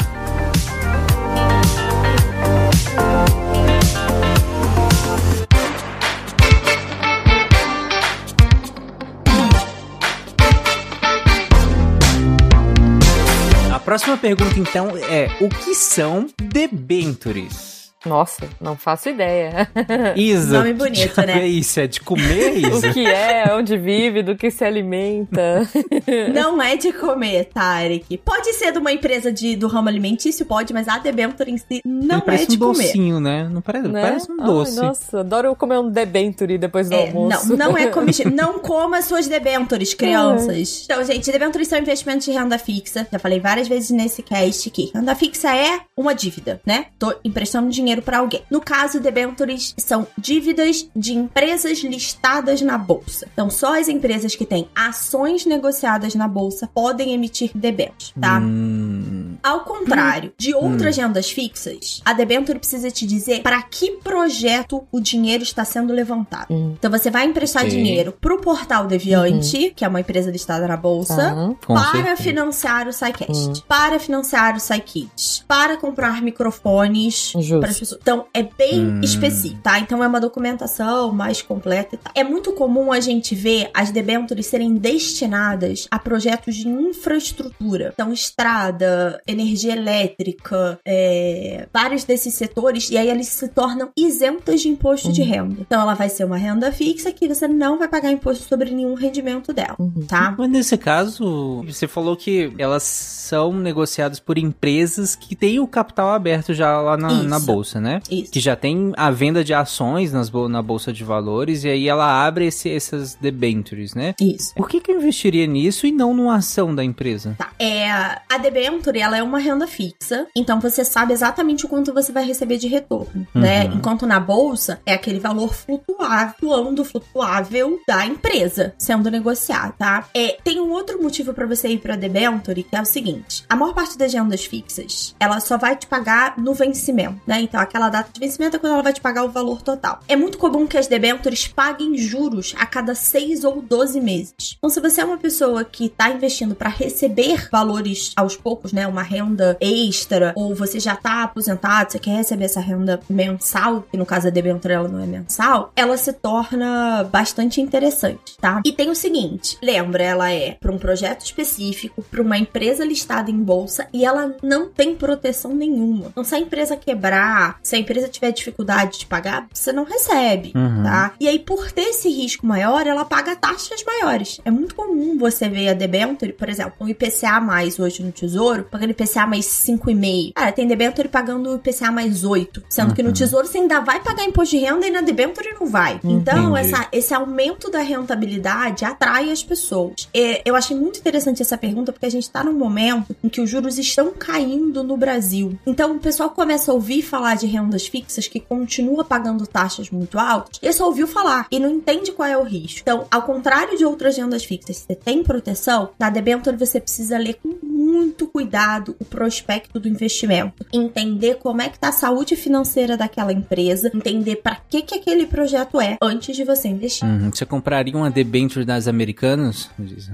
[13.88, 17.77] próxima pergunta, então, é: o que são debentures?
[18.06, 19.68] Nossa, não faço ideia.
[20.14, 20.58] Isa.
[20.58, 21.40] Nome bonito, né?
[21.40, 22.90] É isso, é de comer, Isa?
[22.90, 25.68] o que é, onde vive, do que se alimenta.
[26.32, 28.18] não é de comer, Tarek.
[28.18, 31.80] Pode ser de uma empresa de, do ramo alimentício, pode, mas a Debenture em si
[31.84, 32.84] não é de um comer.
[32.84, 33.48] docinho, né?
[33.50, 34.00] Não parece, né?
[34.00, 34.78] parece um doce.
[34.78, 37.56] Ai, nossa, adoro comer um Debenture depois do é, almoço.
[37.56, 38.32] Não, não é comestível.
[38.32, 40.86] não coma suas Debentures, crianças.
[40.88, 40.94] É.
[40.94, 43.06] Então, gente, Debentures são investimentos de renda fixa.
[43.10, 46.86] Já falei várias vezes nesse cast que renda fixa é uma dívida, né?
[46.98, 48.42] Tô emprestando dinheiro dinheiro para alguém.
[48.50, 53.26] No caso, debentures são dívidas de empresas listadas na bolsa.
[53.32, 58.38] Então, só as empresas que têm ações negociadas na bolsa podem emitir debêntures, tá?
[58.38, 59.36] Hum.
[59.42, 60.34] Ao contrário hum.
[60.36, 61.02] de outras hum.
[61.02, 66.46] rendas fixas, a debenture precisa te dizer para que projeto o dinheiro está sendo levantado.
[66.50, 66.74] Hum.
[66.78, 67.70] Então, você vai emprestar Sim.
[67.70, 69.72] dinheiro pro Portal Deviante, uhum.
[69.74, 71.54] que é uma empresa listada na bolsa, uhum.
[71.54, 72.22] para certeza.
[72.22, 73.52] financiar o SciCast, uhum.
[73.66, 78.00] para financiar o SciKids, para comprar microfones para as pessoas.
[78.00, 79.00] Então, é bem hum.
[79.02, 79.78] específico, tá?
[79.78, 82.12] Então, é uma documentação mais completa e tal.
[82.14, 87.90] É muito comum a gente ver as debêntures serem destinadas a projetos de infraestrutura.
[87.94, 94.68] Então, estrada, energia elétrica, é, vários desses setores, e aí eles se tornam isentas de
[94.68, 95.12] imposto uhum.
[95.12, 95.56] de renda.
[95.60, 98.94] Então, ela vai ser uma renda fixa que você não vai pagar imposto sobre nenhum
[98.94, 100.04] rendimento dela, uhum.
[100.06, 100.34] tá?
[100.36, 106.10] Mas nesse caso, você falou que elas são negociadas por empresas que têm o capital
[106.10, 108.00] aberto já lá na, na bolsa né?
[108.10, 108.32] Isso.
[108.32, 112.26] Que já tem a venda de ações nas, na bolsa de valores e aí ela
[112.26, 114.14] abre esse, essas debentures, né?
[114.20, 114.54] Isso.
[114.54, 117.34] Por que que eu investiria nisso e não numa ação da empresa?
[117.36, 117.50] Tá.
[117.58, 122.12] É, a debenture, ela é uma renda fixa, então você sabe exatamente o quanto você
[122.12, 123.40] vai receber de retorno, uhum.
[123.40, 123.64] né?
[123.66, 130.08] Enquanto na bolsa é aquele valor flutuável, flutuando, flutuável da empresa sendo negociado, tá?
[130.14, 133.56] É, tem um outro motivo para você ir para debenture, que é o seguinte: a
[133.56, 137.40] maior parte das rendas fixas, ela só vai te pagar no vencimento, né?
[137.40, 140.00] Então aquela data de vencimento é quando ela vai te pagar o valor total.
[140.08, 144.56] É muito comum que as debêntures paguem juros a cada 6 ou 12 meses.
[144.56, 148.86] Então, se você é uma pessoa que está investindo para receber valores aos poucos, né,
[148.86, 153.96] uma renda extra, ou você já tá aposentado, você quer receber essa renda mensal, que
[153.96, 158.60] no caso a debênture ela não é mensal, ela se torna bastante interessante, tá?
[158.64, 163.30] E tem o seguinte, lembra, ela é para um projeto específico, para uma empresa listada
[163.30, 166.06] em bolsa e ela não tem proteção nenhuma.
[166.08, 170.52] Então se a empresa quebrar, se a empresa tiver dificuldade de pagar, você não recebe,
[170.54, 170.82] Uhum.
[170.82, 171.12] tá?
[171.20, 174.40] E aí por ter esse risco maior, ela paga taxas maiores.
[174.44, 178.64] É muito comum você ver a debenture, por exemplo, um IPCA mais hoje no Tesouro,
[178.70, 180.32] pagando IPCA mais 5,5.
[180.34, 183.14] Cara, tem debenture pagando IPCA mais 8, sendo que no Uhum.
[183.14, 186.00] Tesouro você ainda vai pagar imposto de renda e na debenture não vai.
[186.04, 186.74] Então, Entendi.
[186.74, 190.08] essa, esse aumento da rentabilidade atrai as pessoas.
[190.14, 193.40] É, eu achei muito interessante essa pergunta porque a gente tá num momento em que
[193.40, 195.58] os juros estão caindo no Brasil.
[195.66, 200.18] Então, o pessoal começa a ouvir falar de rendas fixas que continua pagando taxas muito
[200.18, 202.80] altas e só ouviu falar e não entende qual é o risco.
[202.82, 207.38] Então, ao contrário de outras rendas fixas, você tem proteção, na debenture você precisa ler
[207.42, 207.56] com
[207.88, 213.32] muito cuidado o prospecto do investimento, entender como é que tá a saúde financeira daquela
[213.32, 217.08] empresa, entender para que que aquele projeto é antes de você investir.
[217.08, 217.30] Uhum.
[217.32, 219.70] Você compraria uma debenture das americanas?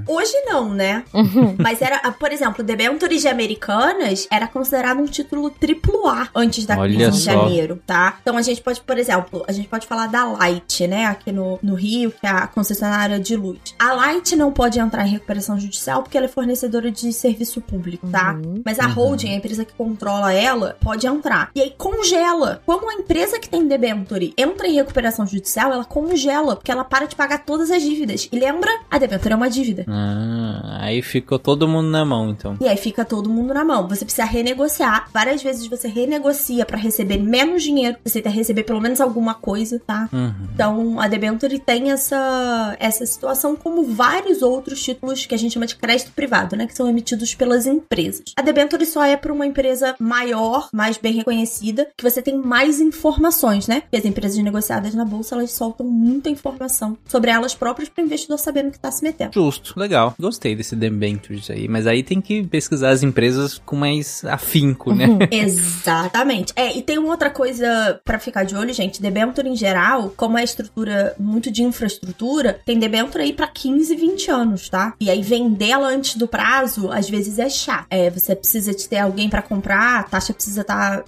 [0.06, 1.04] Hoje não, né?
[1.12, 1.56] Uhum.
[1.58, 6.78] Mas era, por exemplo, debentures de americanas era considerado um título triplo A antes da
[6.78, 7.32] Olha crise de só.
[7.32, 8.18] janeiro, tá?
[8.22, 11.06] Então a gente pode, por exemplo, a gente pode falar da Light, né?
[11.06, 13.58] Aqui no, no Rio, que é a concessionária de luz.
[13.78, 18.06] A Light não pode entrar em recuperação judicial porque ela é fornecedora de serviço público,
[18.08, 18.34] tá?
[18.34, 18.62] Uhum.
[18.64, 21.50] Mas a holding, a empresa que controla ela, pode entrar.
[21.54, 22.62] E aí congela.
[22.66, 27.06] Como a empresa que tem debenture entra em recuperação judicial, ela congela, porque ela para
[27.06, 28.28] de pagar todas as dívidas.
[28.30, 29.84] E lembra, a debenture é uma dívida.
[29.88, 32.56] Ah, aí ficou todo mundo na mão, então.
[32.60, 33.88] E aí fica todo mundo na mão.
[33.88, 35.08] Você precisa renegociar.
[35.12, 37.96] Várias vezes você renegocia pra receber menos dinheiro.
[38.04, 40.08] Você tem que receber pelo menos alguma coisa, tá?
[40.12, 40.34] Uhum.
[40.54, 45.66] Então, a debenture tem essa, essa situação como vários outros títulos que a gente chama
[45.66, 46.66] de crédito privado, né?
[46.66, 48.24] Que são emitidos pelas empresas.
[48.36, 52.80] A debenture só é para uma empresa maior, mais bem reconhecida, que você tem mais
[52.80, 53.82] informações, né?
[53.82, 58.06] Porque as empresas negociadas na bolsa, elas soltam muita informação sobre elas próprias para o
[58.06, 59.32] investidor saber no que tá se metendo.
[59.32, 60.14] Justo, legal.
[60.18, 61.68] Gostei desse debentures aí.
[61.68, 65.06] Mas aí tem que pesquisar as empresas com mais afinco, né?
[65.30, 66.52] Exatamente.
[66.56, 69.00] É, e tem uma outra coisa pra ficar de olho, gente.
[69.00, 74.30] Debenture em geral, como é estrutura muito de infraestrutura, tem debenture aí pra 15, 20
[74.30, 74.94] anos, tá?
[75.00, 77.86] E aí vendê-la antes do prazo, às vezes é chato.
[77.90, 81.04] É, você precisa de ter alguém pra comprar, a taxa precisa estar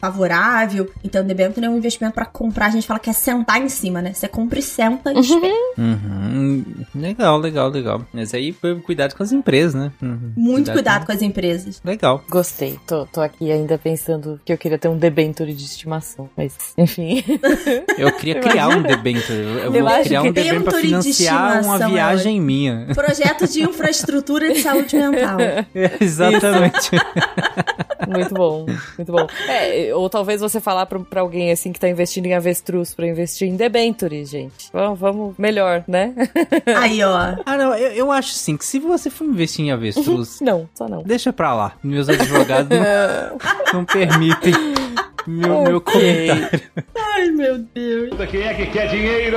[0.00, 0.90] favorável.
[1.02, 2.66] Então, debenture é um investimento pra comprar.
[2.66, 4.12] A gente fala que é sentar em cima, né?
[4.12, 5.54] Você compra e senta e espera.
[5.76, 6.64] Uhum.
[6.94, 8.06] Legal, legal, legal.
[8.12, 8.54] Mas aí
[8.84, 9.92] cuidado com as empresas, né?
[10.00, 10.32] Uhum.
[10.36, 11.80] Muito cuidado com as empresas.
[11.84, 12.24] Legal.
[12.28, 12.78] Gostei.
[12.86, 16.28] Tô, tô aqui ainda pensando que eu queria ter um debenture de estimação.
[16.36, 17.24] Mas, enfim.
[17.96, 19.38] Eu queria criar um debenture.
[19.38, 22.88] Eu Eu vou acho criar um debenture pra debenture de financiar uma é viagem minha.
[22.94, 25.38] Projeto de infraestrutura de saúde mental.
[26.00, 26.90] Exatamente.
[28.08, 28.64] Muito bom,
[28.96, 29.26] muito bom.
[29.48, 33.06] É, ou talvez você falar pra, pra alguém assim que tá investindo em avestruz pra
[33.06, 34.70] investir em debentures, gente.
[34.72, 36.14] Vamos, vamos melhor, né?
[36.80, 37.34] Aí, ó.
[37.44, 40.88] Ah, não, eu, eu acho assim que se você for investir em avestruz, Não, só
[40.88, 41.02] não.
[41.02, 41.72] deixa pra lá.
[41.82, 43.38] Meus advogados não,
[43.80, 44.54] não permitem
[45.26, 45.92] meu, meu Ok.
[45.92, 46.60] comentário.
[47.14, 48.10] Ai, meu Deus.
[48.30, 49.36] Quem é que quer dinheiro?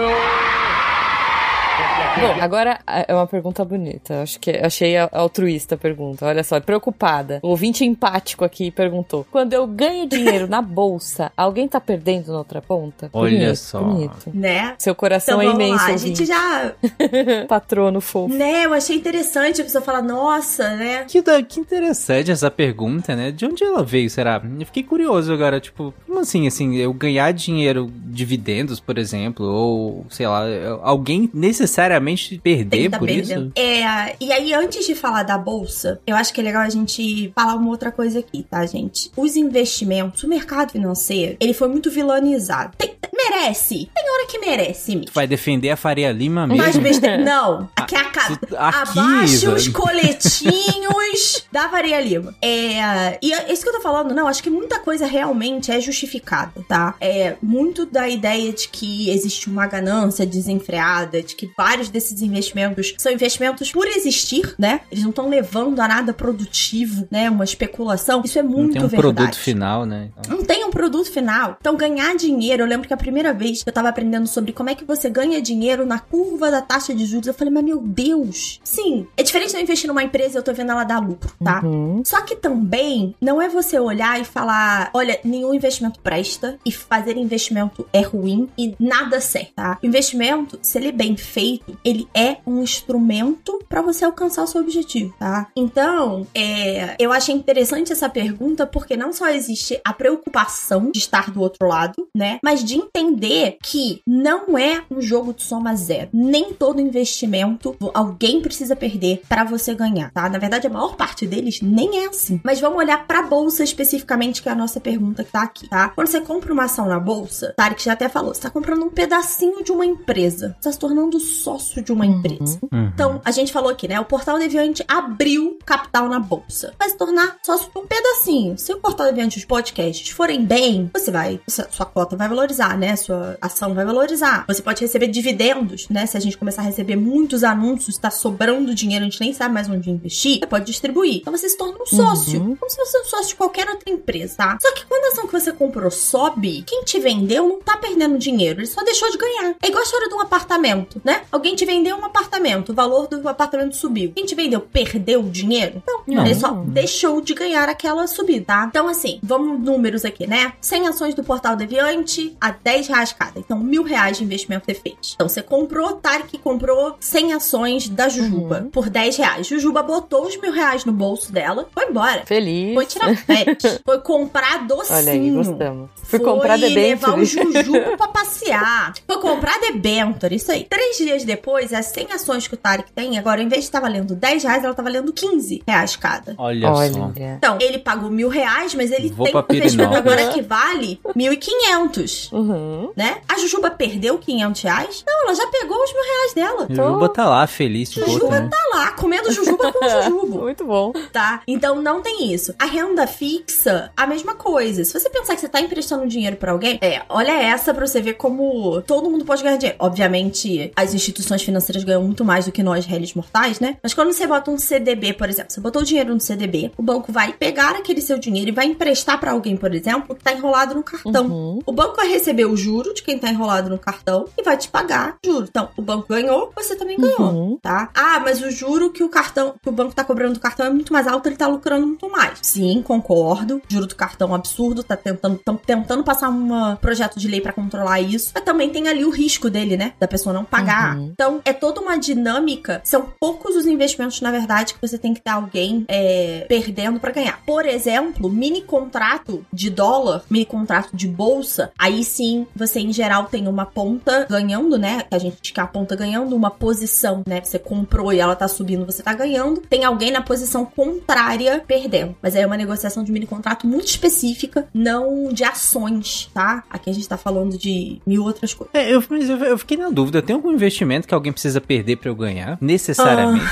[2.20, 4.22] Bom, agora é uma pergunta bonita.
[4.22, 6.26] Acho que achei a- altruísta a pergunta.
[6.26, 7.40] Olha só, preocupada.
[7.42, 12.38] O ouvinte empático aqui perguntou: Quando eu ganho dinheiro na bolsa, alguém tá perdendo na
[12.40, 13.10] outra ponta?
[13.14, 13.80] Olha Bonito, só.
[13.82, 14.30] Bonito.
[14.34, 14.76] Né?
[14.78, 16.74] Seu coração Então é vamos imenso, lá, a gente já.
[17.48, 18.34] Patrono fofo.
[18.34, 21.06] Né, eu achei interessante a pessoa falar, nossa, né?
[21.08, 23.32] Que, que interessante essa pergunta, né?
[23.32, 24.42] De onde ela veio, será?
[24.60, 30.06] Eu fiquei curioso agora, tipo, como assim, assim, eu ganhar dinheiro, dividendos, por exemplo, ou,
[30.10, 30.44] sei lá,
[30.82, 33.48] alguém necessariamente Tem perder tá por perdendo.
[33.48, 33.52] isso?
[33.56, 37.32] É, e aí, antes de falar da bolsa, eu acho que é legal a gente
[37.36, 39.11] falar uma outra coisa aqui, tá, gente?
[39.15, 42.73] Os investimentos, o mercado financeiro, ele foi muito vilanizado.
[42.78, 43.90] Tem- merece.
[43.94, 45.06] Tem hora que merece, me.
[45.06, 46.64] Tu vai defender a Faria Lima mesmo?
[46.64, 47.18] Mas besteira.
[47.23, 47.69] Não.
[47.76, 48.36] Aqui é a ca...
[48.36, 49.53] tu- aqui, Abaixe Isa.
[49.53, 52.34] os coletinhos da Faria Lima.
[52.41, 55.80] É, e é isso que eu tô falando, não, acho que muita coisa realmente é
[55.80, 56.95] justificada, tá?
[56.99, 62.93] É muito da ideia de que existe uma ganância desenfreada, de que vários desses investimentos
[62.97, 64.81] são investimentos por existir, né?
[64.91, 67.30] Eles não estão levando a nada produtivo, né?
[67.30, 68.22] Uma especulação.
[68.26, 69.15] Isso é muito Não tem um verdade.
[69.15, 70.09] produto final, né?
[70.19, 71.57] Então, Não tem um produto final.
[71.59, 74.51] Então, ganhar dinheiro, eu lembro que a primeira primeira vez que eu tava aprendendo sobre
[74.51, 77.63] como é que você ganha dinheiro na curva da taxa de juros, eu falei, mas
[77.63, 78.59] meu Deus.
[78.63, 81.31] Sim, é diferente de eu investir numa empresa e eu tô vendo ela dar lucro,
[81.43, 81.61] tá?
[81.63, 82.01] Uhum.
[82.05, 87.18] Só que também não é você olhar e falar, olha, nenhum investimento presta e fazer
[87.18, 89.77] investimento é ruim e nada certo, tá?
[89.84, 94.62] Investimento, se ele é bem feito, ele é um instrumento para você alcançar o seu
[94.62, 95.48] objetivo, tá?
[95.56, 101.32] Então, é, eu achei interessante essa pergunta porque não só existe a preocupação de estar
[101.32, 102.40] do outro lado, né?
[102.44, 106.10] Mas de entender que não é um jogo de soma zero.
[106.14, 110.30] Nem todo investimento alguém precisa perder para você ganhar, tá?
[110.30, 112.40] Na verdade, a maior parte deles nem é assim.
[112.44, 115.90] Mas vamos olhar para bolsa especificamente, que é a nossa pergunta que tá aqui, tá?
[115.90, 118.90] Quando você compra uma ação na bolsa, Tarek já até falou, você tá comprando um
[118.90, 120.56] pedacinho de uma empresa.
[120.60, 122.57] Você tá se tornando sócio de uma empresa.
[122.64, 122.89] Uhum.
[122.93, 123.99] Então, a gente falou aqui, né?
[123.99, 126.73] O Portal Deviante abriu capital na bolsa.
[126.80, 128.57] Vai se tornar sócio de um pedacinho.
[128.57, 132.30] Se o Portal Deviante e os podcasts forem bem, você vai, sua sua cota vai
[132.30, 132.95] valorizar, né?
[132.95, 134.45] Sua ação vai valorizar.
[134.48, 136.06] Você pode receber dividendos, né?
[136.06, 139.53] Se a gente começar a receber muitos anúncios, tá sobrando dinheiro, a gente nem sabe
[139.53, 141.18] mais onde investir, você pode distribuir.
[141.18, 142.39] Então você se torna um sócio.
[142.39, 142.56] Uhum.
[142.56, 144.57] Como se fosse um sócio de qualquer outra empresa, tá?
[144.61, 148.18] Só que quando a ação que você comprou sobe, quem te vendeu não tá perdendo
[148.18, 149.56] dinheiro, ele só deixou de ganhar.
[149.61, 151.23] É igual a história de um apartamento, né?
[151.31, 154.12] Alguém te vendeu um apartamento, o valor do apartamento subiu.
[154.16, 155.82] Quem te vendeu perdeu o dinheiro?
[155.88, 156.26] Não, Não.
[156.26, 158.66] ele só deixou de ganhar aquela subida, tá?
[158.70, 160.54] Então, assim, vamos números aqui, né?
[160.62, 163.40] 100 ações do Portal Deviante a 10 reais cada.
[163.40, 165.14] Então, mil reais de investimento você fez.
[165.16, 169.48] Então, você comprou, Tarek comprou 100 ações da Jujuba por 10 reais.
[169.48, 172.24] Jujuba botou os mil reais no bolso dela, foi embora.
[172.26, 172.74] Feliz.
[172.74, 173.82] Foi tirar férias.
[173.86, 174.98] foi comprar docinho.
[175.00, 175.90] Olha aí, gostamos.
[175.96, 177.26] Fui Foi comprar levar o debênture.
[177.26, 178.94] Jujuba pra passear.
[179.06, 180.66] Foi comprar debenture, isso aí.
[180.66, 183.80] Três dias depois, as 100 ações que o Tarek tem, agora, em vez de estar
[183.80, 186.36] valendo 10 reais, ela tá valendo 15 reais cada.
[186.38, 187.02] Olha, só.
[187.02, 187.36] Olha.
[187.38, 192.30] Então, ele pagou mil reais, mas ele Vou tem um investimento agora que vale 1.500,
[192.32, 192.91] Uhum.
[192.95, 193.18] né?
[193.28, 195.03] A Jujuba perdeu 500 reais?
[195.07, 196.68] Não, ela já pegou os mil reais dela.
[196.69, 200.38] Jujuba tá lá, feliz Jujuba tá lá, comendo Jujuba com Jujuba.
[200.41, 200.94] Muito bom.
[201.11, 201.41] tá?
[201.48, 202.53] Então não tem isso.
[202.60, 204.84] A renda fixa, a mesma coisa.
[204.84, 208.02] Se você pensar que você tá emprestando dinheiro pra alguém, é, olha essa pra você
[208.02, 209.78] ver como todo mundo pode ganhar dinheiro.
[209.80, 213.77] Obviamente, as instituições financeiras ganham muito mais do que nós, réis mortais, né?
[213.81, 216.84] Mas quando você bota um CDB, por exemplo, você botou o dinheiro no CDB, o
[216.84, 220.34] banco vai pegar aquele seu dinheiro e vai emprestar pra alguém, por exemplo, que tá
[220.34, 221.26] enrolado no cartão.
[221.27, 221.59] Uhum.
[221.65, 224.68] O banco vai receber o juro de quem tá enrolado no cartão e vai te
[224.69, 225.45] pagar juro.
[225.49, 227.57] Então, o banco ganhou, você também ganhou Uhum.
[227.61, 227.89] tá?
[227.93, 230.69] Ah, mas o juro que o cartão, que o banco tá cobrando do cartão é
[230.69, 232.39] muito mais alto, ele tá lucrando muito mais.
[232.41, 233.61] Sim, concordo.
[233.68, 237.53] Juro do cartão é absurdo, tá tentando, tão tentando passar um projeto de lei pra
[237.53, 238.31] controlar isso.
[238.34, 239.93] Mas também tem ali o risco dele, né?
[239.99, 240.97] Da pessoa não pagar.
[240.97, 241.13] Uhum.
[241.22, 242.81] Então, é toda uma dinâmica.
[242.84, 247.11] São poucos os investimentos, na verdade, que você tem que ter alguém é, perdendo pra
[247.11, 247.39] ganhar.
[247.45, 253.26] Por exemplo, mini contrato de dólar, mini contrato de bolsa, aí sim, você em geral
[253.26, 255.03] tem uma ponta ganhando, né?
[255.03, 257.39] Que a gente quer a ponta ganhando, uma posição, né?
[257.39, 259.61] Você comprou e ela tá subindo, você tá ganhando.
[259.61, 262.15] Tem alguém na posição contrária perdendo.
[262.19, 266.64] Mas aí é uma negociação de mini contrato muito específica, não de ações, tá?
[266.68, 268.73] Aqui a gente tá falando de mil outras coisas.
[268.73, 270.19] É, eu, mas eu, eu fiquei na dúvida.
[270.19, 272.58] Tem algum investimento que alguém precisa perder pra eu ganhar?
[272.62, 273.46] Necessariamente.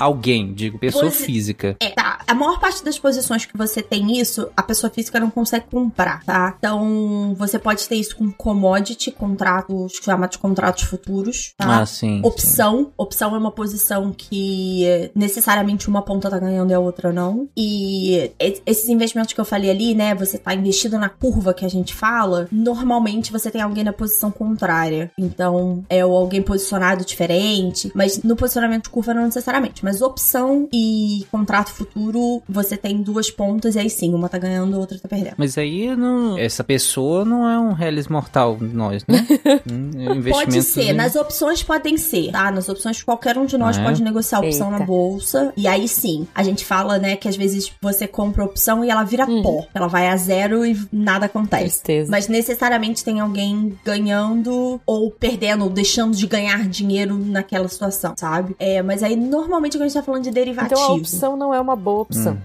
[0.00, 1.76] Alguém, digo, pessoa Pois- física.
[1.80, 2.20] É, tá.
[2.26, 6.24] A maior parte das posições que você tem isso, a pessoa física não consegue comprar,
[6.24, 6.54] tá?
[6.58, 11.80] Então, você pode ter isso com commodity, contratos, chama de contratos futuros, tá?
[11.80, 12.16] Ah, sim.
[12.16, 12.20] sim.
[12.24, 12.92] Opção.
[12.96, 17.48] Opção é uma posição que eh, necessariamente uma ponta tá ganhando e a outra não.
[17.56, 20.14] E e- esses investimentos que eu falei ali, né?
[20.14, 22.48] Você tá investido na curva que a gente fala.
[22.50, 25.10] Normalmente você tem alguém na posição contrária.
[25.18, 27.90] Então, é ou alguém posicionado diferente.
[27.94, 29.84] Mas no posicionamento de curva não necessariamente.
[29.86, 34.74] Mas opção e contrato futuro, você tem duas pontas e aí sim, uma tá ganhando,
[34.76, 35.34] a outra tá perdendo.
[35.38, 39.24] Mas aí não, essa pessoa não é um Hellis mortal, nós, né?
[39.70, 42.50] Um Pode ser, de- nas opções podem ser, tá?
[42.50, 43.82] Nas opções qualquer um de nós é?
[43.84, 44.78] pode negociar a opção Eita.
[44.80, 45.52] na bolsa.
[45.56, 48.90] E aí sim, a gente fala, né, que às vezes você compra a opção e
[48.90, 49.42] ela vira Hum.
[49.42, 49.66] pó.
[49.74, 51.82] Ela vai a zero e nada acontece.
[51.82, 52.10] Tristeza.
[52.10, 58.54] Mas necessariamente tem alguém ganhando ou perdendo, ou deixando de ganhar dinheiro naquela situação, sabe?
[58.58, 60.80] É, mas aí normalmente quando a gente tá falando de derivativo.
[60.80, 62.38] Então a opção não é uma boa opção.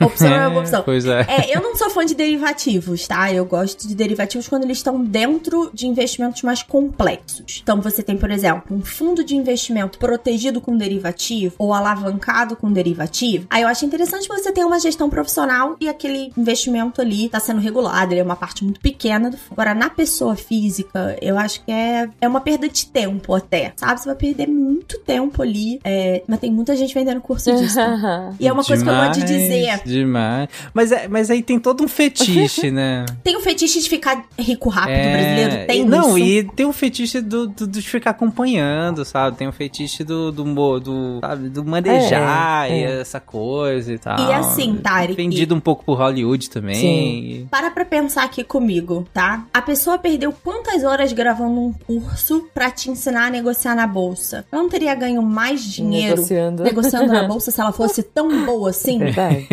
[0.00, 0.82] a opção é uma opção.
[0.82, 1.26] Pois é.
[1.28, 3.32] É, eu não sou fã de derivativos, tá?
[3.32, 7.60] Eu gosto de derivativos quando eles estão dentro de investimentos mais complexos.
[7.62, 12.72] Então você tem, por exemplo, um fundo de investimento protegido com derivativo ou alavancado com
[12.72, 13.46] derivativo.
[13.50, 17.60] Aí eu acho interessante você ter uma gestão profissional e aquele investimento ali tá sendo
[17.60, 19.52] regulado, ele é uma parte muito pequena do fundo.
[19.52, 24.00] Agora, na pessoa física, eu acho que é, é uma perda de tempo até, sabe?
[24.00, 27.76] Você vai perder muito tempo ali, é, mas tem muita muita gente vendendo curso disso.
[27.76, 28.32] tá?
[28.40, 29.80] E é uma coisa que eu gosto de dizer.
[29.84, 30.48] Demais.
[30.74, 33.06] Mas, é, mas aí tem todo um fetiche, né?
[33.22, 35.66] Tem o fetiche de ficar rico rápido brasileiro?
[35.66, 36.18] Tem É, e- Não, isso?
[36.18, 39.36] e tem o fetiche do, do, do de ficar acompanhando, sabe?
[39.36, 40.44] Tem o fetiche do, do,
[40.80, 41.48] do, sabe?
[41.48, 43.00] do manejar É, e é.
[43.00, 44.18] essa coisa e tal.
[44.18, 45.14] E assim, Tarek.
[45.14, 46.74] Vendido um pouco por Hollywood também.
[46.74, 47.48] Sim.
[47.50, 49.44] Para pra pensar aqui comigo, tá?
[49.52, 54.44] A pessoa perdeu quantas horas gravando um curso pra te ensinar a negociar na bolsa?
[54.50, 56.55] Ela não teria ganho mais dinheiro Negociando.
[56.64, 58.98] Negociando na bolsa se ela fosse tão boa assim?
[58.98, 59.46] Verdade.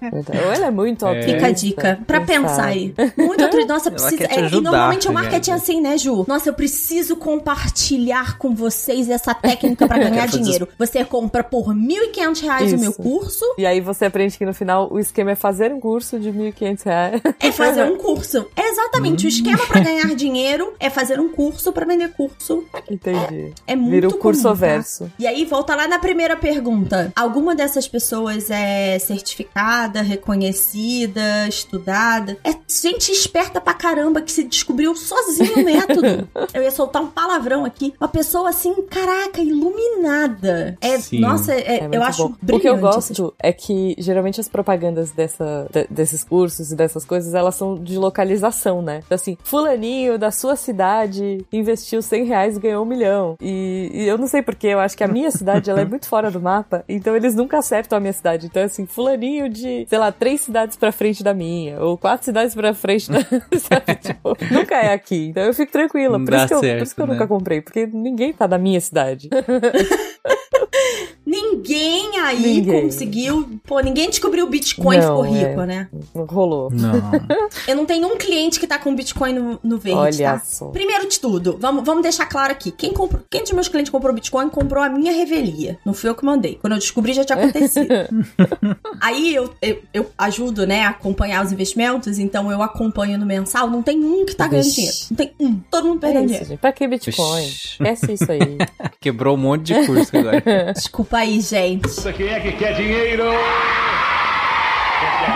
[0.00, 0.38] Verdade.
[0.44, 1.32] Ou ela é muito altruísta.
[1.32, 2.00] Fica a dica.
[2.06, 2.68] Pra quem pensar sabe.
[2.70, 2.94] aí.
[3.16, 3.72] Muito altruísta.
[3.72, 4.24] Nossa, precisa.
[4.24, 6.24] é, e normalmente o tá marketing é assim, né, Ju?
[6.28, 10.68] Nossa, eu preciso compartilhar com vocês essa técnica pra ganhar dinheiro.
[10.78, 14.88] Você compra por 1.500 reais o meu curso, E aí você aprende que no final
[14.92, 17.22] o esquema é fazer um curso de 1.500 reais.
[17.40, 18.46] é fazer um curso.
[18.56, 19.26] É exatamente.
[19.26, 22.64] O esquema pra ganhar dinheiro é fazer um curso pra vender curso.
[22.90, 23.52] Entendi.
[23.66, 24.52] É muito Vira o comum, curso tá?
[24.52, 25.10] verso.
[25.18, 27.12] E aí, volta lá na primeira pergunta.
[27.16, 32.36] Alguma dessas pessoas é certificada, reconhecida, estudada?
[32.44, 36.28] É gente esperta pra caramba que se descobriu sozinho o método.
[36.52, 37.94] Eu ia soltar um palavrão aqui.
[38.00, 40.76] Uma pessoa assim, caraca, iluminada.
[40.80, 41.20] É, Sim.
[41.20, 42.34] nossa, é- É eu acho bom.
[42.42, 42.56] brilhante.
[42.56, 46.76] O que eu essas- gosto é que geralmente as propagandas dessa, de- desses cursos e
[46.76, 49.02] dessas coisas, elas são de localização, né?
[49.04, 53.36] Então, assim, fulaninho da sua cidade investiu 100 reais e ganhou um milhão.
[53.40, 56.08] E, e eu não sei porquê, eu acho que a minha cidade, ela é muito
[56.08, 58.46] fora do mapa, então eles nunca acertam a minha cidade.
[58.46, 62.54] Então, assim, fulaninho de, sei lá, três cidades pra frente da minha, ou quatro cidades
[62.54, 63.20] pra frente da...
[63.58, 63.94] sabe?
[64.00, 65.28] Tipo, nunca é aqui.
[65.28, 66.18] Então eu fico tranquila.
[66.22, 67.12] Por isso que eu, por certo, isso que eu né?
[67.12, 69.28] nunca comprei, porque ninguém tá da minha cidade.
[71.42, 72.82] Ninguém aí Ninguém.
[72.82, 73.48] conseguiu.
[73.64, 75.66] Pô, ninguém descobriu o Bitcoin e Não, ficou rico, é.
[75.66, 75.88] né?
[76.14, 76.70] Rolou.
[76.70, 76.92] Não.
[77.68, 80.38] Eu não tenho um cliente que tá com Bitcoin no, no verde, Olha tá?
[80.44, 80.66] só.
[80.68, 82.70] Primeiro de tudo, vamos, vamos deixar claro aqui.
[82.70, 85.78] Quem, comprou, quem dos meus clientes comprou Bitcoin comprou a minha revelia.
[85.84, 86.56] Não fui eu que mandei.
[86.60, 87.86] Quando eu descobri, já tinha acontecido.
[89.00, 93.68] Aí eu, eu, eu ajudo, né, a acompanhar os investimentos, então eu acompanho no mensal.
[93.70, 94.96] Não tem um que tá ganhando dinheiro.
[95.10, 95.54] Não tem um.
[95.70, 96.48] Todo mundo É perdendo isso, dinheiro.
[96.48, 96.58] gente.
[96.60, 97.42] Pra que Bitcoin?
[97.44, 97.68] Ixi.
[97.82, 98.58] Esquece isso aí.
[99.00, 100.72] Quebrou um monte de curso agora.
[100.72, 102.12] Desculpa aí, gente.
[102.12, 103.24] Quem é que quer dinheiro?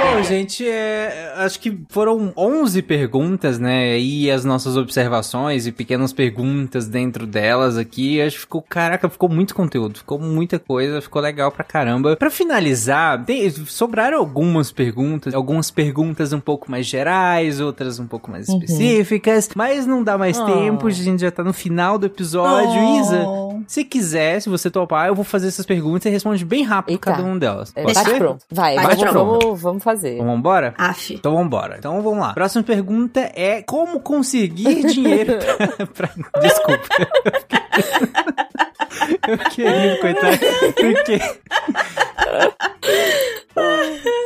[0.03, 3.99] Bom, gente, é, acho que foram 11 perguntas, né?
[3.99, 8.21] E as nossas observações e pequenas perguntas dentro delas aqui.
[8.21, 12.17] Acho que ficou, caraca, ficou muito conteúdo, ficou muita coisa, ficou legal pra caramba.
[12.17, 18.31] Pra finalizar, tem- sobraram algumas perguntas, algumas perguntas um pouco mais gerais, outras um pouco
[18.31, 20.47] mais específicas, mas não dá mais Oh.
[20.47, 22.81] tempo, a gente já tá no final do episódio.
[22.81, 23.01] Oh.
[23.01, 23.27] Isa,
[23.67, 27.11] se quiser, se você topar, eu vou fazer essas perguntas e responde bem rápido Eita.
[27.13, 27.73] cada uma delas.
[27.77, 28.19] É, Pode bate ser?
[28.19, 28.45] pronto.
[28.51, 29.41] Vai, Bate vamos, pronto.
[29.41, 30.15] vamos, vamos fazer.
[30.15, 30.75] Então vambora?
[30.79, 31.15] Af.
[31.15, 31.77] Então vambora.
[31.79, 32.33] Então vamos lá.
[32.33, 35.39] Próxima pergunta é como conseguir dinheiro
[35.95, 36.09] pra...
[36.09, 36.85] pra- Desculpa.
[39.27, 40.39] Eu queria, coitado.
[40.75, 41.21] Porque...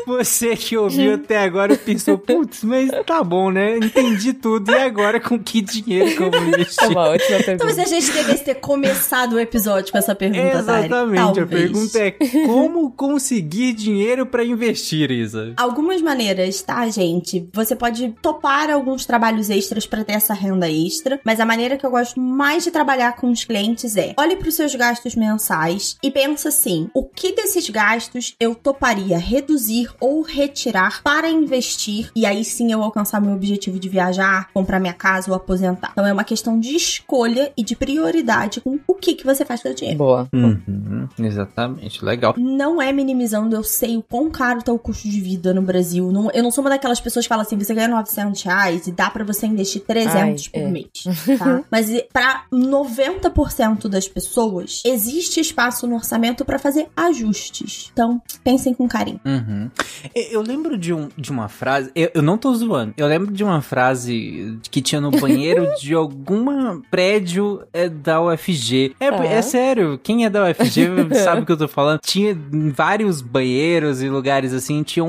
[0.06, 3.78] Você que ouviu até agora pensou, putz, mas tá bom, né?
[3.78, 4.70] Entendi tudo.
[4.70, 6.88] E agora com que dinheiro que eu vou investir?
[6.90, 7.82] uma ótima Talvez pergunta.
[7.82, 10.86] a gente devesse ter começado o episódio com essa pergunta, Dari.
[10.86, 11.40] Exatamente.
[11.40, 12.10] A pergunta é
[12.46, 15.54] como conseguir dinheiro pra investir, Isa?
[15.56, 17.48] Algumas maneiras, tá, gente?
[17.52, 21.86] Você pode topar alguns trabalhos extras pra ter essa renda extra, mas a maneira que
[21.86, 25.96] eu gosto mais de trabalhar com os clientes é: olhe para os seus gastos mensais
[26.02, 32.24] e pensa assim: o que desses gastos eu toparia reduzir ou retirar para investir e
[32.24, 35.90] aí sim eu alcançar meu objetivo de viajar, comprar minha casa ou aposentar.
[35.92, 39.62] Então é uma questão de escolha e de prioridade com o que que você faz
[39.62, 39.98] com o dinheiro.
[39.98, 40.28] Boa.
[40.32, 42.34] Uhum, exatamente, legal.
[42.38, 46.10] Não é minimizando, eu sei o quão caro tá o custo de vida no Brasil.
[46.12, 48.92] Não- eu não sou uma daquelas pessoas que falam assim, você ganha 900 reais e
[48.92, 50.70] dá pra você investir 300 Ai, por é.
[50.70, 50.88] mês,
[51.38, 51.62] tá?
[51.70, 54.43] Mas pra 90% das pessoas,
[54.84, 57.90] existe espaço no orçamento pra fazer ajustes.
[57.92, 59.20] Então, pensem com carinho.
[59.24, 59.70] Uhum.
[60.14, 63.42] Eu, lembro de, um, de uma frase, eu, eu não tô zoando, eu lembro de
[63.42, 68.94] uma frase que tinha no banheiro de alguma prédio é, da UFG.
[69.00, 69.24] É, Tá.
[69.24, 72.00] é sério, quem é da UFG sabe o que eu tô falando.
[72.00, 72.36] Tinha
[72.72, 75.08] vários banheiros e lugares assim, tinham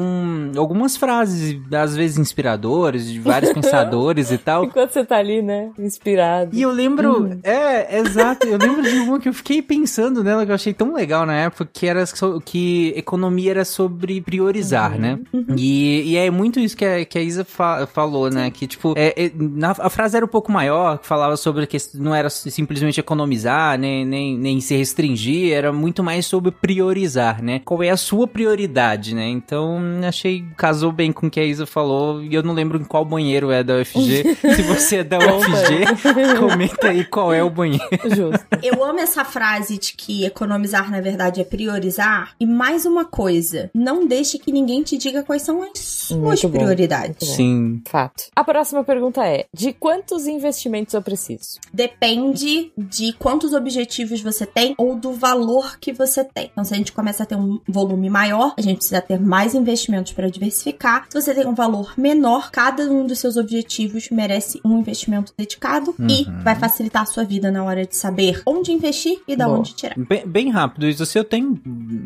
[0.55, 4.65] algumas frases, às vezes inspiradoras, de vários pensadores e tal.
[4.65, 5.71] Enquanto você tá ali, né?
[5.77, 6.55] Inspirado.
[6.55, 10.51] E eu lembro, é, exato, eu lembro de uma que eu fiquei pensando nela, que
[10.51, 14.91] eu achei tão legal na época, que era so- que economia era sobre priorizar.
[14.91, 15.19] priorizar, né?
[15.57, 18.51] E, e é muito isso que a, que a Isa fa- falou, né?
[18.51, 21.75] Que, tipo, é, é, na- a frase era um pouco maior, que falava sobre que
[21.95, 27.61] não era simplesmente economizar, nem, nem, nem se restringir, era muito mais sobre priorizar, né?
[27.65, 29.27] Qual é a sua prioridade, né?
[29.27, 32.83] Então, achei, casou bem com o que a Isa falou, e eu não lembro em
[32.83, 34.35] qual banheiro é da UFG.
[34.55, 37.85] se você é da UFG, comenta aí qual é o banheiro.
[38.03, 38.45] Justo.
[38.61, 42.33] Eu amo essa frase de que economizar, na verdade, é priorizar.
[42.39, 46.49] E mais uma coisa, não deixe que ninguém te diga quais são as suas Muito
[46.49, 47.29] prioridades.
[47.29, 47.35] bom.
[47.35, 47.81] Sim.
[47.85, 48.23] Fato.
[48.35, 51.59] A próxima pergunta é: de quantos investimentos eu preciso?
[51.73, 56.49] Depende de quantos objetivos você tem ou do valor que você tem.
[56.51, 59.53] Então, se a gente começa a ter um volume maior, a gente precisa ter mais
[59.53, 61.05] investimentos para diversificar.
[61.09, 65.93] Se você tem um valor menor, cada um dos seus objetivos merece um investimento dedicado
[66.09, 69.59] e vai facilitar a sua vida na hora de saber onde investir e da Boa.
[69.59, 69.95] onde tirar.
[69.97, 71.05] Bem, bem rápido, isso.
[71.05, 71.59] Se eu tenho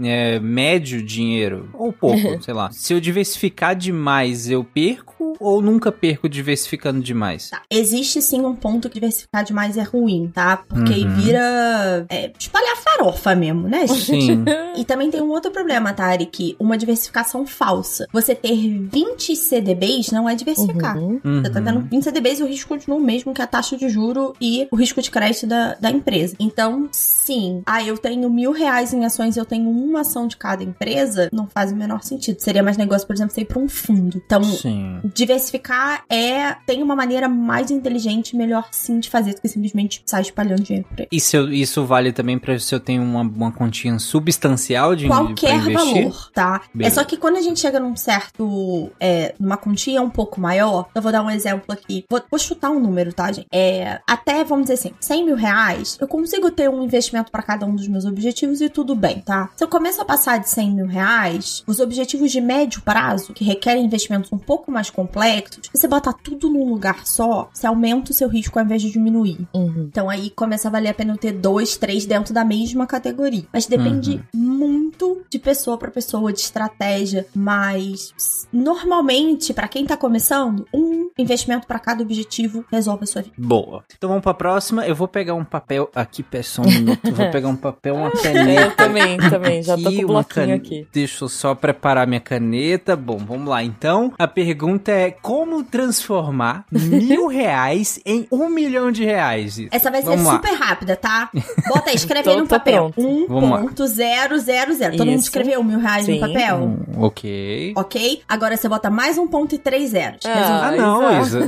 [0.03, 2.69] é, médio dinheiro, ou pouco, sei lá.
[2.71, 7.49] Se eu diversificar demais, eu perco ou nunca perco diversificando demais?
[7.49, 7.61] Tá.
[7.69, 10.57] Existe sim um ponto que diversificar demais é ruim, tá?
[10.57, 11.15] Porque aí Uhum.
[11.15, 14.05] vira é, espalhar farofa mesmo, né, gente?
[14.05, 14.45] Sim.
[14.75, 18.07] E também tem um outro problema, Tari, que uma diversificação falsa.
[18.13, 20.97] Você ter 20 CDBs não é diversificar.
[20.97, 21.19] Uhum.
[21.23, 23.89] Você tá tendo 20 CDBs e o risco continua o mesmo que a taxa de
[23.89, 26.35] juro e o risco de crédito da, da empresa.
[26.39, 27.61] Então, sim.
[27.65, 31.47] Ah, eu tenho mil reais em ações eu tenho uma ação de cada empresa, não
[31.47, 32.39] faz o menor sentido.
[32.39, 34.21] Seria mais negócio, por exemplo, você ir pra um fundo.
[34.25, 34.99] Então, Sim.
[35.03, 40.01] diversificar é tem uma maneira mais inteligente e melhor sim de fazer do que simplesmente
[40.05, 41.07] sair espalhando dinheiro por aí.
[41.11, 45.59] E eu- isso vale também pra se eu tenho uma, uma continha substancial de Qualquer
[45.71, 46.61] valor, tá?
[46.73, 46.95] É Beleza.
[46.95, 48.91] só que quando a gente chega num certo.
[48.99, 52.05] É, numa quantia um pouco maior, eu vou dar um exemplo aqui.
[52.09, 53.47] Vou, vou chutar um número, tá, gente?
[53.51, 57.65] É, até, vamos dizer assim, 100 mil reais, eu consigo ter um investimento pra cada
[57.65, 59.49] um dos meus objetivos e tudo bem, tá?
[59.55, 63.43] Se eu começo a passar de 100 mil reais, os objetivos de médio prazo, que
[63.43, 68.13] requerem investimentos um pouco mais complexos, você bota tudo num lugar só, você aumenta o
[68.13, 69.47] seu risco ao invés de diminuir.
[69.53, 69.87] Uhum.
[69.89, 73.45] Então aí começa a valer a pena eu ter dois, três dentro da mesma categoria.
[73.51, 77.25] Mas depende muito de pessoa pra pessoa, de estratégia.
[77.33, 78.13] Mas
[78.51, 83.35] normalmente, pra quem tá começando, um investimento pra cada objetivo resolve a sua vida.
[83.37, 83.83] Boa.
[83.97, 84.85] Então vamos pra próxima.
[84.85, 87.11] Eu vou pegar um papel aqui, peço só um minuto.
[87.13, 88.61] Vou pegar um papel, uma caneta.
[88.61, 89.63] Eu também, também.
[89.63, 90.87] Já tô com o uma bloquinho cane- aqui.
[90.93, 92.95] Deixa eu só preparar minha caneta.
[92.95, 93.63] Bom, vamos lá.
[93.63, 99.59] Então, a pergunta é: como transformar mil reais em um milhão de reais?
[99.71, 100.33] Essa vai ser Vamos lá.
[100.33, 101.29] super rápida, tá?
[101.67, 102.91] Bota aí, escreve no papel.
[102.95, 103.27] pronto.
[103.27, 103.61] Vamos lá.
[103.63, 104.97] 1.000.
[104.97, 106.19] Todo mundo escreveu mil reais Sim.
[106.19, 106.57] no papel?
[106.57, 107.73] Hum, ok.
[107.75, 108.21] Ok?
[108.27, 110.25] Agora você bota mais um ponto e três zeros.
[110.25, 111.39] Ah, Ah, não, Isa.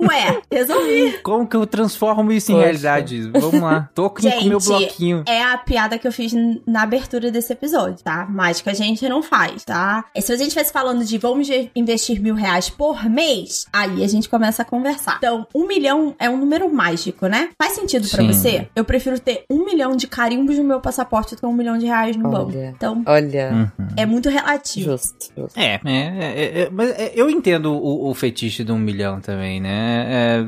[0.00, 1.18] Ué, resolvi.
[1.22, 2.64] Como que eu transformo isso em Poxa.
[2.64, 3.30] realidade?
[3.32, 3.88] Vamos lá.
[3.94, 5.22] Tô com o meu Gente, bloquinho.
[5.26, 6.32] É a piada que eu fiz
[6.66, 8.26] na abertura desse episódio, tá?
[8.28, 10.04] Mágica a gente não faz, tá?
[10.14, 14.08] E se a gente estivesse falando de vamos investir mil reais por mês, aí a
[14.08, 15.16] gente começa a conversar.
[15.18, 17.50] Então, um milhão é um número mágico, né?
[17.58, 18.26] Faz sentido pra Sim.
[18.32, 18.68] você?
[18.74, 21.86] Eu prefiro ter um milhão de carimbos no meu passaporte do que um milhão de
[21.86, 22.50] reais no banco.
[22.50, 22.72] Olha.
[22.76, 23.86] Então, Olha, Uhum.
[23.96, 24.90] é muito relativo.
[24.90, 25.58] justo, justo.
[25.58, 29.60] É, é, é, é, mas é, eu entendo o, o fetiche do um milhão também,
[29.60, 30.06] né?
[30.08, 30.46] É,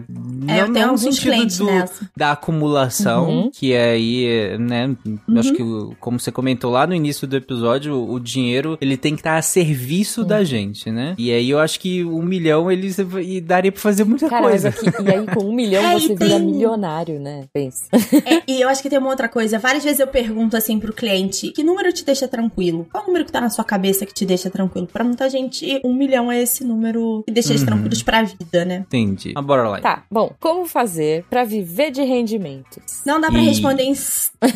[0.53, 2.09] É, eu não- tenho não alguns clientes do- nessa.
[2.17, 3.48] da acumulação, Uhum.
[3.53, 4.95] Que é aí, né?
[5.07, 5.39] Uhum.
[5.39, 9.15] Acho que, o- como você comentou lá no início do episódio, o, dinheiro ele tem
[9.15, 11.15] que estar a serviço da gente, né?
[11.19, 12.91] E aí eu acho que um milhão ele
[13.23, 14.69] e daria pra fazer muita Cara, coisa.
[14.69, 17.45] aqui, e aí com um milhão É, você vira tem- milionário, né?
[17.53, 17.87] Pensa.
[18.25, 19.59] É, e eu acho que tem uma outra coisa.
[19.59, 22.87] Várias vezes eu pergunto assim pro cliente: que número te deixa tranquilo?
[22.91, 24.87] Qual número que tá na sua cabeça que te deixa tranquilo?
[24.87, 27.67] Pra muita gente, um milhão é esse número que deixa eles Uhum.
[27.67, 28.85] tranquilos pra vida, né?
[28.87, 29.33] Entendi.
[29.35, 29.81] Ah, bora lá.
[29.81, 33.03] Tá, bom, como fazer pra viver de rendimentos?
[33.07, 33.95] Não dá pra E- responder em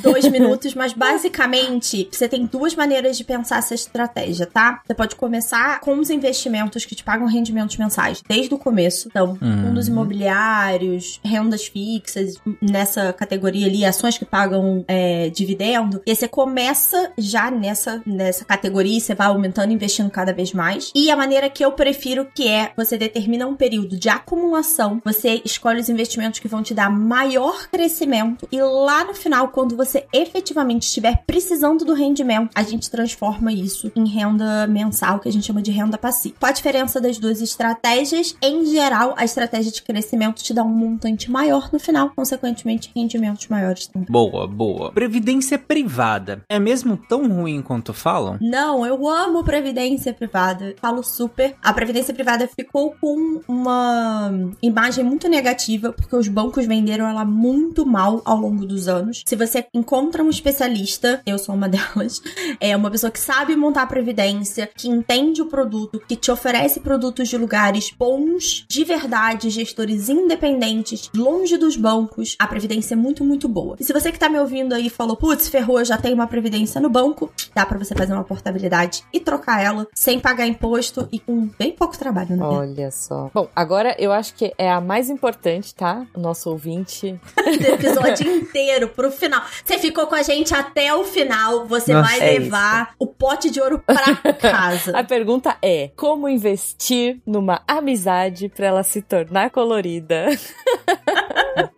[0.01, 4.81] dois minutos, mas basicamente você tem duas maneiras de pensar essa estratégia, tá?
[4.87, 9.09] Você pode começar com os investimentos que te pagam rendimentos mensais desde o começo.
[9.09, 9.63] Então, Uhum.
[9.69, 16.03] fundos imobiliários, rendas fixas, nessa categoria ali, ações que pagam é, dividendo.
[16.07, 20.53] E aí você começa já nessa, nessa categoria e você vai aumentando, investindo cada vez
[20.53, 20.91] mais.
[20.95, 25.41] E a maneira que eu prefiro que é você determina um período de acumulação, você
[25.45, 30.07] escolhe os investimentos que vão te dar maior crescimento e lá no final, quando você
[30.13, 35.47] efetivamente estiver precisando do rendimento, a gente transforma isso em renda mensal, que a gente
[35.47, 36.35] chama de renda passiva.
[36.39, 38.35] Qual a diferença das duas estratégias?
[38.41, 43.49] Em geral, a estratégia de crescimento te dá um montante maior no final, consequentemente, rendimentos
[43.49, 44.09] maiores também.
[44.11, 44.93] Boa, boa.
[44.93, 46.43] Previdência privada.
[46.49, 48.39] É mesmo tão ruim quanto falam?
[48.41, 50.75] Não, eu amo previdência privada.
[50.81, 51.55] Falo super.
[51.63, 54.33] A previdência privada ficou com uma
[54.63, 59.23] imagem muito negativa porque os bancos venderam ela muito mal ao longo dos anos.
[59.27, 62.23] Se você encontra um especialista, eu sou uma delas,
[62.61, 66.81] é uma pessoa que sabe montar a previdência, que entende o produto, que te oferece
[66.81, 73.25] produtos de lugares bons, de verdade, gestores independentes, longe dos bancos, a previdência é muito,
[73.25, 73.77] muito boa.
[73.79, 76.27] E se você que tá me ouvindo aí falou, putz, ferrou, eu já tenho uma
[76.27, 81.09] previdência no banco, dá para você fazer uma portabilidade e trocar ela sem pagar imposto
[81.13, 82.45] e com bem pouco trabalho, né?
[82.45, 83.31] Olha só.
[83.33, 86.07] Bom, agora eu acho que é a mais importante, tá?
[86.15, 87.19] O nosso ouvinte.
[87.59, 89.43] do episódio inteiro pro final.
[89.65, 93.51] Você ficou com a gente até o final, você Nossa, vai é levar o pote
[93.51, 94.97] de ouro pra casa.
[94.97, 100.27] A pergunta é: como investir numa amizade pra ela se tornar colorida?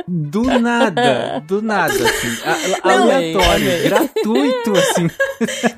[0.07, 2.79] Do nada, do nada, assim.
[2.83, 3.83] A- Não, aleatório, amei.
[3.83, 5.09] gratuito, assim.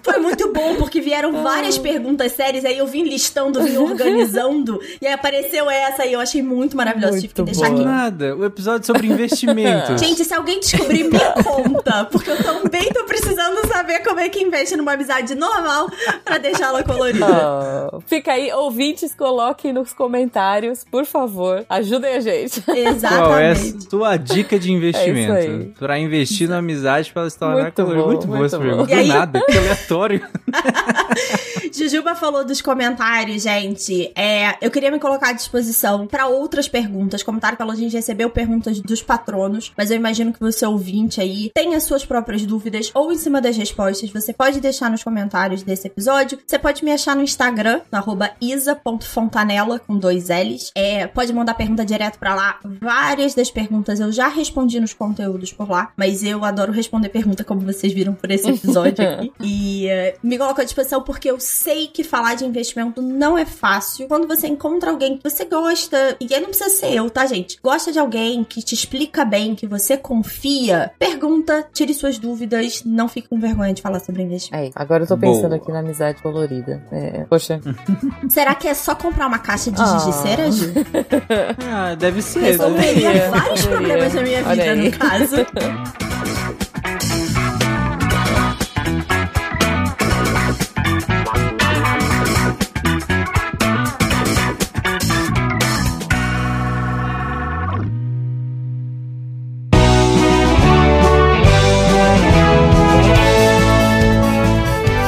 [0.02, 5.06] Foi muito bom, porque vieram várias perguntas sérias, aí eu vim listando, vim organizando, e
[5.06, 7.20] aí apareceu essa e eu achei muito maravilhosa.
[7.20, 7.89] Tive que Muito deixar Do boa.
[7.89, 7.97] aqui.
[7.97, 8.36] nada.
[8.36, 10.01] O episódio sobre investimentos.
[10.01, 12.05] Gente, se alguém descobrir, me conta.
[12.10, 15.89] Porque eu também tô precisando saber como é que investe numa amizade normal
[16.24, 17.27] pra deixá-la colorida.
[17.27, 21.64] Ah, fica aí, ouvintes, coloquem nos comentários, por favor.
[21.68, 22.62] Ajudem a gente.
[22.70, 23.85] É Exatamente.
[23.90, 25.32] Sua dica de É investimento?
[25.32, 25.72] aí.
[25.78, 28.86] pra investir na amizade pra ela se tornar Muito bom, Muito boa essa pergunta.
[28.86, 30.26] Do aí- nada, que aleatório.
[31.72, 34.10] Jujuba falou dos comentários, gente.
[34.16, 37.22] É, eu queria me colocar à disposição pra outras perguntas.
[37.22, 41.50] Comentário falou, a gente recebeu perguntas dos patronos, mas eu imagino que você ouvinte aí
[41.54, 44.10] tenha suas próprias dúvidas ou em cima das respostas.
[44.10, 46.38] Você pode deixar nos comentários desse episódio.
[46.46, 50.70] Você pode me achar no Instagram, no arroba isa.fontanella, com dois L's.
[50.74, 52.58] É, pode mandar pergunta direto pra lá.
[52.80, 57.44] Várias das perguntas eu já respondi nos conteúdos por lá, mas eu adoro responder pergunta,
[57.44, 59.32] como vocês viram por esse episódio aqui.
[59.40, 63.44] E é, me coloco à disposição porque eu sei que falar de investimento não é
[63.44, 64.09] fácil.
[64.09, 67.59] Quando você encontra alguém que você gosta, e aí não precisa ser eu, tá, gente?
[67.62, 73.09] Gosta de alguém que te explica bem, que você confia, pergunta, tire suas dúvidas, não
[73.09, 74.69] fique com vergonha de falar sobre investimento.
[74.69, 75.57] É, agora eu tô pensando Boa.
[75.57, 76.82] aqui na amizade colorida.
[76.90, 77.61] É, poxa.
[78.28, 80.66] Será que é só comprar uma caixa de giz de cera, Ju?
[81.69, 82.40] Ah, deve ser.
[82.40, 83.65] Resolveria Poderia, vários poderia.
[83.66, 85.36] Problemas na minha vida, no caso.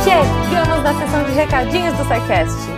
[0.05, 2.78] Chegamos na sessão de recadinhos do SciCast.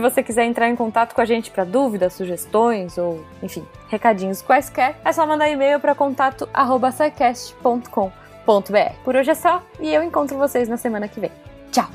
[0.00, 4.96] você quiser entrar em contato com a gente para dúvidas, sugestões ou, enfim, recadinhos quaisquer,
[5.04, 8.92] é só mandar e-mail para contato@sicast.com.br.
[9.04, 11.32] Por hoje é só e eu encontro vocês na semana que vem.
[11.70, 11.88] Tchau.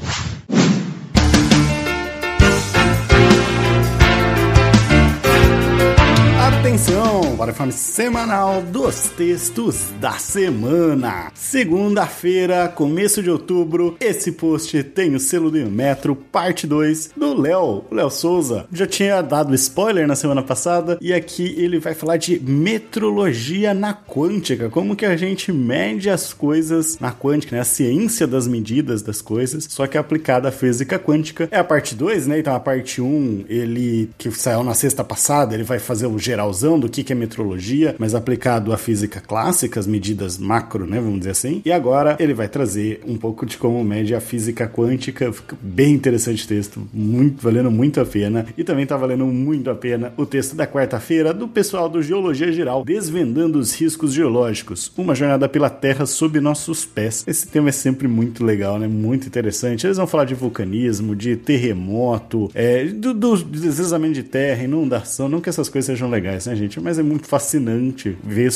[6.43, 11.31] Atenção para o informe semanal dos textos da semana.
[11.33, 17.85] Segunda-feira, começo de outubro, esse post tem o selo do Metro, parte 2, do Léo,
[17.89, 18.65] Léo Souza.
[18.73, 23.93] Já tinha dado spoiler na semana passada e aqui ele vai falar de metrologia na
[23.93, 27.61] quântica, como que a gente mede as coisas na quântica, né?
[27.61, 31.47] A ciência das medidas das coisas, só que aplicada à física quântica.
[31.51, 32.39] É a parte 2, né?
[32.39, 36.19] Então a parte 1, um, ele que saiu na sexta passada, ele vai fazer o
[36.33, 40.99] geralzão do que, que é metrologia, mas aplicado à física clássica, as medidas macro, né,
[40.99, 41.61] vamos dizer assim.
[41.63, 45.31] E agora ele vai trazer um pouco de como mede a física quântica.
[45.31, 48.45] Fica bem interessante o texto, muito valendo muito a pena.
[48.57, 52.51] E também tá valendo muito a pena o texto da quarta-feira do pessoal do Geologia
[52.51, 57.23] Geral, desvendando os riscos geológicos, uma jornada pela Terra sob nossos pés.
[57.27, 58.87] Esse tema é sempre muito legal, né?
[58.87, 59.85] Muito interessante.
[59.85, 65.49] Eles vão falar de vulcanismo, de terremoto, é, do, do de terra, inundação, não que
[65.49, 66.53] essas coisas sejam legais, né?
[66.53, 66.79] né, gente?
[66.79, 68.51] Mas é muito fascinante ver